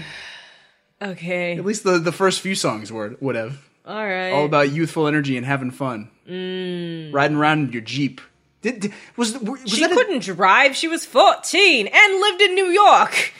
[1.00, 1.56] okay.
[1.56, 3.56] At least the, the first few songs were, would have.
[3.86, 4.30] All right.
[4.30, 6.10] All about youthful energy and having fun.
[6.28, 7.12] Mm.
[7.14, 8.20] Riding around in your Jeep.
[8.62, 10.74] Did, did- was, was she a- couldn't drive.
[10.74, 13.32] She was 14 and lived in New York.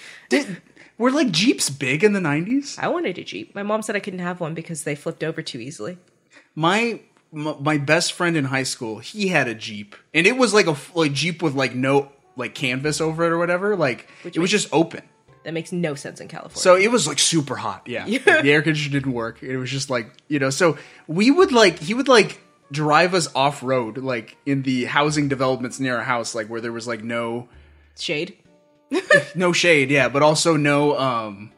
[0.98, 2.78] were like Jeeps big in the 90s?
[2.78, 3.56] I wanted a Jeep.
[3.56, 5.98] My mom said I couldn't have one because they flipped over too easily.
[6.54, 7.00] my
[7.32, 9.96] my best friend in high school he had a jeep.
[10.12, 13.38] And it was like a like jeep with like no like canvas over it or
[13.38, 13.74] whatever.
[13.76, 15.02] Like Which it was just open.
[15.44, 16.60] That makes no sense in California.
[16.60, 17.82] so it was like super hot.
[17.86, 18.06] Yeah.
[18.24, 19.42] The air conditioner didn't work.
[19.42, 20.76] It was just like you know so
[21.06, 22.40] we would like he would like
[22.70, 26.72] drive us off road like in the housing developments near our house like where there
[26.72, 27.48] was like no
[27.98, 28.36] shade?
[29.34, 31.50] No shade yeah but also no um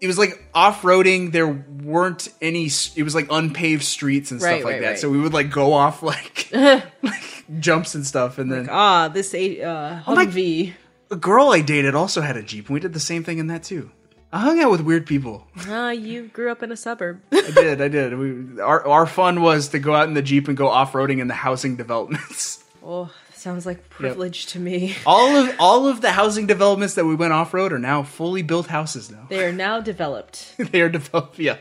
[0.00, 1.32] it was like off-roading.
[1.32, 2.66] There weren't any
[2.96, 4.88] it was like unpaved streets and stuff Right, like right, that.
[4.90, 4.98] right.
[4.98, 9.34] so we would like go off like like jumps and stuff and then ah, this
[9.34, 10.72] a- uh, Oh my- Humvee.
[11.10, 12.66] a girl i dated also had a jeep.
[12.68, 13.90] And we did the same thing in that too.
[14.30, 15.46] I hung out with weird people.
[15.68, 17.20] Ah, you grew up in a suburb.
[17.32, 18.16] i did i did.
[18.18, 21.28] We, our, our fun was to go out in the jeep and go off-roading in
[21.28, 22.62] the housing developments.
[22.84, 24.94] Oh, sounds like privilege to me.
[25.06, 28.66] all of all of the housing developments that we went off-road are now fully built
[28.66, 30.54] houses now They are now developed.
[30.58, 31.56] they are developed yeah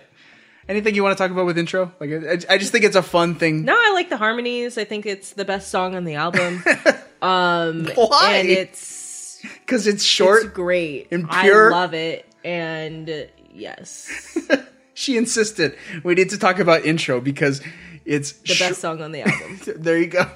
[0.68, 3.02] anything you want to talk about with intro like I, I just think it's a
[3.04, 4.78] fun thing No, I like the harmonies.
[4.78, 6.64] I think it's the best song on the album.
[7.22, 8.34] um, Why?
[8.38, 11.72] And it's because it's short it's great and pure.
[11.74, 14.38] I love it, and yes,
[14.94, 17.62] she insisted we need to talk about intro because
[18.04, 19.60] it's the sh- best song on the album.
[19.78, 20.30] there you go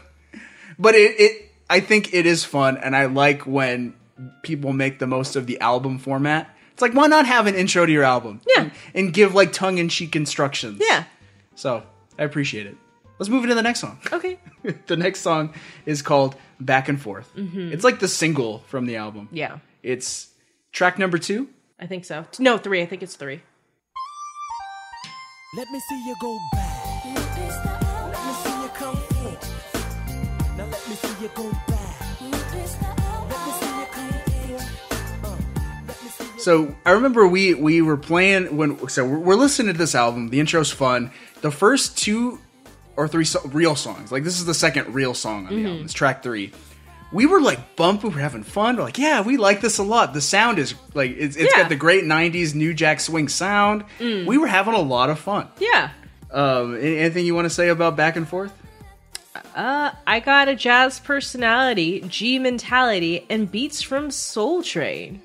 [0.79, 3.93] but it, it i think it is fun and i like when
[4.43, 7.85] people make the most of the album format it's like why not have an intro
[7.85, 8.63] to your album Yeah.
[8.63, 11.05] and, and give like tongue-in-cheek instructions Yeah.
[11.55, 11.83] so
[12.19, 12.75] i appreciate it
[13.19, 14.39] let's move into the next song Okay.
[14.87, 15.53] the next song
[15.85, 17.71] is called back and forth Mhm.
[17.73, 20.29] it's like the single from the album Yeah, it's
[20.71, 21.47] track number two
[21.83, 22.25] I think so.
[22.37, 22.83] No, three.
[22.83, 23.41] I think it's three.
[25.57, 26.70] Let me see you go back.
[31.21, 32.21] You go back.
[32.21, 35.45] Let me see you come forth.
[35.87, 39.35] Let me see you So I remember we we were playing when so we're, we're
[39.35, 40.29] listening to this album.
[40.29, 41.11] The intro's fun.
[41.41, 42.39] The first two
[42.97, 45.67] or three so- real songs, like this is the second real song on the Mhm.
[45.69, 45.85] album.
[45.85, 46.51] It's track three.
[47.13, 48.77] We were like bumping, we were having fun.
[48.77, 50.13] We're like, yeah, we like this a lot.
[50.13, 51.63] The sound is like it's, it's Yeah.
[51.63, 53.83] got the great '90s New Jack Swing sound.
[53.99, 54.25] Mm.
[54.25, 55.47] We were having a lot of fun.
[55.59, 55.89] Yeah.
[56.31, 58.53] Um, anything you want to say about back and forth?
[59.55, 65.21] Uh, I got a jazz personality, G mentality, and beats from Soul Train.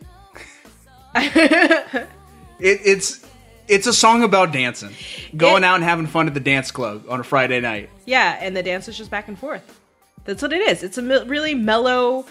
[2.59, 3.27] It, it's
[3.69, 4.95] it's a song about dancing,
[5.37, 7.91] going out and having fun at the dance club on a Friday night.
[8.07, 9.81] Yeah, and the dance is just back and forth.
[10.25, 10.83] That's what it is.
[10.83, 12.25] It's a me- really mellow,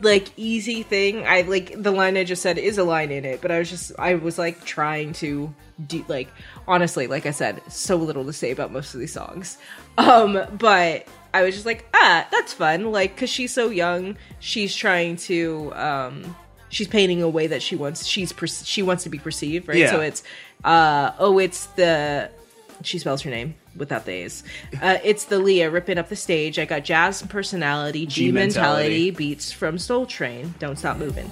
[0.00, 1.26] like easy thing.
[1.26, 3.70] I like the line I just said is a line in it, but I was
[3.70, 5.52] just I was like trying to
[5.86, 6.28] do like
[6.68, 9.58] honestly, like I said, so little to say about most of these songs.
[9.96, 12.92] Um, but I was just like, ah, that's fun.
[12.92, 16.36] Like, cause she's so young, she's trying to um
[16.68, 19.78] she's painting a way that she wants she's per- she wants to be perceived, right?
[19.78, 19.90] Yeah.
[19.90, 20.22] So it's
[20.64, 22.30] uh oh, it's the
[22.82, 24.44] she spells her name without the A's.
[24.80, 26.58] Uh, it's the Liyah ripping up the stage.
[26.58, 28.88] I got jazz personality, G, G mentality.
[28.88, 30.54] mentality, beats from Soul Train.
[30.58, 31.30] Don't stop moving.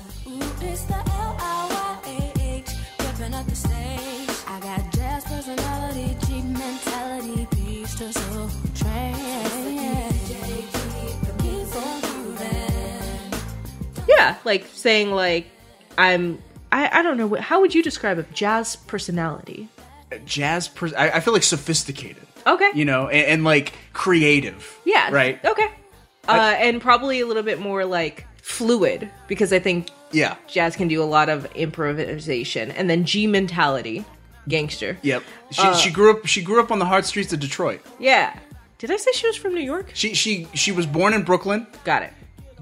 [8.04, 8.31] It's
[14.22, 15.46] Yeah, like saying like
[15.98, 16.42] I'm.
[16.70, 17.34] I, I don't know.
[17.34, 19.68] How would you describe a jazz personality?
[20.24, 22.22] Jazz, pers- I, I feel like sophisticated.
[22.46, 22.70] Okay.
[22.74, 24.78] You know, and, and like creative.
[24.84, 25.10] Yeah.
[25.12, 25.42] Right.
[25.44, 25.68] Okay.
[26.28, 30.36] Uh, and probably a little bit more like fluid because I think Yeah.
[30.48, 32.70] jazz can do a lot of improvisation.
[32.70, 34.04] And then G mentality,
[34.48, 34.96] gangster.
[35.02, 35.22] Yep.
[35.50, 36.26] She, Uh, she grew up.
[36.26, 37.80] She grew up on the hard streets of Detroit.
[37.98, 38.36] Yeah.
[38.78, 39.90] Did I say she was from New York?
[39.94, 41.66] She she she was born in Brooklyn.
[41.84, 42.12] Got it.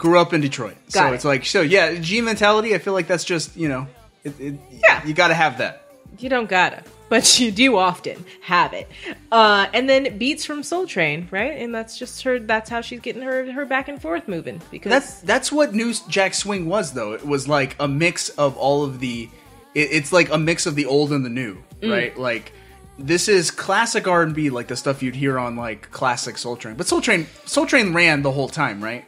[0.00, 0.76] Grew up in Detroit.
[0.88, 1.14] so it.
[1.14, 1.94] it's like so yeah.
[2.00, 2.74] G mentality.
[2.74, 3.86] I feel like that's just you know.
[4.24, 5.06] It, it, yeah.
[5.06, 5.86] You got to have that.
[6.18, 8.88] You don't gotta, but you do often have it.
[9.30, 11.52] Uh, and then beats from Soul Train, right?
[11.58, 12.38] And that's just her.
[12.40, 14.60] That's how she's getting her her back and forth moving.
[14.70, 17.12] Because That's that's what New Jack Swing was though.
[17.12, 19.28] It was like a mix of all of the.
[19.74, 21.92] It, it's like a mix of the old and the new, Mm.
[21.92, 22.18] right?
[22.18, 22.52] Like
[22.98, 26.56] this is classic R and B, like the stuff you'd hear on like classic Soul
[26.56, 26.74] Train.
[26.74, 29.04] But Soul Train, Soul Train ran the whole time, right?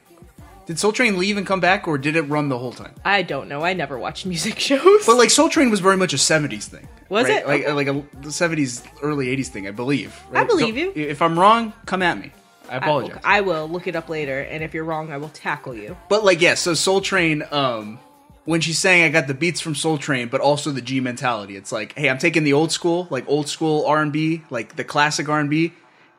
[0.66, 2.94] Did Soul Train leave and come back, or did it run the whole time?
[3.04, 3.62] I don't know.
[3.62, 5.04] I never watched music shows.
[5.06, 6.86] But like Soul Train was very much a '70s thing.
[7.08, 7.38] Was right?
[7.42, 7.46] it?
[7.46, 7.72] like Okay.
[7.72, 9.66] like a the '70s, early '80s thing?
[9.66, 10.18] I believe.
[10.32, 11.04] I believe Don't- you.
[11.08, 12.30] If I'm wrong, come at me.
[12.70, 13.20] I apologize.
[13.24, 15.96] I, I will look it up later, and if you're wrong, I will tackle you.
[16.08, 17.98] But like, yeah, so Soul Train, um,
[18.44, 21.56] when she's saying I got the beats from Soul Train, but also the G mentality,
[21.56, 24.76] it's like, hey, I'm taking the old school, like old school R and B, like
[24.76, 25.72] the classic R and B,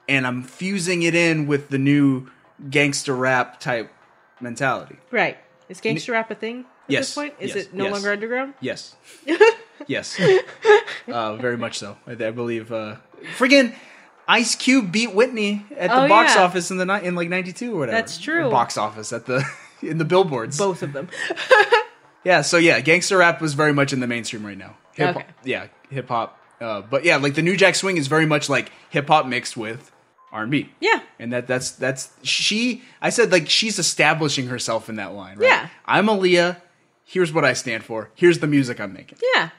[0.07, 2.27] and I'm fusing it in with the new
[2.69, 3.91] gangster rap type
[4.43, 4.97] mentality.
[5.11, 5.37] Right?
[5.69, 7.33] Is gangster rap a thing at Yes, this point?
[7.39, 7.93] Is yes, it no yes.
[7.93, 8.53] longer underground?
[8.59, 8.95] Yes,
[9.87, 10.19] yes,
[11.07, 11.97] uh, very much so.
[12.05, 12.71] I, I believe.
[12.71, 12.97] Uh,
[13.37, 13.73] friggin'
[14.27, 16.43] Ice Cube beat Whitney at the Oh, box yeah.
[16.43, 17.97] office in the ni- in like '92 or whatever.
[17.97, 18.45] That's true.
[18.45, 19.43] Or box office at the
[19.81, 20.57] in the billboards.
[20.57, 21.09] Both of them.
[22.25, 24.77] Yeah, so yeah, gangster rap was very much in the mainstream right now.
[24.93, 25.25] Hip Okay.
[25.43, 26.39] yeah, hip hop.
[26.61, 29.57] Uh, but yeah, like the New Jack Swing is very much like hip hop mixed
[29.57, 29.91] with
[30.33, 30.69] R and B.
[30.81, 30.99] Yeah.
[31.19, 32.81] and that that's that's she.
[33.01, 35.37] I said like she's establishing herself in that line.
[35.37, 35.47] Right?
[35.47, 35.69] Yeah.
[35.85, 36.57] I'm Aaliyah.
[37.05, 38.09] Here's what I stand for.
[38.15, 39.49] Here's the music I'm making, Yeah.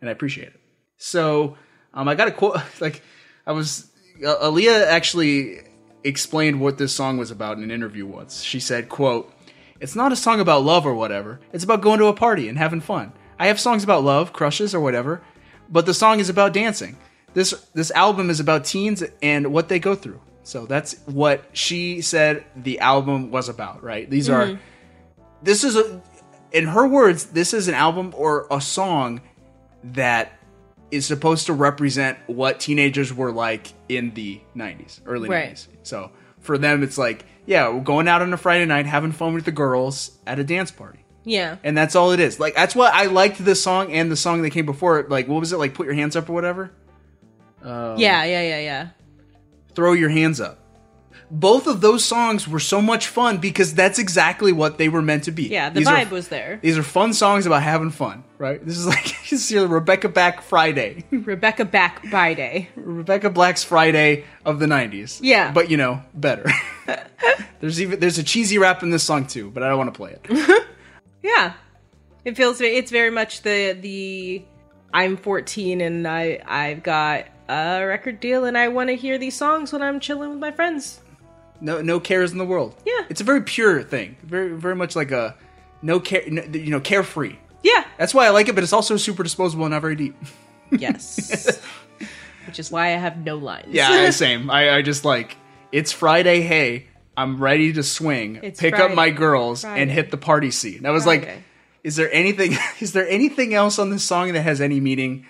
[0.00, 0.60] and I appreciate it.
[0.96, 1.56] So
[1.94, 2.60] um, I got a quote.
[2.80, 3.02] Like
[3.46, 3.86] I was
[4.26, 5.60] uh, Aaliyah actually
[6.04, 8.42] explained what this song was about in an interview once.
[8.42, 9.32] She said, "quote
[9.80, 11.38] It's not a song about love or whatever.
[11.52, 13.12] It's about going to a party and having fun.
[13.38, 15.22] I have songs about love, crushes, or whatever,
[15.70, 16.96] but the song is about dancing.
[17.34, 20.20] This this album is about teens and what they go through.
[20.42, 23.82] So that's what she said the album was about.
[23.82, 24.08] Right?
[24.08, 24.58] These are Mhm.
[25.42, 26.00] this is a
[26.52, 29.20] in her words this is an album or a song
[29.84, 30.32] that
[30.90, 35.50] is supposed to represent what teenagers were like in the 90s early Right.
[35.50, 36.10] 90s so
[36.40, 39.44] for them it's like yeah we're going out on a friday night having fun with
[39.44, 41.56] the girls at a dance party Yeah.
[41.62, 44.40] and that's all it is like that's what i liked this song and the song
[44.42, 46.70] that came before it like what was it like put your hands up or whatever
[47.68, 48.24] um, yeah.
[48.24, 48.42] Yeah.
[48.42, 48.60] Yeah.
[48.60, 48.88] Yeah.
[49.74, 50.58] throw your hands up
[51.30, 55.24] both of those songs were so much fun because that's exactly what they were meant
[55.24, 55.68] to be Yeah.
[55.68, 56.58] The These are- vibe was there.
[56.62, 58.64] these are fun songs about having fun, right?
[58.64, 62.70] This is like this is your Rebecca Back Friday, Rebecca Back by Day.
[62.76, 65.18] Rebecca Black's Friday of the '90s.
[65.22, 65.52] Yeah.
[65.52, 66.50] but you know better.
[67.60, 69.98] there's even there's a cheesy rap in this song too, but I don't want to
[69.98, 70.66] play it.
[71.22, 71.52] Yeah.
[72.24, 74.44] It feels it's very much the the
[74.94, 79.36] I'm 14 and I I've got a record deal and I want to hear these
[79.36, 81.00] songs when I'm chilling with my friends.
[81.60, 82.74] No, no cares in the world.
[82.86, 83.04] Yeah.
[83.08, 84.16] it's a very pure thing.
[84.22, 85.34] Very, very much like a
[85.82, 87.36] no care, no, you know, carefree.
[87.62, 87.84] Yeah.
[87.98, 90.16] That's why I like it, but it's also super disposable and not very deep.
[90.70, 91.60] Yes.
[92.46, 93.68] Which is why I have no lines.
[93.70, 94.50] Yeah, same.
[94.50, 95.34] I, I just like
[95.72, 96.42] it's Friday.
[96.42, 98.40] Hey, I'm ready to swing.
[98.42, 100.84] It's pick up my girls and hit the party scene.
[100.86, 101.42] I was like,
[101.82, 102.52] is there anything?
[102.80, 105.26] Is there anything else on this song that has any meaning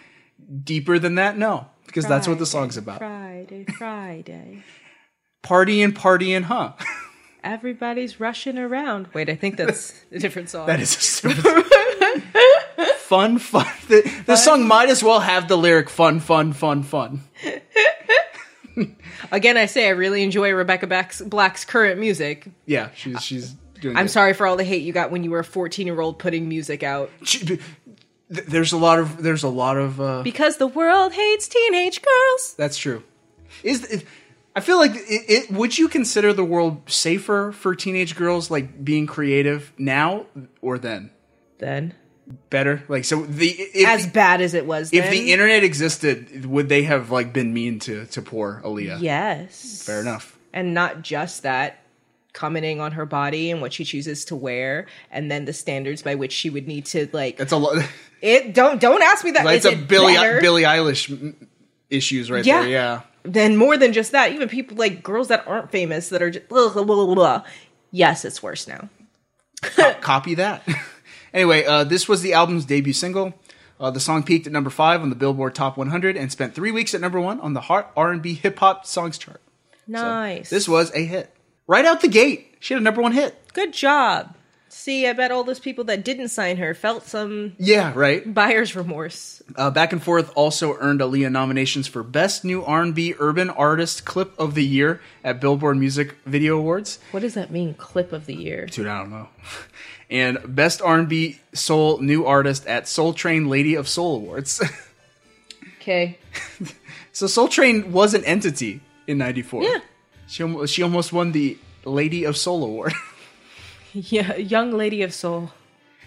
[0.65, 1.39] deeper than that?
[1.39, 2.98] No, because that's what the song's about.
[2.98, 4.62] Friday, Friday.
[5.43, 6.73] Partying, partying, huh?
[7.44, 9.09] Everybody's rushing around.
[9.15, 10.66] Wait, I think that's a different song.
[10.66, 11.65] That is a stupid.
[12.98, 13.66] fun, fun.
[13.89, 17.23] The, the song might as well have the lyric "fun, fun, fun, fun."
[19.32, 22.48] Again, I say I really enjoy Rebecca Black's, Black's current music.
[22.66, 23.97] Yeah, she's she's doing.
[23.97, 24.12] I'm good.
[24.12, 26.48] sorry for all the hate you got when you were a 14 year old putting
[26.48, 27.10] music out.
[27.24, 27.59] She-
[28.32, 32.00] th- There's a lot of there's a lot of uh, Because the world hates teenage
[32.02, 32.55] girls.
[32.56, 33.02] That's true.
[33.62, 34.05] Is it,
[34.55, 38.84] I feel like it, it, would you consider the world safer for teenage girls like
[38.84, 40.26] being creative now
[40.60, 41.10] or then?
[41.59, 41.94] Then
[42.50, 42.82] Better?
[42.88, 45.12] Like so the if as bad as it was if then.
[45.12, 49.00] the internet existed, would they have like been mean to to poor Aaliyah?
[49.00, 49.82] Yes.
[49.84, 50.38] Fair enough.
[50.52, 51.82] And not just that,
[52.32, 56.14] commenting on her body and what she chooses to wear, and then the standards by
[56.14, 57.36] which she would need to like.
[57.36, 57.82] That's a lot.
[58.20, 59.45] It don't don't ask me that.
[59.45, 60.40] That's a Billy better?
[60.40, 61.35] Billie Eilish
[61.90, 62.61] issues right Yeah.
[62.62, 62.69] there.
[62.70, 63.01] Yeah.
[63.24, 66.49] Then more than just that, even people like girls that aren't famous that are just
[66.49, 67.43] blah, blah, blah, blah.
[67.90, 68.89] Yes, it's worse now.
[69.62, 70.66] Co- copy that.
[71.35, 73.35] anyway, uh, this was the album's debut single.
[73.81, 76.73] Uh, the song peaked at number five on the Billboard Top 100 and spent three
[76.73, 79.40] weeks at number one on the Hot R&B Hip Hop Songs chart.
[79.86, 80.51] Nice.
[80.51, 81.35] This was a hit
[81.66, 82.57] right out the gate.
[82.61, 83.36] She had a number one hit.
[83.53, 84.35] Good job.
[84.70, 88.32] See, I bet all those people that didn't sign her felt some Yeah, right.
[88.32, 89.43] buyer's remorse.
[89.57, 94.39] Uh, Back and Forth also earned Aaliyah nominations for Best New R&B Urban Artist Clip
[94.39, 96.99] of the Year at Billboard Music Video Awards.
[97.12, 97.74] What does that mean?
[97.74, 98.66] Clip of the year.
[98.66, 99.28] Dude, I don't know.
[100.11, 104.62] And Best R&B Soul New Artist at Soul Train Lady of Soul Awards.
[105.81, 106.19] Okay.
[107.12, 109.62] so Soul Train was an entity in '94.
[109.65, 109.78] Yeah.
[110.27, 112.93] She almost, she almost won the Lady of Soul Award.
[114.10, 115.51] Yeah, young lady of soul.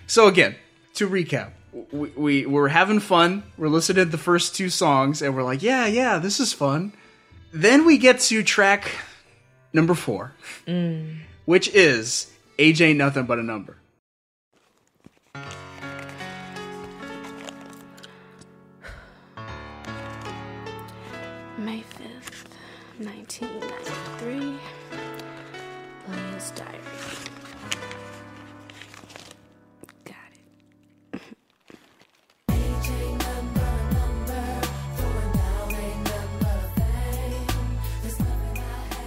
[0.07, 0.55] so again,
[0.95, 1.51] to recap,
[1.91, 3.43] we, we we're having fun.
[3.57, 6.93] We're listening to the first two songs, and we're like, yeah, yeah, this is fun.
[7.53, 8.91] Then we get to track
[9.73, 10.33] number four,
[10.67, 11.17] Mm.
[11.45, 13.77] which is "Age Ain't Nothing But a Number."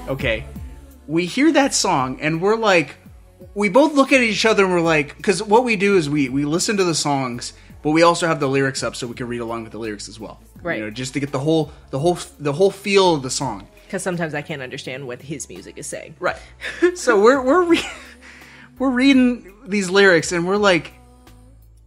[0.09, 0.45] Okay,
[1.07, 2.97] we hear that song, and we're like,
[3.55, 6.29] we both look at each other and we're like, because what we do is we
[6.29, 9.29] we listen to the songs, but we also have the lyrics up so we can
[9.29, 10.41] read along with the lyrics as well.
[10.63, 10.79] Right.
[10.79, 13.67] You know, just to get the whole the whole the whole feel of the song.
[13.87, 16.17] Because sometimes I can't understand what his music is saying.
[16.19, 16.37] Right.
[16.95, 17.91] so we're we're re-
[18.79, 20.93] we're reading these lyrics and we're like,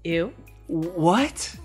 [0.03, 0.33] ew,
[0.67, 1.55] what?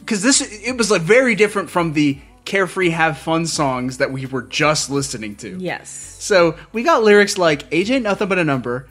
[0.00, 4.26] Because this it was like very different from the carefree have fun songs that we
[4.26, 5.56] were just listening to.
[5.60, 5.90] Yes.
[6.18, 8.88] So we got lyrics like "Age ain't nothing but a number."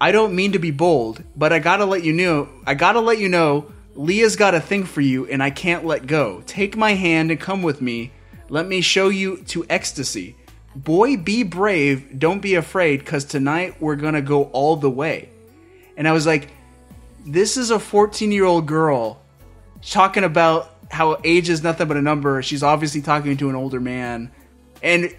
[0.00, 2.48] I don't mean to be bold, but I gotta let you know.
[2.66, 3.72] I gotta let you know.
[3.96, 6.42] Liyah's got a thing for you, and I can't let go.
[6.46, 8.12] Take my hand and come with me.
[8.48, 10.36] Let me show you to ecstasy.
[10.76, 12.18] Boy, be brave.
[12.18, 15.30] Don't be afraid, cause tonight we're gonna go all the way.
[15.96, 16.48] And I was like,
[17.26, 19.20] this is a 14 year old girl
[19.82, 22.42] talking about how age is nothing but a number.
[22.42, 24.30] She's obviously talking to an older man.
[24.82, 25.14] And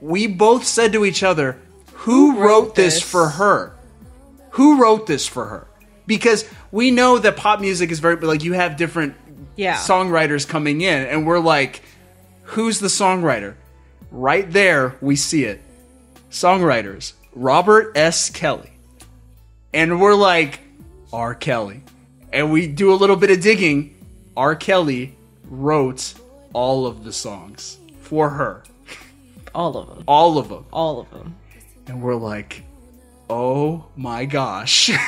[0.00, 1.60] we both said to each other,
[1.92, 3.02] Who, wrote, this, this?
[3.02, 3.74] for her?
[4.50, 5.66] Who wrote this for her?
[6.06, 9.14] Because we know that pop music is very, like, you have different
[9.56, 9.76] Yeah.
[9.76, 11.82] songwriters coming in, and we're like,
[12.50, 13.54] Who's the songwriter?
[14.12, 15.60] Right there, we see it.
[16.30, 18.30] Songwriters Robert S.
[18.30, 18.70] Kelly.
[19.74, 20.60] And we're like,
[21.12, 21.34] R.
[21.34, 21.82] Kelly.
[22.32, 23.95] And we do a little bit of digging.
[24.36, 24.54] R.
[24.54, 26.14] Kelly wrote
[26.52, 28.64] all of the songs for her.
[29.54, 30.04] All of them.
[30.06, 30.66] All of them.
[30.72, 31.36] All of them.
[31.86, 32.62] And we're like,
[33.30, 34.90] oh my gosh.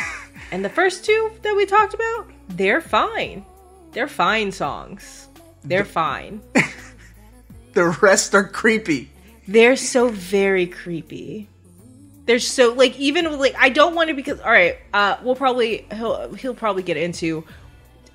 [0.50, 3.44] And the first two that we talked about, they're fine.
[3.92, 5.28] They're fine songs.
[5.64, 6.40] They're fine.
[7.74, 9.10] the rest are creepy.
[9.46, 11.48] They're so very creepy.
[12.24, 15.86] They're so like even like I don't want to because all right, uh we'll probably
[15.92, 17.44] he'll he'll probably get into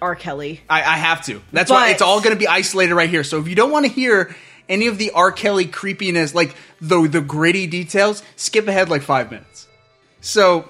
[0.04, 0.16] R.
[0.16, 0.60] Kelly.
[0.70, 1.42] I, I have to.
[1.54, 3.24] That's why it's all going to be isolated right here.
[3.24, 4.36] So if you don't want to hear
[4.68, 5.32] any of the R.
[5.32, 9.68] Kelly creepiness, like the the gritty details, skip ahead like five minutes.
[10.20, 10.70] So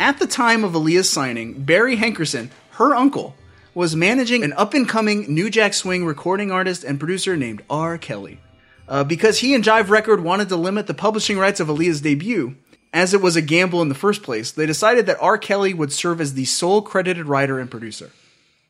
[0.00, 3.36] at the time of Aaliyah's signing, Barry Hankerson, her uncle,
[3.72, 7.98] was managing an up and coming New Jack Swing recording artist and producer named R.
[7.98, 8.40] Kelly.
[8.88, 12.56] Uh, because he and Jive Record wanted to limit the publishing rights of Aaliyah's debut,
[12.92, 15.38] as it was a gamble in the first place, they decided that R.
[15.38, 18.10] Kelly would serve as the sole credited writer and producer.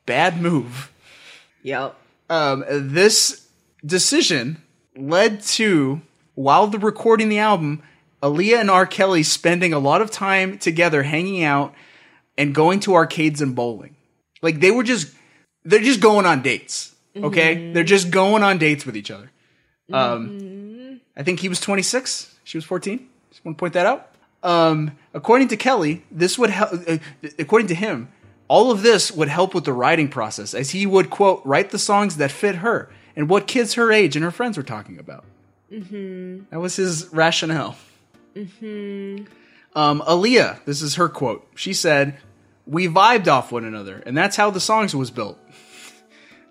[0.07, 0.91] Bad move.
[1.63, 1.95] Yep.
[2.29, 3.47] Um, this
[3.85, 4.63] decision
[4.97, 6.01] led to,
[6.35, 7.83] while the recording the album,
[8.23, 8.87] Aaliyah and R.
[8.87, 11.75] Kelly spending a lot of time together hanging out
[12.39, 13.95] and going to arcades and bowling.
[14.41, 15.13] Like they were just,
[15.65, 16.95] they're just going on dates.
[17.15, 17.75] Okay, Mhm.
[17.75, 19.31] they're just going on dates with each other.
[19.93, 20.95] Um, Mm-hmm.
[21.15, 22.35] I think he was 26.
[22.45, 23.07] She was 14.
[23.31, 24.09] Just want to point that out.
[24.43, 26.71] Um, according to Kelly, this would help.
[26.89, 26.97] Uh,
[27.39, 28.09] according to him,
[28.53, 31.79] all of this would help with the writing process, as he would quote write the
[31.79, 35.25] songs that fit her and what kids her age and her friends were talking about.
[35.73, 36.51] Mm-hmm.
[36.51, 37.77] That was his rationale.
[38.37, 39.25] Mm-hmm.
[39.75, 41.49] Um, Aaliyah, this is her quote.
[41.55, 42.19] She said,
[42.67, 45.39] "We vibed off one another, and that's how the songs was built."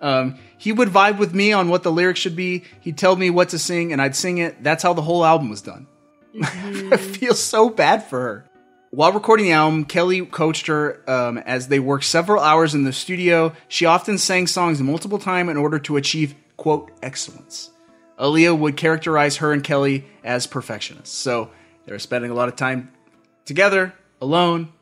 [0.01, 2.63] Um, he would vibe with me on what the lyrics should be.
[2.79, 4.63] He'd tell me what to sing, and I'd sing it.
[4.63, 5.85] That's how the whole album was done.
[6.41, 8.50] I feel so bad for her.
[8.93, 12.91] While recording the album, Kelly coached her um, as they worked several hours in the
[12.91, 13.53] studio.
[13.69, 17.69] She often sang songs multiple times in order to achieve, quote, excellence.
[18.19, 21.15] Aaliyah would characterize her and Kelly as perfectionists.
[21.15, 21.51] So
[21.85, 22.91] they were spending a lot of time
[23.45, 24.73] together, alone,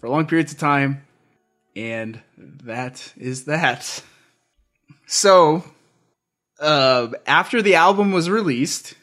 [0.00, 1.06] for long periods of time,
[1.76, 2.20] and
[2.64, 4.02] that is that.
[5.06, 5.62] So,
[6.58, 8.94] uh, after the album was released,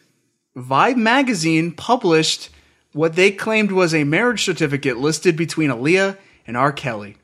[0.58, 2.50] Vibe magazine published
[2.96, 6.18] what they claimed was a marriage certificate listed between Aaliyah
[6.48, 6.72] and R.
[6.72, 7.18] Kelly,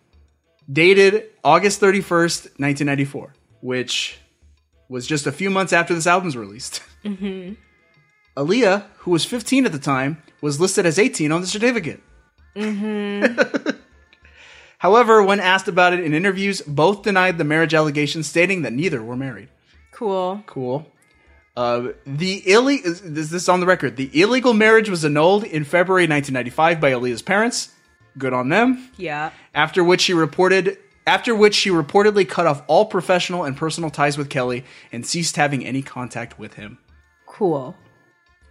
[0.69, 4.19] dated August 31st, 1994, which
[4.89, 6.83] was just a few months after this album's released.
[7.03, 7.53] Mm-hmm.
[8.37, 11.99] Aaliyah, who was 15 at the time, was listed as 18 on the certificate.
[12.55, 13.71] Mm-hmm.
[14.77, 19.01] However, when asked about it in interviews, both denied the marriage allegations, stating that neither
[19.01, 19.49] were married.
[19.91, 20.43] cool.
[20.45, 20.85] Cool.
[21.55, 23.97] Uh, the ille- is this this is on the record.
[23.97, 27.73] The illegal marriage was annulled in February 1995 by Aaliyah's parents.
[28.17, 28.89] Good on them.
[28.97, 29.31] Yeah.
[29.53, 34.17] After which she reported, after which she reportedly cut off all professional and personal ties
[34.17, 36.77] with Kelly and ceased having any contact with him.
[37.25, 37.75] Cool.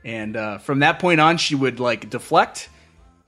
[0.04, 2.68] And uh, from that point on, she would like deflect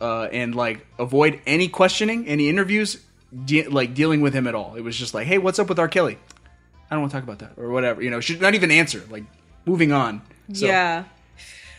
[0.01, 2.99] uh, and like avoid any questioning, any interviews,
[3.45, 4.75] de- like dealing with him at all.
[4.75, 5.89] It was just like, hey, what's up with R.
[5.89, 6.19] Kelly?
[6.91, 8.03] I don't want to talk about that or whatever.
[8.03, 9.03] You know, she'd not even answer.
[9.11, 9.25] Like,
[9.65, 10.23] moving on.
[10.53, 11.05] So yeah.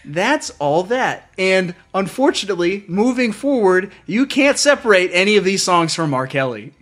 [0.06, 1.30] That's all that.
[1.38, 6.28] And unfortunately, moving forward, you can't separate any of these songs from R.
[6.28, 6.74] Kelly.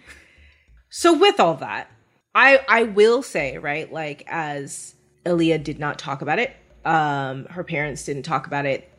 [0.90, 1.90] So with all that,
[2.34, 4.96] I I will say, right, like as
[5.26, 8.90] Aaliyah did not talk about it, um, her parents didn't talk about it,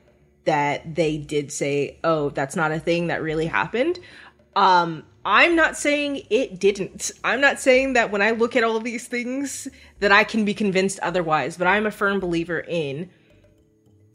[0.45, 3.99] that they did say, Oh, that's not a thing that really happened.
[4.55, 7.13] Um, I'm not saying it didn't.
[7.23, 9.69] I'm not saying that when I look at all of these things
[10.01, 13.11] that I can be convinced otherwise, but I'm a firm believer in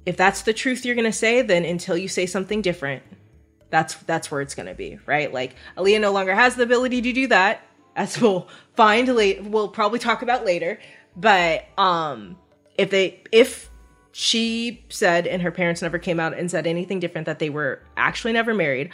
[0.08, 3.04] if that's the truth you're gonna say, then until you say something different,
[3.70, 5.34] that's that's where it's gonna be, right?
[5.34, 7.62] Like Aaliyah no longer has the ability to do that,
[7.94, 9.44] as we'll find late.
[9.44, 10.80] We'll probably talk about later.
[11.18, 12.38] But um,
[12.78, 13.70] if they if
[14.14, 17.82] she said and her parents never came out and said anything different that they were
[17.98, 18.92] actually never married,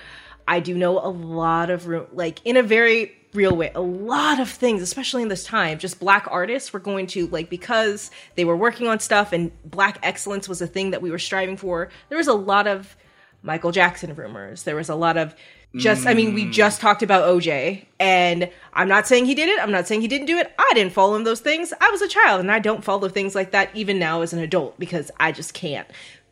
[0.48, 4.40] I do know a lot of room, like in a very real way, a lot
[4.40, 8.45] of things, especially in this time, just black artists were going to like because they
[8.45, 11.90] were working on stuff and black excellence was a thing that we were striving for.
[12.10, 12.95] There was a lot of
[13.41, 14.64] Michael Jackson rumors.
[14.64, 15.36] There was a lot of
[15.76, 16.52] just I mean, we mm.
[16.52, 19.60] just talked about OJ and I'm not saying he did it.
[19.60, 20.53] I'm not saying he didn't do it.
[20.60, 21.74] I didn't follow those things.
[21.82, 24.40] I was a child and I don't follow things like that even now as an
[24.40, 25.88] adult because I just can't.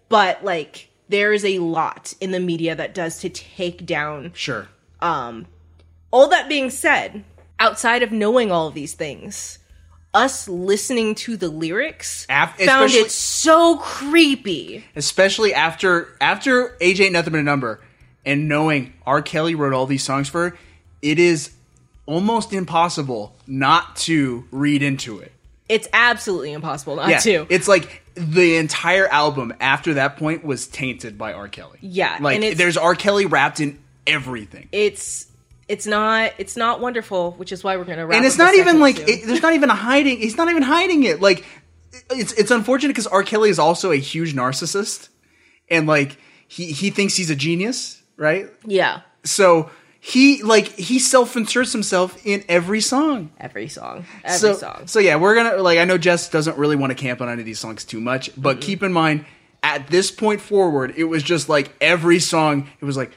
[0.10, 4.68] But like there is a lot in the media that does to take down Sure.
[5.02, 5.46] um
[6.12, 7.24] all that being said,
[7.60, 9.60] outside of knowing all of these things,
[10.14, 14.84] us listening to the lyrics Af- found it so creepy.
[14.96, 17.80] especially after after age ain't nothing but a number
[18.26, 20.58] and knowing r kelly wrote all these songs for her
[21.02, 21.52] it is
[22.06, 25.32] almost impossible not to read into it
[25.70, 27.48] It's absolutely impossible not yeah to.
[27.50, 31.48] it's like the entire album after that point was tainted by r.
[31.48, 31.78] Kelly.
[31.82, 32.96] Yeah, like there's r.
[32.96, 34.70] Kelly wrapped in everything.
[34.72, 35.28] It's
[35.68, 38.18] it's not it's not wonderful, which is why we're gonna wrap.
[38.18, 41.04] and it's not even like it, there's not even a hiding he's not even hiding
[41.04, 41.22] it.
[41.22, 41.46] Like
[42.10, 43.24] it's it's unfortunate because r.
[43.24, 45.10] Kelly is also a huge narcissist
[45.70, 46.18] and like
[46.48, 48.50] he he thinks he's a genius right?
[48.66, 49.72] Yeah, so
[50.04, 54.88] he like he self-inserts himself in every song every song, every so, song.
[54.88, 57.40] so yeah we're gonna like i know jess doesn't really want to camp on any
[57.42, 58.62] of these songs too much but Mm-hmm.
[58.66, 59.26] keep in mind
[59.62, 63.12] at this point forward it was just like every song it was like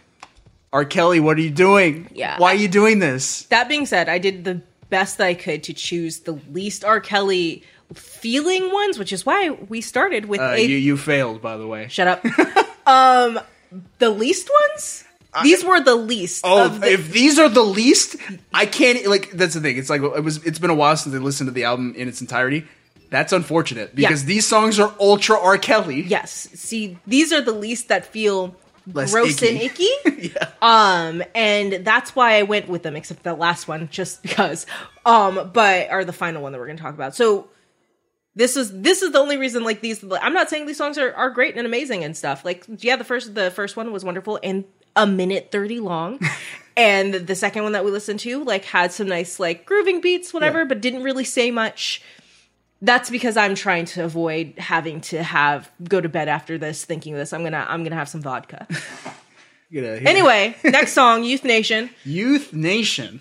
[0.75, 2.39] r kelly what are you doing Yeah.
[2.39, 5.63] why are you doing this That being said, I did the best that I could
[5.65, 7.01] to choose the least R.
[7.01, 7.63] Kelly
[7.95, 11.67] feeling ones, which is why we started with uh, a you, you failed by the
[11.67, 12.25] way Shut up.
[12.87, 13.41] um,
[13.99, 15.04] the least ones.
[15.43, 16.43] These were the least.
[16.47, 18.17] Oh, of the, if these are the least,
[18.53, 19.07] I can't.
[19.07, 19.77] Like that's the thing.
[19.77, 20.45] It's like it was.
[20.47, 22.67] It's been a while since I listened to the album in its entirety.
[23.11, 24.27] That's unfortunate because Yeah.
[24.29, 25.57] these songs are ultra R.
[25.59, 26.03] Kelly.
[26.03, 26.33] yes.
[26.55, 28.57] See, these are the least that feel
[28.93, 29.55] Less gross icky.
[29.55, 29.63] and
[30.17, 30.33] icky.
[30.35, 30.49] yeah.
[30.61, 34.67] Um, and that's why I went with them, except the last one, just because.
[35.07, 37.15] Um, but or the final one that we're going to talk about.
[37.15, 37.49] So
[38.35, 41.15] this is this is the only reason like these i'm not saying these songs are,
[41.15, 44.41] are great and amazing and stuff like yeah the first the first one was wonderful
[44.43, 44.65] and
[44.97, 46.21] a minute 30 long
[46.77, 50.33] and the second one that we listened to like had some nice like grooving beats
[50.35, 50.65] whatever Yeah.
[50.65, 52.03] but didn't really say much
[52.83, 57.15] that's because i'm trying to avoid having to have go to bed after this thinking
[57.15, 58.67] this i'm gonna i'm gonna have some vodka
[59.73, 60.09] Get outta here.
[60.09, 63.21] anyway next song youth nation Youth Nation.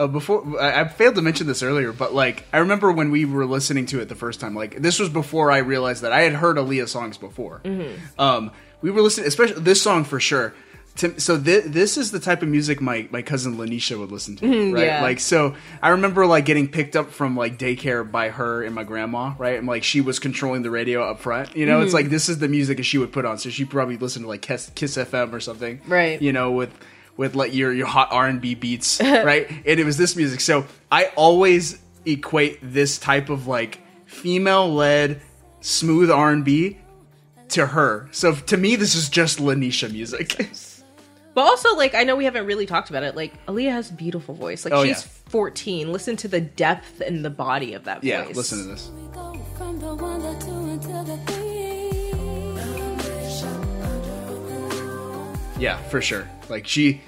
[0.00, 3.24] Uh, before I, I failed to mention this earlier, but like I remember when we
[3.24, 4.54] were listening to it the first time.
[4.54, 7.60] Like this was before I realized that I had heard Aaliyah songs before.
[7.64, 7.98] Mhm.
[8.18, 8.50] Um,
[8.82, 10.54] we were listening, especially this song for sure.
[10.96, 14.34] To, so thi- this is the type of music my, my cousin Lanisha would listen
[14.36, 14.84] to, Mhm, right?
[14.86, 15.02] yeah.
[15.02, 18.82] Like so, I remember like getting picked up from like daycare by her and my
[18.84, 19.56] grandma, right?
[19.58, 21.56] And like she was controlling the radio up front.
[21.56, 21.94] You know, it's Mhm.
[21.94, 23.38] like this is the music that she would put on.
[23.38, 26.20] So she probably listened to like Kiss, Kiss FM or something, Right.
[26.20, 26.70] You know, with
[27.20, 29.46] with like your your hot R and B beats, right?
[29.50, 30.40] And it was this music.
[30.40, 35.20] So I always equate this type of like female led
[35.60, 36.78] smooth R and B
[37.50, 38.08] to her.
[38.10, 40.50] So to me, this is just Lanisha music.
[41.32, 43.14] But also, like, I know we haven't really talked about it.
[43.14, 44.64] Like, Aaliyah has a beautiful voice.
[44.64, 45.30] Like, Oh, she's yeah.
[45.30, 45.92] 14.
[45.92, 48.30] Listen to the depth and the body of that yeah, voice.
[48.30, 48.90] Yeah, listen to this.
[49.56, 51.50] From the one, the two, and to the three.
[55.60, 56.28] Yeah, for sure.
[56.48, 57.02] Like she,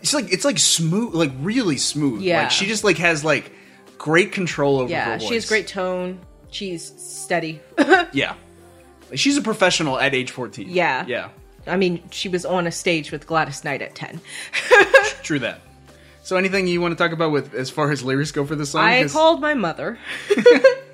[0.00, 2.22] it's like it's like smooth, like really smooth.
[2.22, 2.42] Yeah.
[2.42, 3.52] like she just like has like
[3.98, 5.28] great control over her Yeah, voice.
[5.28, 6.20] she has great tone.
[6.50, 7.60] She's steady.
[8.12, 8.34] Yeah,
[9.14, 10.68] she's a professional at age fourteen.
[10.70, 11.04] Yeah.
[11.06, 11.28] yeah,
[11.66, 14.20] I mean, she was on a stage with Gladys Knight at 10.
[15.22, 15.60] true that.
[16.22, 18.70] So anything you want to talk about with as far as lyrics go for this
[18.70, 18.84] song?
[18.84, 19.98] I called my mother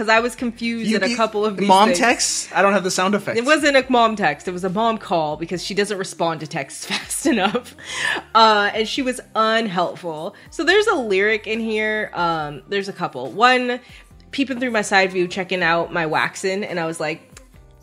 [0.00, 1.98] because I was confused You- at a you- couple of these mom things.
[1.98, 2.48] texts.
[2.54, 3.38] I don't have the sound effects.
[3.38, 4.48] It wasn't a mom text.
[4.48, 7.76] It was a mom call because she doesn't respond to texts fast enough,
[8.34, 10.34] uh, and she was unhelpful.
[10.50, 12.10] So there's a lyric in here.
[12.14, 13.30] Um, there's a couple.
[13.30, 13.78] One,
[14.30, 17.20] peeping through my side view, checking out my waxing, and I was like,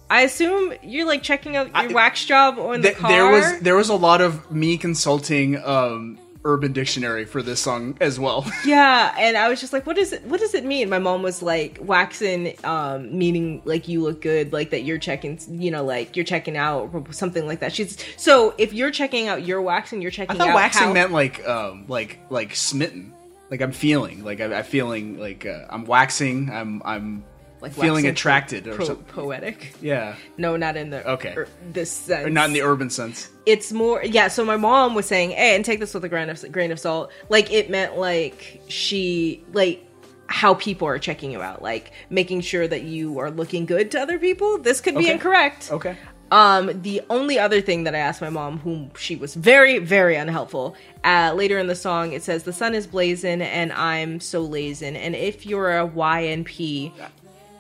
[0.10, 3.12] I assume you're like checking out your wax job on the Th- car.
[3.12, 6.18] there was there was a lot of me consulting um,
[6.48, 8.46] Urban Dictionary for this song as well.
[8.66, 10.24] Yeah, and I was just like, "What does it?
[10.26, 14.52] What does it mean?" My mom was like, "Waxing, um, meaning like you look good,
[14.54, 17.98] like that you're checking, you know, like you're checking out or something like that." She's
[18.18, 20.36] so if you're checking out your waxing, you're checking.
[20.36, 23.14] I thought out waxing how- meant like um like like smitten.
[23.50, 26.50] Like I'm feeling like I, I'm feeling like uh, I'm waxing.
[26.50, 27.24] I'm I'm
[27.62, 29.06] like feeling attracted or something.
[29.06, 29.74] poetic.
[29.82, 30.16] Yeah.
[30.38, 31.34] No, not in the Okay.
[31.36, 32.26] er, this sense.
[32.28, 33.30] Or not in the urban sense.
[33.46, 36.30] it's more yeah so my mom was saying hey and take this with a grain
[36.30, 39.84] of grain of salt like it meant like she like
[40.28, 44.00] how people are checking you out like making sure that you are looking good to
[44.00, 45.14] other people this could be Okay.
[45.14, 45.96] incorrect Okay.
[46.32, 50.18] um the only other thing that i asked my mom whom she was very very
[50.18, 50.76] unhelpful
[51.06, 54.98] uh later in the song it says the sun is blazing and i'm so lazing
[54.98, 56.92] and if you're a ynp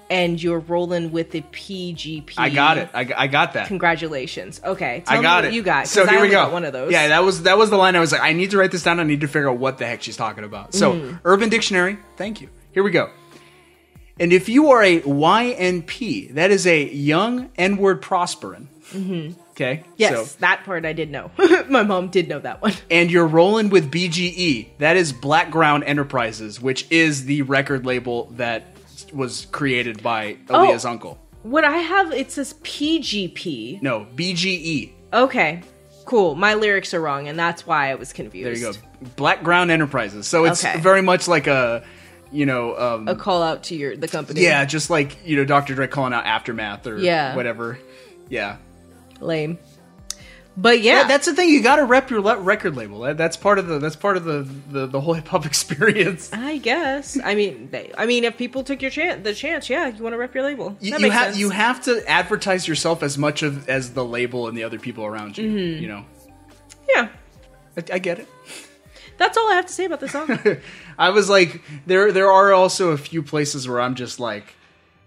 [0.09, 2.89] and you're rolling with the pgp I got it.
[2.93, 3.67] I, got- I got that.
[3.67, 5.53] congratulations okay tell I got me it.
[5.55, 6.34] you got So I here we go.
[6.45, 7.95] got one of those Yeah, that was that was the line.
[7.95, 8.99] I was like, I need to write this down.
[8.99, 10.73] I need to figure out what the heck she's talking about.
[10.73, 11.19] So, Mm.
[11.25, 11.97] Urban Dictionary.
[12.15, 12.49] Thank you.
[12.71, 13.09] Here we go.
[14.19, 18.69] And if you are a YNP, that is a young N-word prospering.
[18.91, 19.84] hmm Okay.
[19.95, 21.31] Yes, So, that part I did know.
[21.69, 22.73] My mom did know that one.
[22.91, 24.67] and you're rolling with BGE.
[24.77, 28.77] That is Blackground Enterprises, which is the record label that
[29.13, 30.91] was created by Aaliyah's Oh.
[30.91, 31.17] uncle.
[31.43, 33.79] What I have, it says PGP.
[33.81, 34.91] No, BGE.
[35.13, 35.61] Okay,
[36.05, 36.35] cool.
[36.35, 38.45] My lyrics are wrong, and that's why I was confused.
[38.61, 39.09] There you go.
[39.15, 40.27] Blackground Enterprises.
[40.27, 40.79] So it's Okay.
[40.79, 41.84] very much like a,
[42.31, 44.41] you know, um, A call out to your the company.
[44.41, 45.75] yeah, just like you know, Dr.
[45.75, 47.35] Dre calling out Aftermath or Yeah.
[47.35, 47.79] whatever.
[48.29, 48.57] Yeah.
[49.21, 49.57] lame.
[50.59, 51.49] But yeah, that's the thing.
[51.49, 53.01] You got to rep your le- record label.
[53.01, 56.34] That, that's part of the that's part of the the, the whole hip hop experience.
[56.34, 57.15] I guess.
[57.23, 60.13] I mean, they, I mean, if people took your chance, the chance, yeah, you want
[60.13, 60.75] to rep your label.
[60.81, 64.03] You, that you makes have you have to advertise yourself as much of as the
[64.03, 65.47] label and the other people around you.
[65.49, 65.81] Mhm.
[65.81, 66.05] You know.
[66.89, 67.09] Yeah.
[67.77, 68.27] I, I get it.
[69.17, 70.39] That's all I have to say about this song.
[70.97, 74.55] I was like, there there are also a few places where I'm just like,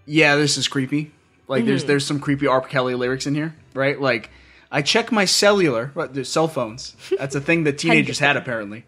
[0.05, 1.11] yeah, this is creepy.
[1.49, 1.87] Like there's Mhm.
[1.87, 2.61] there's some creepy R.
[2.61, 3.99] Kelly lyrics in here, right?
[3.99, 4.29] Like
[4.71, 6.95] I check my cellular, what, cell phones.
[7.17, 8.85] That's a thing that teenagers had apparently.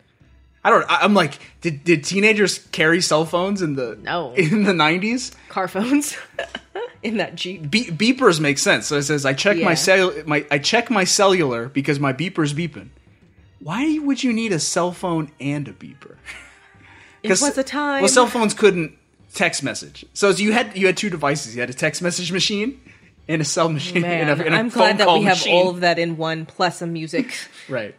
[0.64, 0.90] I don't.
[0.90, 5.34] I, I'm like, did did teenagers carry cell phones in the no in the 90s?
[5.50, 6.16] Car phones
[7.04, 7.70] in that Jeep.
[7.70, 8.88] Be- beepers make sense.
[8.88, 9.66] So it says I check Yeah.
[9.66, 12.90] my cell my I check my cellular because my beeper's beeping.
[13.60, 16.16] Why would you need a cell phone and a beeper?
[17.24, 18.02] It was a time.
[18.02, 18.98] Well, cell phones couldn't
[19.34, 21.56] text message, so you had you had two devices.
[21.56, 22.82] You had a text message machine
[23.28, 24.02] and a cell machine.
[24.02, 25.56] Man, and a, and a I'm glad that we have machine.
[25.56, 27.34] all of that in one, plus some music.
[27.70, 27.96] Right.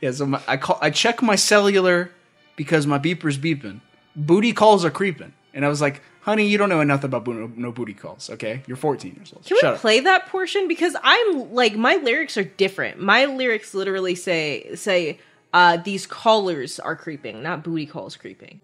[0.00, 0.10] Yeah.
[0.10, 2.10] So my, I call I check my cellular
[2.56, 3.80] because my beeper's beeping.
[4.16, 7.52] Booty calls are creeping, and I was like, "Honey, you don't know enough about bo-
[7.54, 8.30] no booty calls.
[8.30, 9.44] Okay, you're 14 years old.
[9.44, 10.66] Can Shut we up." play that portion?
[10.68, 13.00] Because I'm like my lyrics are different.
[13.00, 15.18] My lyrics literally say say
[15.52, 18.60] uh, these callers are creeping, not booty calls creeping.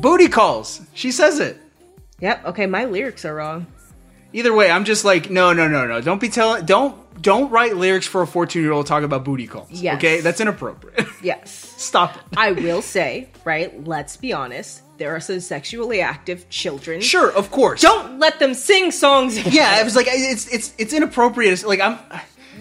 [0.00, 0.80] Booty calls.
[0.94, 1.58] She says it.
[2.20, 2.46] Yep.
[2.46, 3.66] Okay, my lyrics are wrong.
[4.32, 6.00] Either way, I'm just like, no, no, no, no.
[6.00, 6.64] Don't be telling.
[6.64, 9.70] Don't don't write lyrics for a 14 year old talk about booty calls.
[9.70, 9.96] Yes.
[9.96, 11.06] Okay, that's inappropriate.
[11.22, 11.52] Yes.
[11.76, 12.22] Stop it.
[12.38, 17.02] I will say, right, let's be honest, there are some sexually active children.
[17.02, 17.82] Sure, of course.
[17.82, 19.36] Don't let them sing songs.
[19.52, 21.52] Yeah, it was like it's it's it's inappropriate.
[21.52, 21.98] It's like I'm.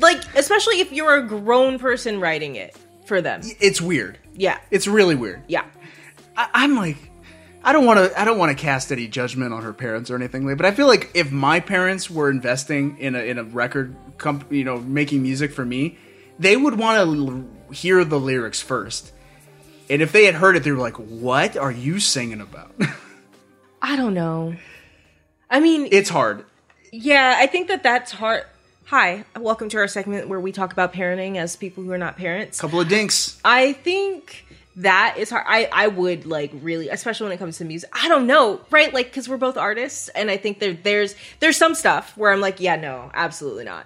[0.01, 2.75] like, especially if you're a grown person writing it
[3.05, 3.39] for them.
[3.61, 4.17] It's weird.
[4.35, 4.59] Yeah.
[4.71, 5.41] It's really weird.
[5.47, 5.63] Yeah.
[6.35, 6.97] I, I'm like,
[7.63, 8.19] I don't want to.
[8.19, 10.45] I don't want to cast any judgment on her parents or anything.
[10.45, 13.95] like But I feel like if my parents were investing in a in a record
[14.17, 15.97] company, you know, making music for me,
[16.37, 19.11] they would want to l- hear the lyrics first.
[19.89, 22.71] And if they had heard it, they were like, "What are you singing about?"
[23.81, 24.55] I don't know.
[25.49, 26.45] I mean, it's hard.
[26.91, 28.43] Yeah, I think that that's hard.
[28.85, 32.17] Hi, welcome to our segment where we talk about parenting as people who are not
[32.17, 32.59] parents.
[32.59, 33.39] Couple of dinks.
[33.45, 34.45] I think
[34.79, 35.45] that is hard.
[35.47, 37.89] I I would like really, especially when it comes to music.
[37.93, 38.93] I don't know, right?
[38.93, 42.41] Like because we're both artists, and I think there there's there's some stuff where I'm
[42.41, 43.85] like, yeah, no, absolutely not.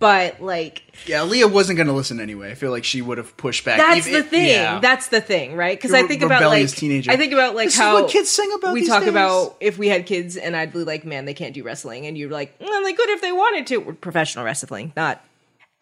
[0.00, 2.52] But like Yeah, Liyah wasn't going to listen anyway.
[2.52, 3.78] I feel like she would have pushed back.
[3.78, 4.46] that's Even- the thing.
[4.46, 4.78] yeah.
[4.78, 5.76] That's the thing, right?
[5.76, 7.10] Because I think about like teenager.
[7.10, 9.08] I think about like This is how what kids sing about We talk days.
[9.08, 12.16] about if we had kids, and I'd be like, man, they can't do wrestling, and
[12.16, 13.78] you're like, well, they could if they wanted to.
[13.78, 15.20] We're professional wrestling, not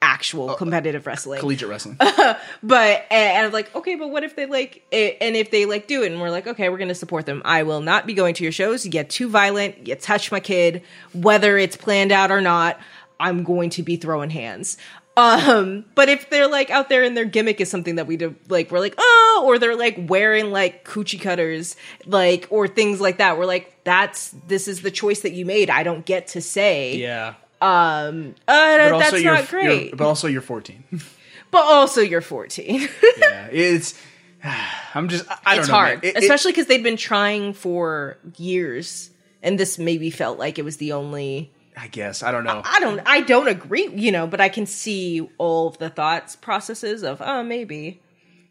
[0.07, 1.41] actual competitive wrestling.
[1.41, 1.97] collegiate wrestling.
[2.63, 5.89] but and, I'm like, okay, but what if they like it, and if they like
[5.89, 7.43] do it, and we're like, okay, we're gonna support them.
[7.45, 8.85] I will not be going to your shows.
[8.85, 9.89] You get too violent.
[9.89, 12.79] You touch my kid, whether it's planned out or not.
[13.19, 14.77] I'm going to be throwing hands.
[15.17, 18.37] Um, but if they're like out there and their gimmick is something that we do,
[18.49, 21.75] like we're like, oh, or they're like wearing like coochie cutters,
[22.05, 23.39] like or things like that.
[23.39, 25.71] We're like, that's this is the choice that you made.
[25.71, 26.97] I don't get to say.
[26.97, 27.35] yeah.
[27.61, 29.97] Um, uh, that's you're, not great.
[29.97, 30.85] but also, you're 14.
[31.51, 32.81] but also, you're 14.
[33.19, 34.01] yeah, it's.
[34.95, 35.31] I'm just.
[35.31, 35.75] I, I don't it's know.
[35.75, 36.05] hard.
[36.05, 39.11] It- especially because they'd been trying for years,
[39.43, 41.53] and this maybe felt like it was the only.
[41.79, 42.63] I guess I don't know.
[42.65, 43.01] I don't.
[43.05, 47.21] I don't agree, you know, but I can see all of the thoughts processes of,
[47.21, 48.01] oh, maybe.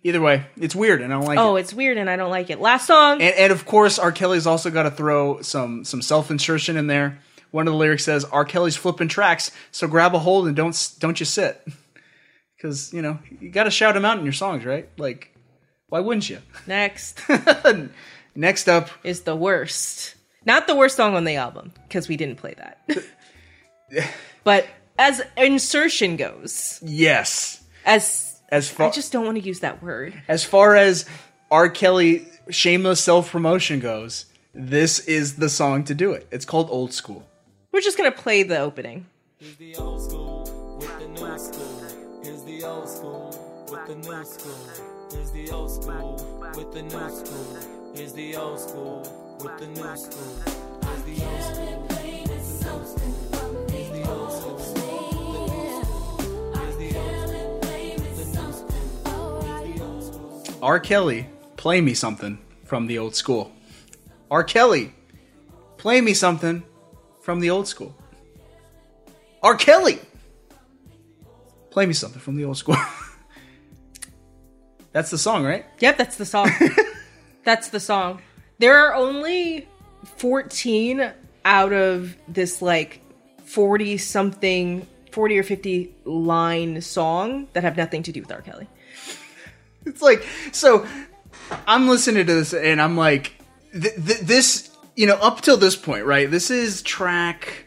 [0.03, 1.61] Either way, it's weird, and I don't like oh, it.
[1.61, 2.61] it's weird, and I don't like it.
[2.61, 3.23] Last song.
[3.23, 4.11] And, and of course, R.
[4.11, 7.17] Kelly's also got to throw some some self insertion in there.
[7.55, 8.43] One of the lyrics says, "R.
[8.43, 11.65] Kelly's flipping tracks, so grab a hold and don't don't you sit."
[12.57, 14.89] Because you know you got to shout him out in your songs, right?
[14.97, 15.35] Like,
[15.87, 16.39] why wouldn't you?
[16.67, 17.21] Next
[18.33, 20.15] Next up is the worst.
[20.45, 24.09] Not the worst song on the album because we didn't play that.
[24.43, 24.67] but
[24.97, 30.13] as insertion goes, Yes, as as far I just don't want to use that word.
[30.27, 31.05] as far as
[31.51, 31.69] R.
[31.69, 36.25] Kelly shameless self promotion goes, this is the song to do it.
[36.31, 37.27] It's called Old School.
[37.75, 39.05] We're just gonna play the opening.
[39.37, 41.83] Here's the old school with the new school.
[42.23, 44.55] Here's the old school with the new school.
[45.11, 46.15] Here's the old school
[46.55, 47.57] with the new school.
[47.93, 49.03] Here's the old school
[49.43, 50.39] with the new school.
[50.85, 53.43] Here's the old school with the new school.
[53.73, 54.63] Here's the old school with the new school.
[56.55, 59.41] Here's the old school with the new school.
[59.41, 60.63] Here's the old school.
[60.63, 60.79] R.
[60.79, 61.27] Kelly,
[61.57, 63.51] play me something from the old school.
[64.31, 64.45] R.
[64.45, 64.93] Kelly,
[65.75, 66.63] play me something
[67.25, 67.95] from the old school.
[69.41, 69.55] R.
[69.55, 69.99] Kelly,
[71.71, 72.77] play me something from the old school.
[74.91, 75.65] That's the song, right?
[75.79, 76.49] Yep, that's the song.
[77.43, 78.21] that's the song.
[78.59, 79.67] There are only
[80.15, 81.11] 14
[81.43, 83.01] out of this like
[83.43, 88.41] 40 something, 40 or 50 line song that have nothing to do with R.
[88.41, 88.69] Kelly.
[89.85, 90.87] It's like so.
[91.67, 93.33] I'm listening to this and I'm like,
[93.73, 96.29] th- th- this, you know, up till this point, right?
[96.29, 97.65] This is track,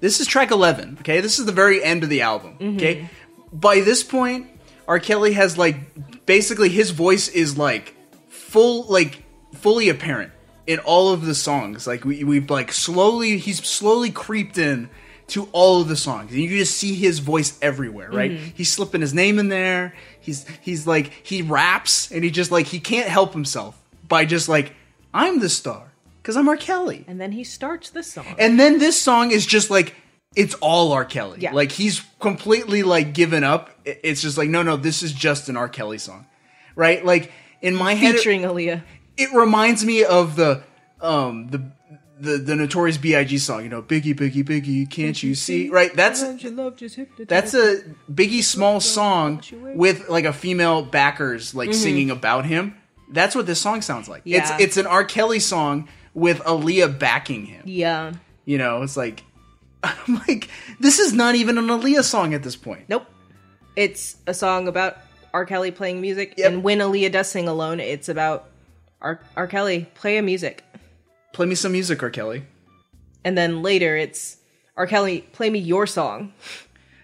[0.00, 0.98] this is track 11.
[1.00, 2.56] Okay, this is the very end of the album.
[2.60, 3.08] Okay,
[3.52, 4.46] by this point,
[4.88, 4.98] R.
[4.98, 7.94] Kelly has like basically his voice is like
[8.28, 9.22] full, like
[9.54, 10.32] fully apparent
[10.66, 11.86] in all of the songs.
[11.86, 14.88] Like we we've like slowly, he's slowly creeped in
[15.28, 18.10] to all of the songs, and you just see his voice everywhere.
[18.10, 18.32] Right?
[18.32, 18.52] Mhm.
[18.54, 19.94] He's slipping his name in there.
[20.18, 24.48] He's he's like he raps, and he just like he can't help himself by just
[24.48, 24.72] like
[25.14, 25.89] I'm the star
[26.30, 26.56] because I'm R.
[26.56, 27.04] Kelly.
[27.08, 28.24] And then he starts the song.
[28.38, 29.96] And then this song is just like
[30.36, 31.04] it's all R.
[31.04, 31.38] Kelly.
[31.40, 31.52] Yeah.
[31.52, 33.70] Like he's completely like given up.
[33.84, 35.68] It's just like no, no, this is just an R.
[35.68, 36.26] Kelly song,
[36.76, 37.04] right?
[37.04, 38.82] Like in my head, Featuring Aaliyah.
[39.16, 40.62] it reminds me of the
[41.00, 41.72] um the
[42.20, 43.38] the the Notorious B.I.G.
[43.38, 43.64] song.
[43.64, 45.68] You know, Biggie, Biggie, Biggie, can't you see?
[45.68, 45.92] Right?
[45.96, 46.20] That's
[47.26, 49.42] that's a Biggie small song
[49.74, 51.74] with like a female backers like Mhm.
[51.74, 52.76] singing about him.
[53.10, 54.22] That's what this song sounds like.
[54.24, 54.38] Yeah.
[54.54, 55.02] It's it's an R.
[55.02, 57.62] Kelly song with Aaliyah backing him.
[57.66, 58.12] Yeah.
[58.44, 59.24] You know, it's like
[59.82, 60.48] I'm like
[60.80, 62.84] this is not even an Aaliyah song at this point.
[62.88, 63.06] Nope.
[63.76, 64.96] It's a song about
[65.32, 65.44] R.
[65.46, 68.48] Kelly playing music, and when Aaliyah does sing alone, it's about
[69.00, 69.20] R.
[69.36, 69.46] R.
[69.46, 70.64] Kelly play a music,
[71.32, 72.10] Play me some music, R.
[72.10, 72.42] Kelly.
[73.24, 74.38] and then later it's
[74.76, 74.86] R.
[74.88, 76.32] Kelly play me your song.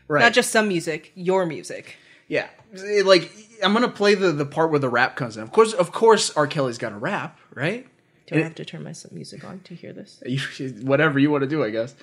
[0.09, 0.20] Right.
[0.20, 1.97] Not just some music, your music.
[2.28, 3.31] Yeah, It, like
[3.62, 5.43] I'm gonna play the the part where the rap comes in.
[5.45, 6.47] Of course, of course, R.
[6.49, 7.87] Kelly's got a rap, right?
[8.27, 10.20] Do I have to turn my music on to hear this?
[10.27, 10.40] you-
[10.82, 11.94] whatever you want to do, I guess.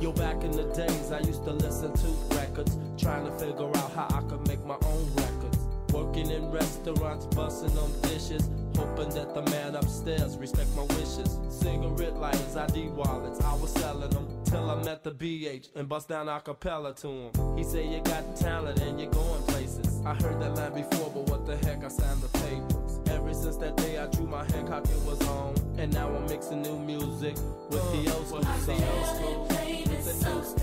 [0.00, 2.06] Yo, back in the days, I used to listen to
[2.36, 5.58] records, trying to figure out how I could make my own records.
[5.92, 11.38] Working in restaurants, busting them dishes, hoping that the man upstairs respect my wishes.
[11.48, 16.08] Cigarette lighters, ID wallets, I was selling them till I met the BH and bust
[16.08, 17.56] down a cappella to him.
[17.56, 20.00] He said you got talent and you're going places.
[20.04, 23.00] I heard that line before, but what the heck, I signed the papers.
[23.10, 25.54] Ever since that day, I drew my Hancock, it was on.
[25.78, 27.36] And now I'm mixing new music
[27.70, 28.66] with the old school songs.
[28.66, 30.62] With the new school.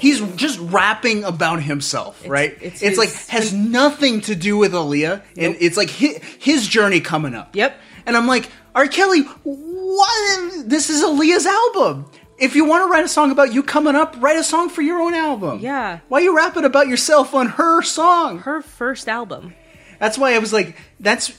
[0.00, 2.56] He's just rapping about himself, right?
[2.60, 6.66] it's It's, like his- has nothing to do with Aaliyah, and it's like his, his
[6.66, 7.54] journey coming up.
[7.54, 7.78] Yep.
[8.06, 8.88] And I'm like, R.
[8.88, 10.68] Kelly, what?
[10.68, 12.06] This is Aaliyah's album.
[12.42, 14.82] If you want to write a song about you coming up, write a song for
[14.82, 15.60] your own album.
[15.60, 16.00] Yeah.
[16.08, 18.40] Why you rapping about yourself on her song?
[18.40, 19.54] Her first album.
[20.00, 21.32] That's why I was like, that's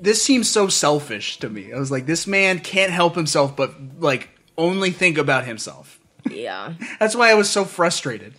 [0.00, 1.72] this seems so selfish to me.
[1.72, 5.98] I was like, this man can't help himself but like only think about himself.
[6.30, 6.74] Yeah.
[7.00, 8.34] That's why I was so frustrated.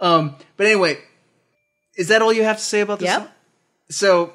[0.00, 0.98] Um, but anyway,
[1.96, 3.08] is that all you have to say about this?
[3.08, 3.20] Yep.
[3.22, 3.28] song?
[3.90, 4.32] So,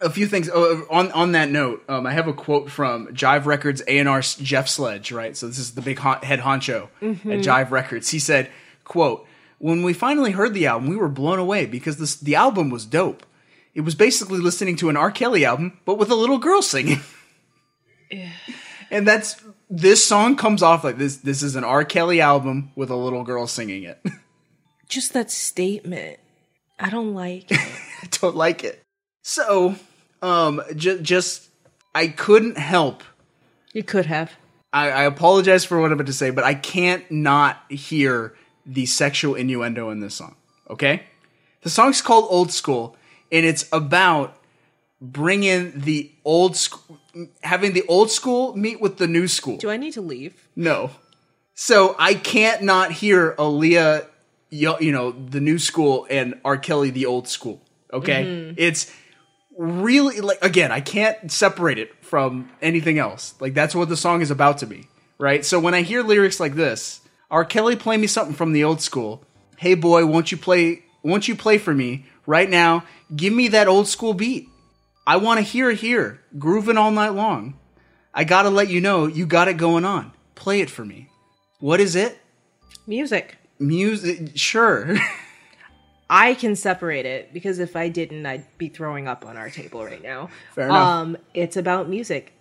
[0.00, 1.82] a few things oh, on on that note.
[1.88, 5.10] Um, I have a quote from Jive Records A and R Jeff Sledge.
[5.12, 7.38] Right, so this is the big hon- head honcho Mhm.
[7.38, 8.10] at Jive Records.
[8.10, 8.50] He said,
[8.84, 9.26] "quote
[9.58, 12.84] When we finally heard the album, we were blown away because this the album was
[12.84, 13.24] dope.
[13.74, 15.10] It was basically listening to an R.
[15.10, 17.00] Kelly album, but with a little girl singing."
[18.90, 21.16] and that's this song comes off like this.
[21.16, 21.84] This is an R.
[21.84, 23.98] Kelly album with a little girl singing it.
[24.88, 26.18] Just that statement.
[26.78, 27.58] I don't like it.
[27.58, 28.82] I don't like it.
[29.28, 29.74] So,
[30.22, 31.48] um, j- just
[31.96, 33.02] I couldn't help.
[33.72, 34.30] You could have.
[34.72, 38.86] I, I apologize for what I'm about to say, but I can't not hear the
[38.86, 40.36] sexual innuendo in this song.
[40.70, 41.02] Okay,
[41.62, 42.96] the song's called "Old School,"
[43.32, 44.36] and it's about
[45.00, 46.96] bringing the old school,
[47.42, 49.56] having the old school meet with the new school.
[49.56, 50.48] Do I need to leave?
[50.54, 50.92] No.
[51.56, 54.06] So I can't not hear Aaliyah,
[54.50, 56.58] you know, the new school and R.
[56.58, 57.60] Kelly, the old school.
[57.92, 58.24] Okay?
[58.24, 58.54] Mhm.
[58.56, 58.92] It's
[59.56, 63.34] really, like, again, I can't separate it from anything else.
[63.40, 64.88] Like, that's what the song is about to be,
[65.18, 65.44] right?
[65.44, 67.00] So when I hear lyrics like this,
[67.30, 67.44] R.
[67.44, 69.24] Kelly, play me something from the old school.
[69.56, 72.84] Hey, boy, won't you play, won't you play for me right now?
[73.14, 74.48] Give me that old school beat.
[75.06, 77.58] I want to hear it here, grooving all night long.
[78.12, 80.12] I gotta let you know you got it going on.
[80.34, 81.08] Play it for me.
[81.60, 82.18] What is it?
[82.86, 83.36] Music.
[83.58, 84.32] Music.
[84.34, 84.96] Sure.
[86.08, 89.84] I can separate it because if I didn't, I'd be throwing up on our table
[89.84, 90.28] right now.
[90.54, 90.88] Fair enough.
[90.88, 92.32] Um, it's about music.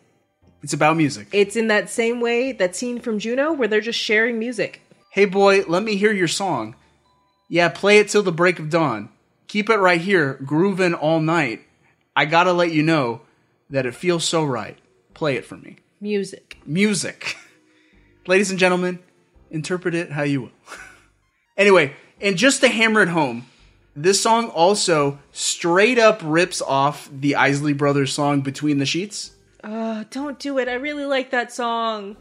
[0.62, 1.28] it's about music.
[1.32, 4.82] It's in that same way that scene from Juno where they're just sharing music.
[5.12, 6.76] Hey boy, let me hear your song.
[7.50, 9.10] Yeah, play it till the break of dawn.
[9.48, 11.62] Keep it right here, grooving all night.
[12.16, 13.22] I gotta let you know
[13.70, 14.78] that it feels so right.
[15.14, 15.78] Play it for me.
[16.02, 16.58] Music.
[16.66, 17.38] Music.
[18.28, 19.00] Ladies and gentlemen,
[19.50, 20.52] interpret it how you will.
[21.58, 23.46] anyway, and just to hammer it home,
[23.96, 29.32] this song also straight up rips off the Isley Brothers song Between the Sheets.
[29.64, 30.68] Uh, don't do it.
[30.68, 32.16] I really like that song.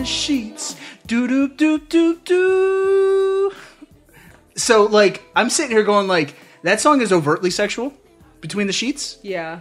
[0.00, 0.76] The sheets.
[1.06, 3.52] Do do do do do.
[4.56, 7.92] So like I'm sitting here going like that song is overtly sexual.
[8.40, 9.18] Between the sheets.
[9.22, 9.60] Yeah.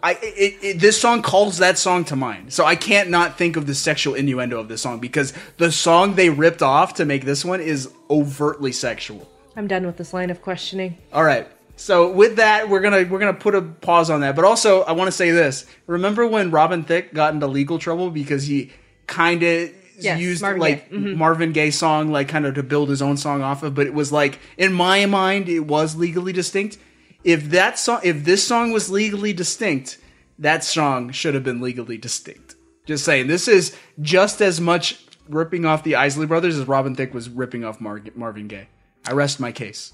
[0.00, 3.56] I it, it, this song calls that song to mind, so I can't not think
[3.56, 7.24] of the sexual innuendo of this song because the song they ripped off to make
[7.24, 9.28] this one is overtly sexual.
[9.56, 10.96] I'm done with this line of questioning.
[11.12, 14.36] All right, so with that, we're gonna we're gonna put a pause on that.
[14.36, 18.10] But also, I want to say this: remember when Robin Thicke got into legal trouble
[18.10, 18.72] because he
[19.10, 19.70] kind of
[20.04, 20.96] Yes, used Marvin like Gaye.
[20.96, 21.16] Mhm.
[21.16, 23.94] Marvin Gaye song, like kind of to build his own song off of, but it
[23.94, 26.78] was like in my mind, it was legally distinct.
[27.24, 29.98] If that song, if this song was legally distinct,
[30.38, 32.54] that song should have been legally distinct.
[32.86, 37.12] Just saying, this is just as much ripping off the Isley Brothers as Robin Thicke
[37.14, 38.68] was ripping off Mar- Marvin Gaye.
[39.06, 39.92] I rest my case.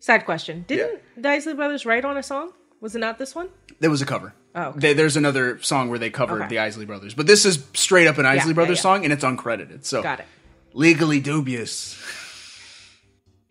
[0.00, 0.64] Sad question.
[0.66, 2.52] Didn't the Isley Brothers write on a song?
[2.80, 3.48] Was it not this one?
[3.78, 4.34] There was a cover.
[4.54, 4.78] Oh, okay.
[4.80, 6.48] They- there's another song where they covered Okay.
[6.48, 8.82] the Isley Brothers, but this is straight up an Isley yeah, Brothers yeah.
[8.82, 9.84] song, and it's uncredited.
[9.84, 10.26] So Got it.
[10.74, 11.98] legally dubious.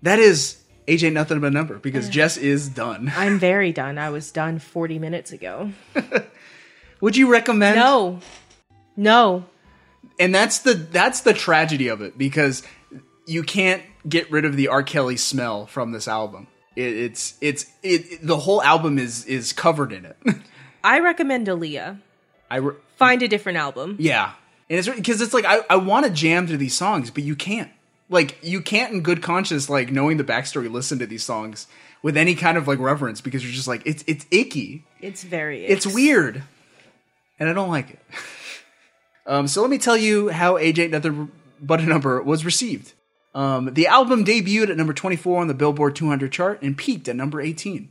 [0.03, 0.57] That is
[0.87, 3.11] age ain't nothing but a number because Jess is done.
[3.15, 3.97] I'm very done.
[3.97, 5.71] I was done 40 minutes ago.
[7.01, 7.77] Would you recommend?
[7.77, 8.19] No.
[8.95, 9.45] No.
[10.19, 12.63] And that's the that's the tragedy of it because
[13.25, 14.83] you can't get rid of the R.
[14.83, 16.47] Kelly smell from this album.
[16.75, 20.17] It, it's it's it, the whole album is is covered in it.
[20.83, 21.99] I recommend Aaliyah.
[22.49, 23.95] I re- Find a different album.
[23.99, 24.33] yeah,
[24.69, 27.35] and it's because it's like I I want to jam to these songs, but you
[27.35, 27.71] can't.
[28.09, 31.67] Like you can't in good conscience, like knowing the backstory, listen to these songs
[32.03, 34.83] with any kind of like reverence because you're just like it's it's icky.
[34.99, 35.65] It's very.
[35.65, 36.43] It's weird,
[37.39, 37.99] and I don't like it.
[39.25, 41.31] um, so let me tell you how AJ Nothing
[41.61, 42.93] But a Number was received.
[43.33, 47.15] Um, the album debuted at number 24 on the Billboard 200 chart and peaked at
[47.15, 47.87] number 18.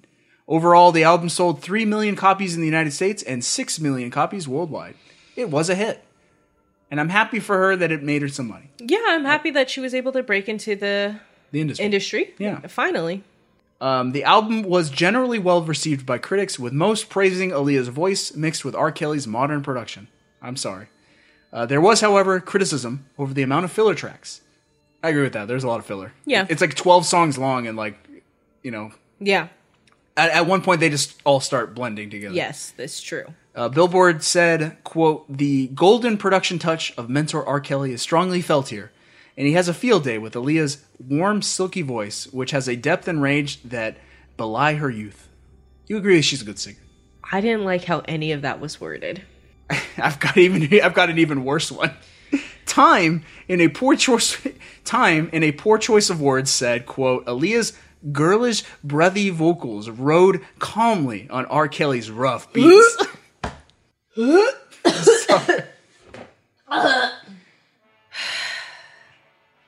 [0.51, 4.47] Overall, the album sold 3 million copies in the United States and 6 million copies
[4.47, 4.97] worldwide.
[5.37, 6.05] It was a hit.
[6.91, 8.69] And I'm happy for her that it made her some money.
[8.81, 11.15] Yeah, I'm happy that she was able to break into the
[11.53, 11.85] The industry.
[11.87, 12.35] industry.
[12.39, 12.67] Yeah.
[12.67, 13.23] Finally.
[13.81, 18.65] Um, the album was generally well received by critics, with most praising Aaliyah's voice mixed
[18.65, 18.91] with R.
[18.93, 20.09] Kelly's modern production.
[20.43, 20.89] I'm sorry.
[21.53, 24.41] Uh, there was, however, criticism over the amount of filler tracks.
[25.03, 25.47] I agree with that.
[25.49, 26.13] There's a lot of filler.
[26.27, 26.45] Yeah.
[26.51, 27.97] It's like 12 songs long, and like,
[28.65, 28.91] you know,
[29.21, 29.49] Yeah.
[30.17, 32.35] At, at one point they just all start blending together.
[32.35, 33.27] Yes, that's true.
[33.55, 37.61] Uh, Billboard said, quote, the golden production touch of mentor R.
[37.61, 38.93] Kelly is strongly felt here,
[39.37, 43.09] and he has a field day with Aaliyah's warm, silky voice, which has a depth
[43.09, 43.97] and range that
[44.37, 45.29] belie her youth.
[45.87, 46.79] You agree she's a good singer?
[47.33, 49.23] I didn't like how any of that was worded.
[49.99, 51.93] I've got even I've got an even worse one.
[52.67, 54.37] Time in a poor choice
[54.85, 57.77] time in a poor choice of words said, quote, Aaliyah's
[58.13, 61.69] girlish, breathy vocals rode calmly on R.
[61.69, 62.97] Kelly's rough beats.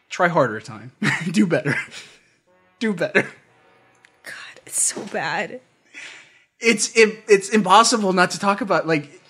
[0.09, 0.93] Try harder, time.
[1.31, 1.75] Do better.
[2.79, 3.23] Do better.
[4.25, 5.61] God, it's so bad.
[6.61, 9.21] It's it, it's impossible not to talk about like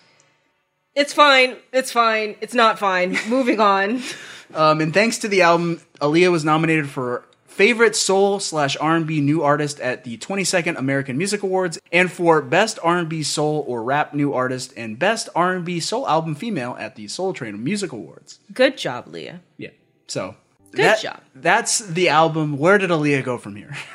[0.95, 1.57] It's fine.
[1.73, 2.37] It's fine.
[2.41, 3.17] It's not fine.
[3.29, 4.03] Moving on.
[4.55, 9.43] Um, and thanks to the album, Aaliyah was nominated for favorite soul slash R&B new
[9.43, 14.33] artist at the 22nd American Music Awards, and for best R&B soul or rap new
[14.33, 18.39] artist and best R&B soul album female at the Soul Train Music Awards.
[18.53, 19.41] Good job, Liyah.
[19.59, 19.71] Yeah.
[20.09, 20.35] So
[20.73, 21.21] Good that- job.
[21.35, 22.57] That's the album.
[22.59, 23.77] Where did Aaliyah go from here?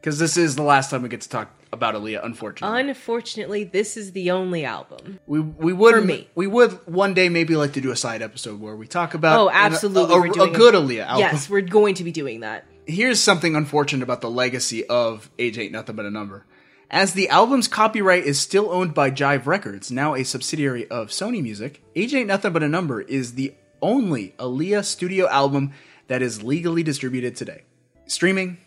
[0.00, 2.24] Because this is the last time we get to talk about Aaliyah.
[2.24, 5.18] Unfortunately, Unfortunately, this is the only album.
[5.26, 6.28] we we would For me.
[6.34, 9.40] we would one day maybe like to do a side episode where we talk about
[9.40, 10.14] oh, an- absolutely.
[10.14, 11.20] a, a, doing a good Aaliyah album.
[11.20, 12.66] Yes, we're going to be doing that.
[12.86, 16.44] here's something unfortunate about the legacy of Age Ain't Nothing But a Number.
[16.90, 21.42] As the album's copyright is still owned by Jive Records, now a subsidiary of Sony
[21.42, 25.72] Music, Age Ain't Nothing But a Number is the only Aaliyah studio album
[26.08, 27.62] that is legally distributed today.
[28.06, 28.58] Streaming,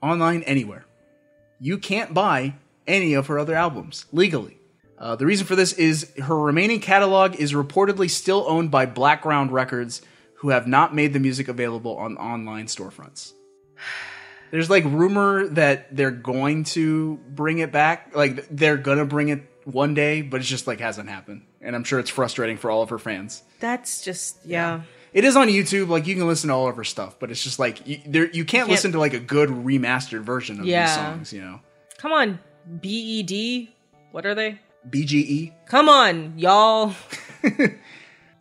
[0.00, 0.86] online, anywhere.
[1.60, 2.54] You can't buy
[2.86, 4.58] any of her other albums legally.
[4.98, 9.52] Uh, the reason for this is her remaining catalog is reportedly still owned by Blackground
[9.52, 10.02] Records,
[10.34, 13.32] who have not made the music available on online storefronts.
[14.50, 19.42] There's like rumor that they're going to bring it back, like they're gonna bring it
[19.64, 22.80] one day, but it's just like hasn't happened, and I'm sure it's frustrating for all
[22.80, 23.42] of her fans.
[23.60, 24.82] That's just yeah.
[25.12, 27.42] It is on YouTube, like you can listen to all of her stuff, but it's
[27.42, 30.66] just like you, there, you can't, Can't- listen to like a good remastered version of
[30.66, 30.86] Yeah.
[30.86, 31.60] these songs, you know.
[31.98, 33.68] Come on, BED.
[34.12, 34.58] What are they?
[34.88, 35.52] BGE.
[35.66, 36.94] Come on, y'all.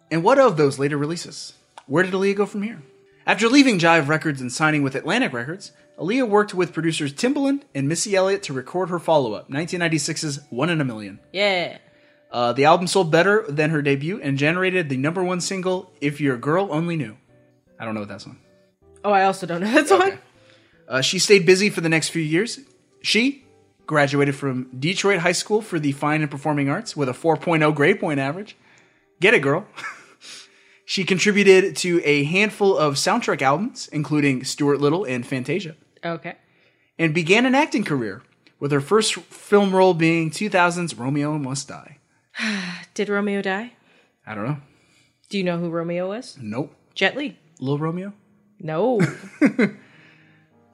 [0.09, 1.53] And what of those later releases?
[1.85, 2.81] Where did Aaliyah go from here?
[3.25, 7.89] After leaving Jive Records and signing with Atlantic Records, Aaliyah worked with producers Timbaland and
[7.89, 11.19] Missy Elliott to record her follow up, 1996's One in a Million.
[11.33, 11.77] Yeah.
[12.31, 16.19] Uh, the album sold better than her debut and generated the number one single, If
[16.19, 17.15] Your Girl Only Knew.
[17.79, 18.37] I don't know what that song.
[19.03, 20.17] Oh, I also don't know that song.
[20.87, 22.59] Uh, she stayed busy for the next few years.
[23.01, 23.45] She
[23.85, 27.99] graduated from Detroit High School for the Fine and Performing Arts with a 4.0 grade
[27.99, 28.57] point average.
[29.21, 29.65] Get it, girl.
[30.85, 36.35] she contributed to a handful of soundtrack albums, including Stuart Little and Fantasia, Okay.
[36.99, 38.21] and began an acting career,
[38.59, 41.96] with her first film role being 2000's Romeo Must Die.
[42.93, 43.73] Did Romeo die?
[44.25, 44.57] I don't know.
[45.29, 46.37] Do you know who Romeo was?
[46.39, 46.73] Nope.
[46.95, 47.37] Jet Li.
[47.59, 48.13] Lil Romeo?
[48.59, 48.99] No.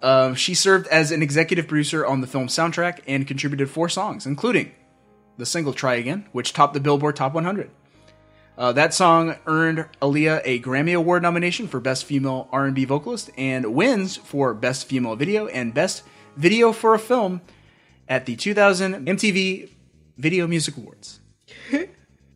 [0.04, 4.26] Um, she served as an executive producer on the film's soundtrack and contributed four songs,
[4.26, 4.74] including
[5.38, 7.72] the single "Try Again," which topped the Billboard Top 100.
[8.58, 13.74] Uh, that song earned Aaliyah a Grammy Award nomination for Best Female R&B Vocalist and
[13.74, 16.04] wins for Best Female Video and Best
[16.36, 17.42] Video for a Film
[18.10, 19.70] at the 2000 MTV
[20.18, 21.22] Video Music Awards.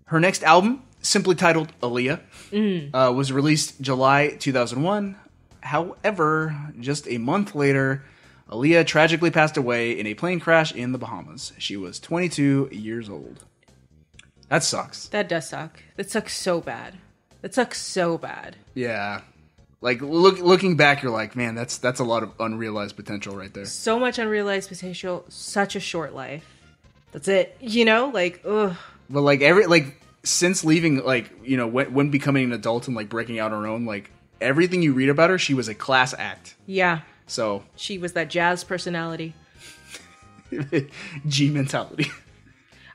[0.08, 2.20] Her next album, simply titled Aaliyah,
[2.52, 2.90] Mm.
[2.94, 5.16] uh, was released July 2001.
[5.62, 8.04] However, just a month later,
[8.50, 11.52] Aaliyah tragically passed away in a plane crash in the Bahamas.
[11.58, 13.44] She was 22 years old.
[14.50, 15.08] That sucks.
[15.10, 15.84] That does suck.
[15.98, 16.96] That sucks so bad.
[17.42, 18.56] That sucks so bad.
[18.74, 19.22] Yeah.
[19.82, 23.54] Like look looking back you're like, man, that's that's a lot of unrealized potential right
[23.54, 23.66] there.
[23.66, 26.46] So much unrealized potential, such a short life.
[27.12, 27.56] That's it.
[27.60, 28.76] You know, like, ugh.
[29.10, 32.96] But like every like since leaving like, you know, when, when becoming an adult and
[32.96, 35.76] like breaking out on her own like everything you read about her, she was a
[35.76, 36.56] class act.
[36.66, 37.02] Yeah.
[37.28, 39.34] So, She was that jazz personality.
[41.28, 42.10] G mentality.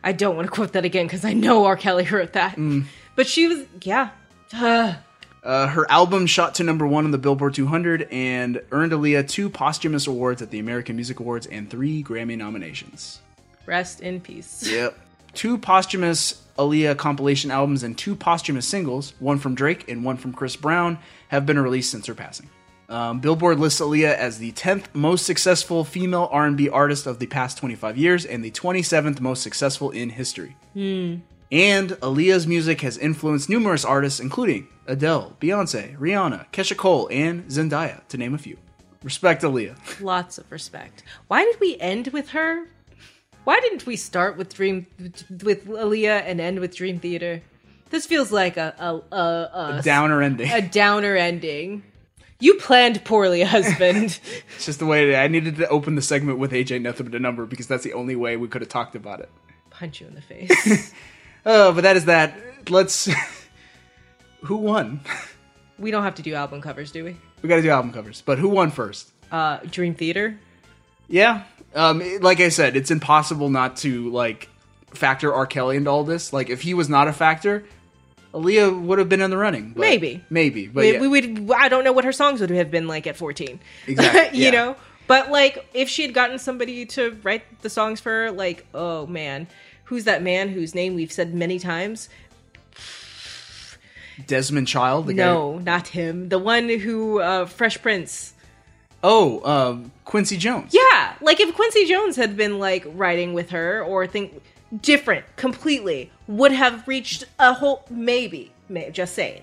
[0.04, 1.76] I don't want to quote that again because I know R.
[1.76, 2.56] Kelly wrote that.
[2.56, 2.86] Mm.
[3.14, 4.10] But she was, yeah.
[4.54, 4.96] Ugh.
[5.42, 9.50] Uh, her album shot to number one on the Billboard 200 and earned Aaliyah two
[9.50, 13.20] posthumous awards at the American Music Awards and three Grammy nominations.
[13.66, 14.64] Rest in peace.
[14.68, 14.96] Yep.
[15.34, 20.32] Two posthumous Aaliyah compilation albums and two posthumous singles, one from Drake and one from
[20.32, 22.48] Chris Brown, have been released since her passing.
[22.88, 27.56] Um, Billboard lists Aaliyah as the 10th most successful female R&B artist of the past
[27.56, 30.56] 25 years and the 27th most successful in history.
[30.74, 31.16] Hmm.
[31.50, 38.06] And Aaliyah's music has influenced numerous artists, including Adele, Beyonce, Rihanna, Keyshia Cole, and Zendaya,
[38.08, 38.58] to name a few.
[39.02, 40.00] Respect Aaliyah.
[40.00, 41.02] Lots of respect.
[41.28, 42.66] Why did we end with her?
[43.44, 44.86] Why didn't we start with Dream
[45.42, 47.42] with Aaliyah and end with Dream Theater?
[47.90, 49.16] This feels like a a, a,
[49.74, 50.50] a, A downer ending.
[50.50, 51.82] A downer ending.
[52.38, 54.18] You planned poorly, husband.
[54.56, 57.18] It's just the way I needed to open the segment with AJ Nothing But a
[57.18, 59.30] Number because that's the only way we could have talked about it.
[59.70, 60.92] Punch you in the face.
[61.44, 62.36] Oh, but that is that.
[62.68, 63.08] Let's.
[64.42, 65.00] who won?
[65.78, 67.16] we don't have to do album covers, do we?
[67.42, 69.10] We got to do album covers, but who won first?
[69.32, 70.38] Uh, Dream Theater.
[71.08, 71.42] Yeah.
[71.74, 74.48] Um, it- like I said, it's impossible not to like
[74.94, 75.46] factor R.
[75.46, 76.32] Kelly into all this.
[76.32, 77.64] Like, if he was not a factor,
[78.34, 79.70] Aaliyah would have been in the running.
[79.72, 80.22] but- Maybe.
[80.30, 81.00] maybe, but we, yeah.
[81.00, 81.50] we would.
[81.56, 83.60] I don't know what her songs would have been like at fourteen.
[83.86, 84.50] Exactly, you yeah.
[84.50, 84.76] know.
[85.06, 89.06] But like, if she had gotten somebody to write the songs for her, like, oh
[89.06, 89.46] man,
[89.84, 92.08] who's that man whose name we've said many times?
[94.26, 95.06] Desmond Child.
[95.06, 96.28] The guy- no, not him.
[96.28, 98.31] The one who uh, Fresh Prince.
[99.02, 100.72] Oh, um, Quincy Jones.
[100.74, 104.42] Yeah, like if Quincy Jones had been like writing with her or think
[104.80, 108.52] different completely, would have reached a whole maybe.
[108.68, 109.42] May, just saying.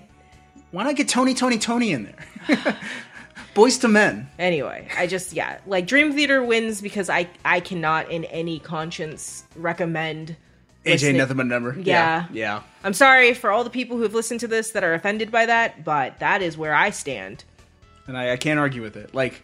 [0.72, 2.76] Why not get Tony, Tony, Tony in there?
[3.54, 4.28] Boyz II Men.
[4.38, 9.44] Anyway, I just yeah, like Dream Theater wins because I I cannot in any conscience
[9.56, 10.36] recommend
[10.84, 11.76] AJ listening- Nothing But Number.
[11.78, 12.26] Yeah.
[12.32, 12.62] Yeah.
[12.84, 15.46] I'm sorry for all the people who have listened to this that are offended by
[15.46, 17.44] that, but that is where I stand.
[18.06, 19.14] and I, I can't argue with it.
[19.14, 19.42] Like,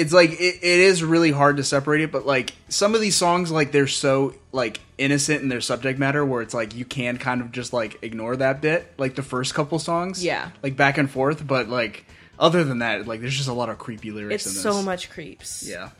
[0.00, 3.16] it's like it, it is really hard to separate it, but like some of these
[3.16, 7.16] songs, like they're so like innocent in their subject matter, where it's like you can
[7.18, 10.50] kind of just like ignore that bit, like the first couple songs, Yeah.
[10.62, 11.46] like back and forth.
[11.46, 12.04] But like
[12.38, 14.46] other than that, like there's just a lot of creepy lyrics.
[14.46, 14.62] It's in this.
[14.76, 15.62] so much creeps.
[15.68, 15.90] Yeah.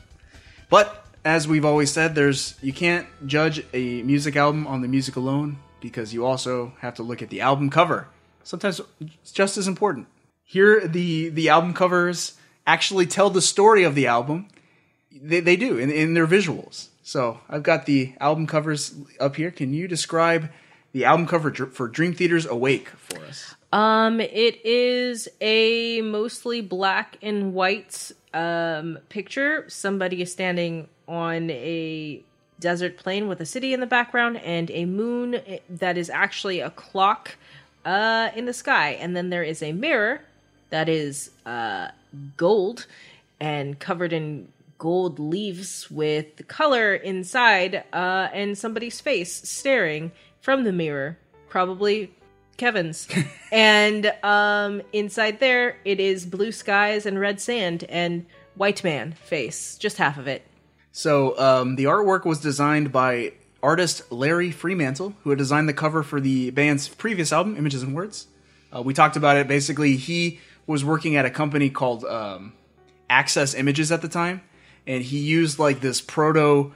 [0.69, 5.15] But as we've always said, there's you can't judge a music album on the music
[5.15, 8.07] alone because you also have to look at the album cover.
[8.43, 10.07] Sometimes it's just as important.
[10.43, 12.33] Here, the the album covers
[12.65, 14.47] actually tell the story of the album.
[15.11, 16.87] They, they do in, in their visuals.
[17.03, 19.51] So I've got the album covers up here.
[19.51, 20.49] Can you describe
[20.93, 23.55] the album cover for Dream Theater's Awake for us?
[23.73, 29.65] Um, it is a mostly black and white um picture.
[29.67, 32.21] Somebody is standing on a
[32.59, 36.69] desert plain with a city in the background and a moon that is actually a
[36.69, 37.35] clock
[37.83, 38.91] uh in the sky.
[38.91, 40.21] And then there is a mirror
[40.71, 41.89] that is uh
[42.35, 42.87] gold
[43.39, 50.73] and covered in gold leaves with color inside uh and somebody's face staring from the
[50.73, 51.17] mirror.
[51.47, 52.11] Probably
[52.57, 53.07] Kevin's.
[53.51, 58.25] and um inside there it is blue skies and red sand and
[58.55, 60.43] white man face, just half of it.
[60.91, 63.33] So um, the artwork was designed by
[63.63, 67.95] artist Larry Freemantle, who had designed the cover for the band's previous album, Images and
[67.95, 68.27] Words.
[68.75, 69.47] Uh, we talked about it.
[69.47, 72.53] Basically, he was working at a company called um,
[73.09, 74.41] Access Images at the time,
[74.87, 76.73] and he used like this proto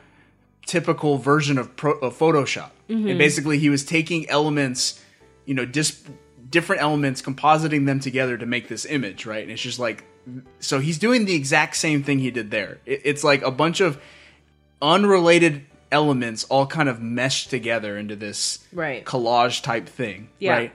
[0.66, 2.72] typical version of, pro- of Photoshop.
[2.90, 3.10] Mhm.
[3.12, 5.00] And basically, he was taking elements,
[5.46, 6.04] you know, dis-
[6.50, 9.44] different elements, compositing them together to make this image, right?
[9.44, 10.04] And it's just like,
[10.60, 12.80] so he's doing the exact same thing he did there.
[12.86, 14.00] It- it's like a bunch of
[14.82, 19.06] unrelated elements all kind of meshed together into this Right.
[19.06, 20.52] collage type thing, Yeah.
[20.54, 20.72] right?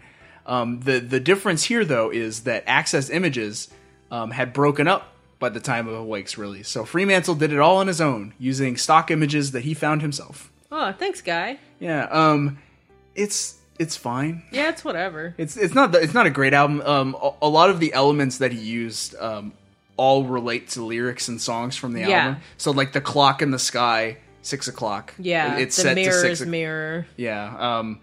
[0.50, 3.68] Um, the the difference here though is that Access Images
[4.10, 7.76] um, had broken up by the time of Awake's release, so Freemantle did it all
[7.78, 10.50] on his own using stock images that he found himself.
[10.70, 11.58] Oh, thanks, guy.
[11.78, 12.58] Yeah, um,
[13.14, 14.42] it's it's fine.
[14.52, 15.34] Yeah, it's whatever.
[15.38, 16.80] It's it's not the- it's not a great album.
[16.82, 19.52] Um, a, a lot of the elements that he used um,
[19.96, 22.08] all relate to lyrics and songs from the Yeah.
[22.26, 22.42] album.
[22.58, 25.14] So like the clock in the sky, six o'clock.
[25.18, 26.42] Yeah, It- it's the set to mirror's six.
[26.42, 27.06] o- mirror.
[27.16, 27.78] Yeah.
[27.78, 28.00] Um,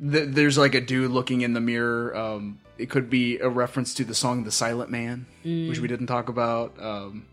[0.00, 2.16] th- there's like a dude looking in the mirror.
[2.16, 5.68] Um, it could be a reference to the song "The Silent Man," Mm.
[5.68, 6.74] which we didn't talk about.
[6.80, 7.26] Um,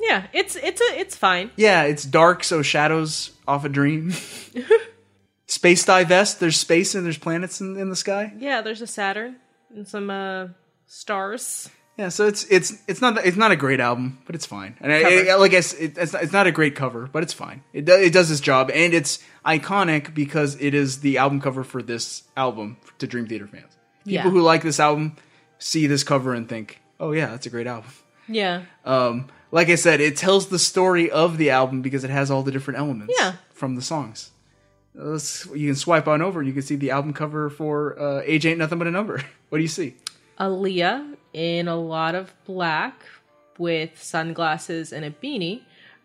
[0.00, 1.50] Yeah, it's it's a it's fine.
[1.56, 4.12] yeah, it's dark, so shadows off a dream.
[5.46, 6.40] space-dye vest.
[6.40, 8.32] There's space and there's planets in, in the sky.
[8.38, 9.36] Yeah, there's a Saturn
[9.74, 10.48] and some uh
[10.86, 11.68] stars.
[11.98, 14.76] Yeah, so it's it's it's not it's not a great album, but it's fine.
[14.80, 15.30] And I.
[15.30, 17.62] I, like I it, it's not, it's not a great cover, but it's fine.
[17.74, 21.64] It do, it does its job, and it's iconic because it is the album cover
[21.64, 23.76] for this album to Dream Theater fans.
[24.04, 24.22] People Yeah.
[24.30, 25.16] who like this album
[25.58, 27.90] see this cover and think, "Oh yeah, that's a great album."
[28.28, 28.62] Yeah.
[28.84, 32.42] Um, like I said, it tells the story of the album because it has all
[32.42, 33.34] the different elements Yeah.
[33.52, 34.30] from the songs.
[34.94, 38.22] Let's, you can swipe on over and you can see the album cover for uh,
[38.24, 39.22] Age Ain't Nothing But a Number.
[39.48, 39.94] What do you see?
[40.40, 42.94] Aaliyah in a lot of black
[43.58, 45.60] with sunglasses and a beanie,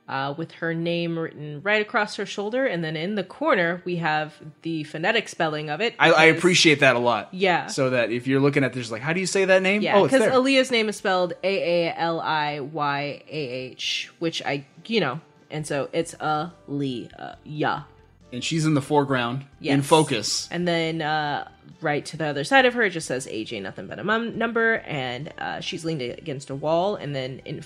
[0.08, 3.98] uh, with her name written right across her shoulder, and then in the corner we
[3.98, 5.96] have the phonetic spelling of it.
[6.00, 7.34] I, I appreciate that a lot.
[7.34, 7.68] Yeah.
[7.68, 9.82] So that if you're looking at this, like, how do you say that name?
[9.82, 10.32] Yeah, oh, because there.
[10.32, 15.20] Aaliyah's name is spelled A A L I Y A H, which I, you know,
[15.52, 17.86] and so it's Aaliyah.
[18.34, 19.48] and she's in the foreground in
[19.80, 19.86] Yes.
[19.88, 20.48] focus.
[20.52, 21.48] And then uh,
[21.82, 24.38] right to the other side of her, it just says AJ nothing but a mum
[24.38, 26.96] number, and uh, she's leaned against a wall.
[26.96, 27.64] And then in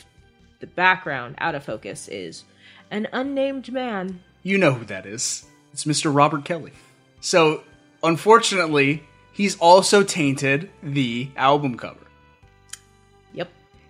[0.61, 2.45] the background, out of focus, is
[2.90, 4.23] an unnamed man.
[4.43, 5.45] You know who that is.
[5.73, 6.14] It's Mr.
[6.14, 6.72] Robert Kelly.
[7.19, 7.64] So,
[8.03, 12.07] unfortunately, he's also tainted the album cover.
[13.33, 13.49] Yep.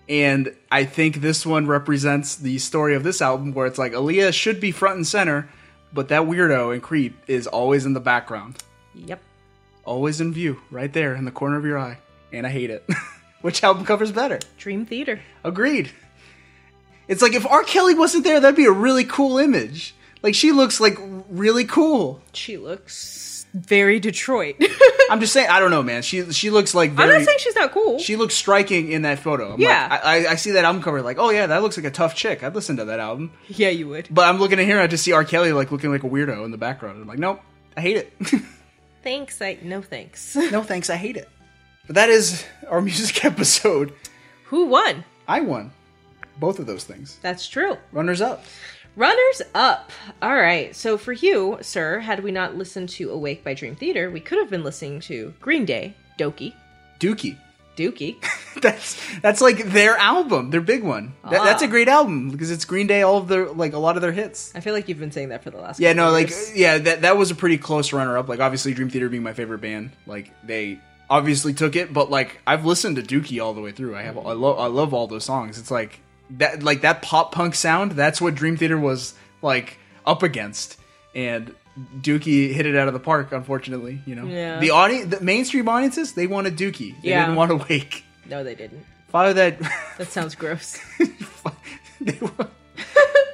[0.09, 4.33] And I think this one represents the story of this album where it's like Aaliyah
[4.33, 5.49] should be front and center,
[5.93, 8.57] but that weirdo in Creep is always in the background.
[8.95, 9.21] Yep.
[9.83, 11.97] Always in view, right there in the corner of your eye.
[12.31, 12.87] And I hate it.
[13.41, 14.39] Which album cover's better?
[14.57, 15.19] Dream Theater.
[15.43, 15.91] Agreed.
[17.11, 17.63] It's like if R.
[17.63, 19.93] Kelly wasn't there, that'd be a really cool image.
[20.23, 20.97] Like she looks like
[21.29, 22.21] really cool.
[22.33, 24.55] She looks very Detroit.
[25.09, 25.49] I'm just saying.
[25.49, 26.03] I don't know, man.
[26.03, 27.99] She she looks like I'm not saying she's not cool.
[27.99, 29.53] She looks striking in that photo.
[29.55, 29.87] I'm Yeah.
[29.91, 31.91] like, I, I I see that album cover, like, oh yeah, that looks like a
[31.91, 32.43] tough chick.
[32.43, 33.33] I'd listen to that album.
[33.49, 34.07] Yeah, you would.
[34.09, 35.25] But I'm looking at here, and I just see R.
[35.25, 37.01] Kelly like looking like a weirdo in the background.
[37.01, 37.41] I'm like, nope,
[37.75, 38.13] I hate it.
[39.03, 40.35] Thanks, I no thanks.
[40.35, 41.27] no thanks, I hate it.
[41.87, 43.91] But that is our music episode.
[44.45, 45.03] Who won?
[45.27, 45.71] I won
[46.39, 47.17] both of those things.
[47.21, 47.77] That's true.
[47.91, 48.45] Runners up.
[48.95, 49.91] Runners up.
[50.21, 50.75] All right.
[50.75, 54.37] So for you, sir, had we not listened to Awake by Dream Theater, we could
[54.39, 56.53] have been listening to Green Day, Doki,
[56.99, 57.37] Dookie.
[57.77, 58.17] Dookie.
[58.61, 61.13] that's that's like their album, their big one.
[61.23, 61.43] That, Ah.
[61.45, 64.01] That's a great album because it's Green Day, all of their like a lot of
[64.01, 64.51] their hits.
[64.53, 65.79] I feel like you've been saying that for the last.
[65.79, 66.57] Yeah, no, like years.
[66.57, 68.27] yeah, that that was a pretty close runner up.
[68.27, 70.79] Like obviously Dream Theater being my favorite band, like they
[71.09, 73.95] obviously took it, but like I've listened to Dookie all the way through.
[73.95, 75.57] I have I love I love all those songs.
[75.57, 76.01] It's like
[76.37, 80.77] that like that pop punk sound, that's what Dream Theater was like up against.
[81.15, 81.53] And
[81.99, 84.25] Dookie hit it out of the park, unfortunately, you know.
[84.25, 84.59] Yeah.
[84.59, 87.01] The audience the mainstream audiences, they wanted Dookie.
[87.01, 87.21] They Yeah.
[87.25, 88.03] didn't want Awake.
[88.29, 88.85] no, they didn't.
[89.09, 89.59] Follow that
[89.97, 90.79] That sounds gross.
[92.01, 92.17] they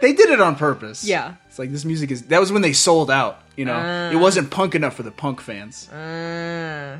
[0.01, 1.03] they did it on purpose.
[1.03, 1.35] Yeah.
[1.47, 3.73] It's like this music is that was when they sold out, you know.
[3.75, 4.11] Ah.
[4.11, 5.89] it wasn't punk enough for the punk fans.
[5.89, 6.99] Uh,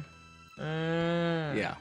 [0.59, 1.53] uh.
[1.56, 1.76] Yeah.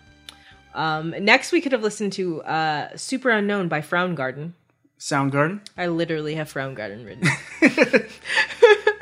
[0.77, 4.55] Um, next, we could have listened to uh, "Superunknown" by Frown Garden.
[4.99, 5.61] Soundgarden.
[5.77, 7.29] I literally have Frown Garden written.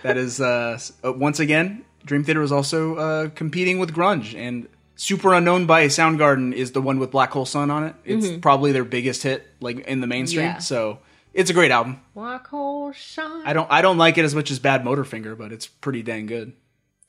[0.03, 4.69] That is uh, uh, once again, Dream Theater was also uh, competing with grunge, and
[4.99, 7.95] Superunknown by Soundgarden is the one with Black Hole Sun on it.
[8.05, 8.43] It's Mhm.
[8.43, 10.45] probably their biggest hit, like in the mainstream.
[10.45, 10.59] Yeah.
[10.59, 10.99] So
[11.33, 12.03] it's a great album.
[12.15, 13.47] Black hole shine.
[13.47, 16.53] I don't I don't like it as much as Badmotorfinger, but it's pretty dang good.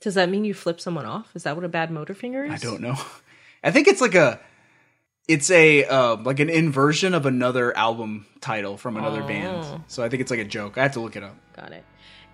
[0.00, 1.28] Does that mean you flip someone off?
[1.36, 2.52] Is that what a bad motor finger is?
[2.52, 2.96] I don't know.
[3.62, 4.40] I think it's like a
[5.28, 9.26] it's a uh, like an inversion of another album title from another Oh.
[9.26, 9.82] band.
[9.88, 10.78] So I think it's like a joke.
[10.78, 11.36] I have to look it up.
[11.54, 11.84] Got it.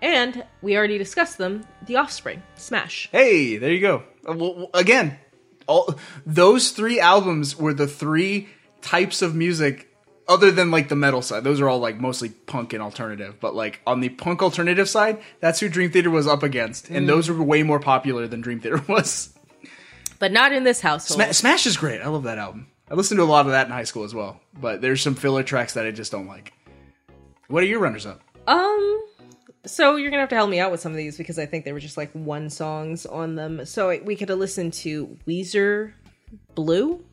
[0.01, 1.65] And we already discussed them.
[1.87, 3.07] The Offspring, Smash.
[3.11, 4.03] Hey, there you go.
[4.29, 5.17] Uh, well, again,
[5.65, 8.49] all those three albums were the three
[8.81, 9.89] types of music
[10.27, 11.43] other than like the metal side.
[11.45, 13.39] Those are all like mostly punk and alternative.
[13.39, 17.05] But like on the punk alternative side, that's who Dream Theater was up against, and
[17.05, 17.07] Mm.
[17.07, 19.29] those were way more popular than Dream Theater was.
[20.19, 21.21] But not in this household.
[21.21, 22.01] Sma- Smash is great.
[22.01, 22.67] I love that album.
[22.89, 24.39] I listened to a lot of that in high school as well.
[24.59, 26.53] But there's some filler tracks that I just don't like.
[27.47, 28.21] What are your runners up?
[28.47, 29.01] Um,
[29.65, 31.65] so you're gonna have to help me out with some of these because I think
[31.65, 33.65] they were just like one songs on them.
[33.65, 35.93] So we could have listened to Weezer,
[36.55, 37.03] Blue,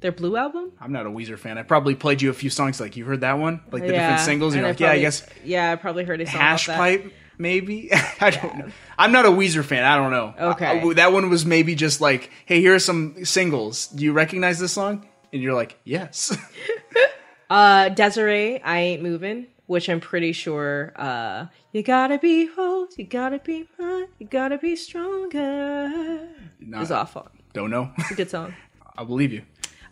[0.00, 0.72] their Blue album.
[0.80, 1.58] I'm not a Weezer fan.
[1.58, 3.98] I probably played you a few songs like you heard that one, like the Yeah,
[3.98, 4.54] different singles.
[4.54, 7.90] You're like, yeah, I guess Yeah, I probably heard a song hash pipe maybe
[8.20, 10.80] i don't know i'm not a weezer fan i don't know Okay.
[10.80, 14.58] I- that one was maybe just like hey here are some singles do you recognize
[14.58, 16.36] this song and you're like yes
[17.48, 20.92] Uh, Des'ree, I ain't moving, which I'm pretty sure.
[20.96, 26.28] Uh, you gotta be bold, you gotta be mine, you gotta be stronger.
[26.58, 27.16] Not- is off.
[27.52, 27.92] Don't know.
[27.98, 28.52] It's a good song.
[28.98, 29.42] I believe you.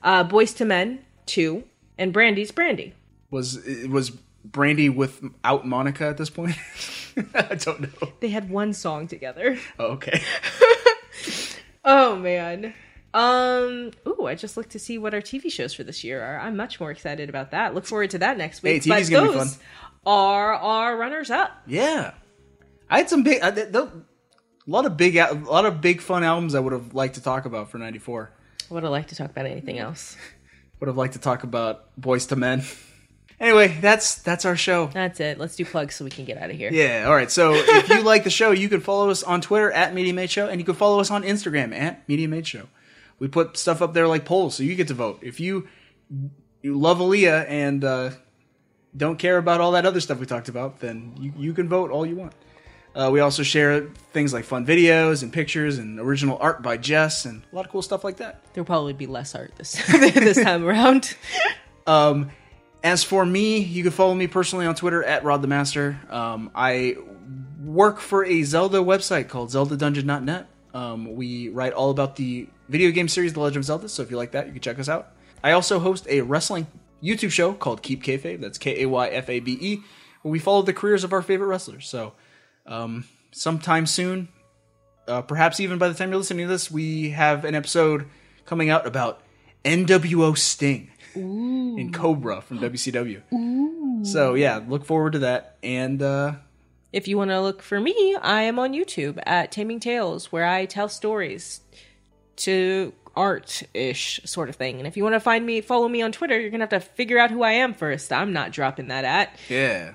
[0.02, 1.62] Uh, Boyz II Men, two,
[1.96, 2.92] and Brandy's Brandy.
[3.30, 4.10] Was was
[4.44, 6.56] Brandy without Monica at this point?
[7.34, 8.08] I don't know.
[8.20, 9.58] They had one song together.
[9.78, 10.22] Oh, okay.
[11.84, 12.72] Oh man.
[13.12, 13.92] Um.
[14.08, 16.40] Ooh, I just looked to see what our TV shows for this year are.
[16.40, 17.74] I'm much more excited about that.
[17.74, 18.82] Look forward to that next Hey, week.
[18.84, 19.48] TV's but gonna be fun.
[20.06, 21.50] are our runners up.
[21.66, 22.14] Yeah,
[22.90, 23.90] I had some big, I, th- th- a
[24.66, 27.44] lot of big, a lot of big fun albums I would have liked to talk
[27.44, 28.30] about for '94.
[28.70, 30.16] I would have liked to talk about anything else.
[30.80, 32.64] Would have liked to talk about Boyz II Men.
[33.40, 34.86] Anyway, that's that's our show.
[34.88, 35.38] That's it.
[35.38, 36.70] Let's do plugs so we can get out of here.
[36.72, 37.30] Yeah, all right.
[37.30, 40.30] So if you like the show, you can follow us on Twitter at Media Made
[40.30, 42.68] Show, and you can follow us on Instagram at Media Made Show.
[43.18, 45.18] We put stuff up there like polls, so you get to vote.
[45.22, 45.68] If you
[46.62, 48.10] you love Aaliyah and uh,
[48.96, 51.90] don't care about all that other stuff we talked about, then you, you can vote
[51.90, 52.32] all you want.
[52.94, 57.24] Uh, we also share things like fun videos and pictures and original art by Jess
[57.24, 58.44] and a lot of cool stuff like that.
[58.52, 61.16] There'll probably be less art this this time around.
[61.86, 62.30] Um,
[62.84, 65.98] as for me, you can follow me personally on Twitter at Rod the Master.
[66.10, 66.96] Um, I
[67.64, 70.46] work for a Zelda website called ZeldaDungeon.net.
[70.74, 74.10] Um, we write all about the video game series The Legend of Zelda, so if
[74.10, 75.12] you like that, you can check us out.
[75.42, 76.66] I also host a wrestling
[77.02, 78.40] YouTube show called Keep Kayfabe.
[78.42, 79.76] That's K A Y F A B E,
[80.20, 81.88] where we follow the careers of our favorite wrestlers.
[81.88, 82.12] So,
[82.66, 84.28] um, sometime soon,
[85.08, 88.06] uh, perhaps even by the time you're listening to this, we have an episode
[88.44, 89.22] coming out about
[89.64, 93.22] NWO Sting in Cobra from WCW.
[94.06, 95.56] So yeah, look forward to that.
[95.62, 96.32] And uh,
[96.92, 100.44] If you want to look for me, I am on YouTube at Taming Tales, where
[100.46, 101.60] I tell stories
[102.36, 104.78] to art ish sort of thing.
[104.78, 106.80] And if you want to find me, follow me on Twitter, you're gonna have to
[106.80, 108.12] figure out who I am first.
[108.12, 109.38] I'm not dropping that at.
[109.48, 109.92] yeah.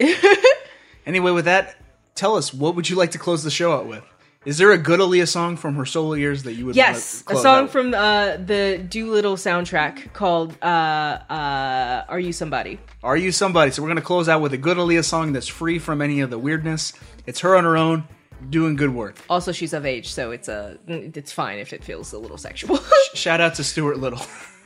[1.05, 1.75] anyway, with that,
[2.15, 4.03] tell us what would you like to close the show out with?
[4.45, 7.35] Is there a good Aaliyah song from her solo years that you would Yes, a
[7.35, 13.33] song out from uh, the Dolittle soundtrack called uh, uh, "Are You Somebody." Are you
[13.33, 13.71] somebody?
[13.71, 16.29] So we're gonna close out with a good Aaliyah song that's free from any of
[16.29, 16.93] the weirdness.
[17.25, 18.07] It's her on her own,
[18.49, 19.17] doing good work.
[19.29, 22.79] Also, she's of age, so it's a it's fine if it feels a little sexual.
[23.13, 24.21] Shout out to Stuart Little.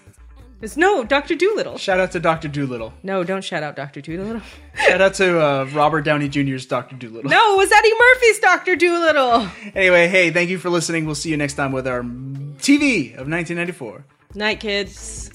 [0.63, 1.77] It's no Doctor Dolittle.
[1.77, 2.93] Shout out to Doctor Dolittle.
[3.03, 4.41] No, don't shout out Doctor Dolittle.
[4.87, 7.29] Shout out to uh, Robert Downey Jr.'s Doctor Dolittle.
[7.29, 9.49] No, it was Eddie Murphy's Doctor Dolittle.
[9.75, 11.05] Anyway, hey, thank you for listening.
[11.05, 14.05] We'll see you next time with our TV of 1994.
[14.35, 15.29] Night, kids.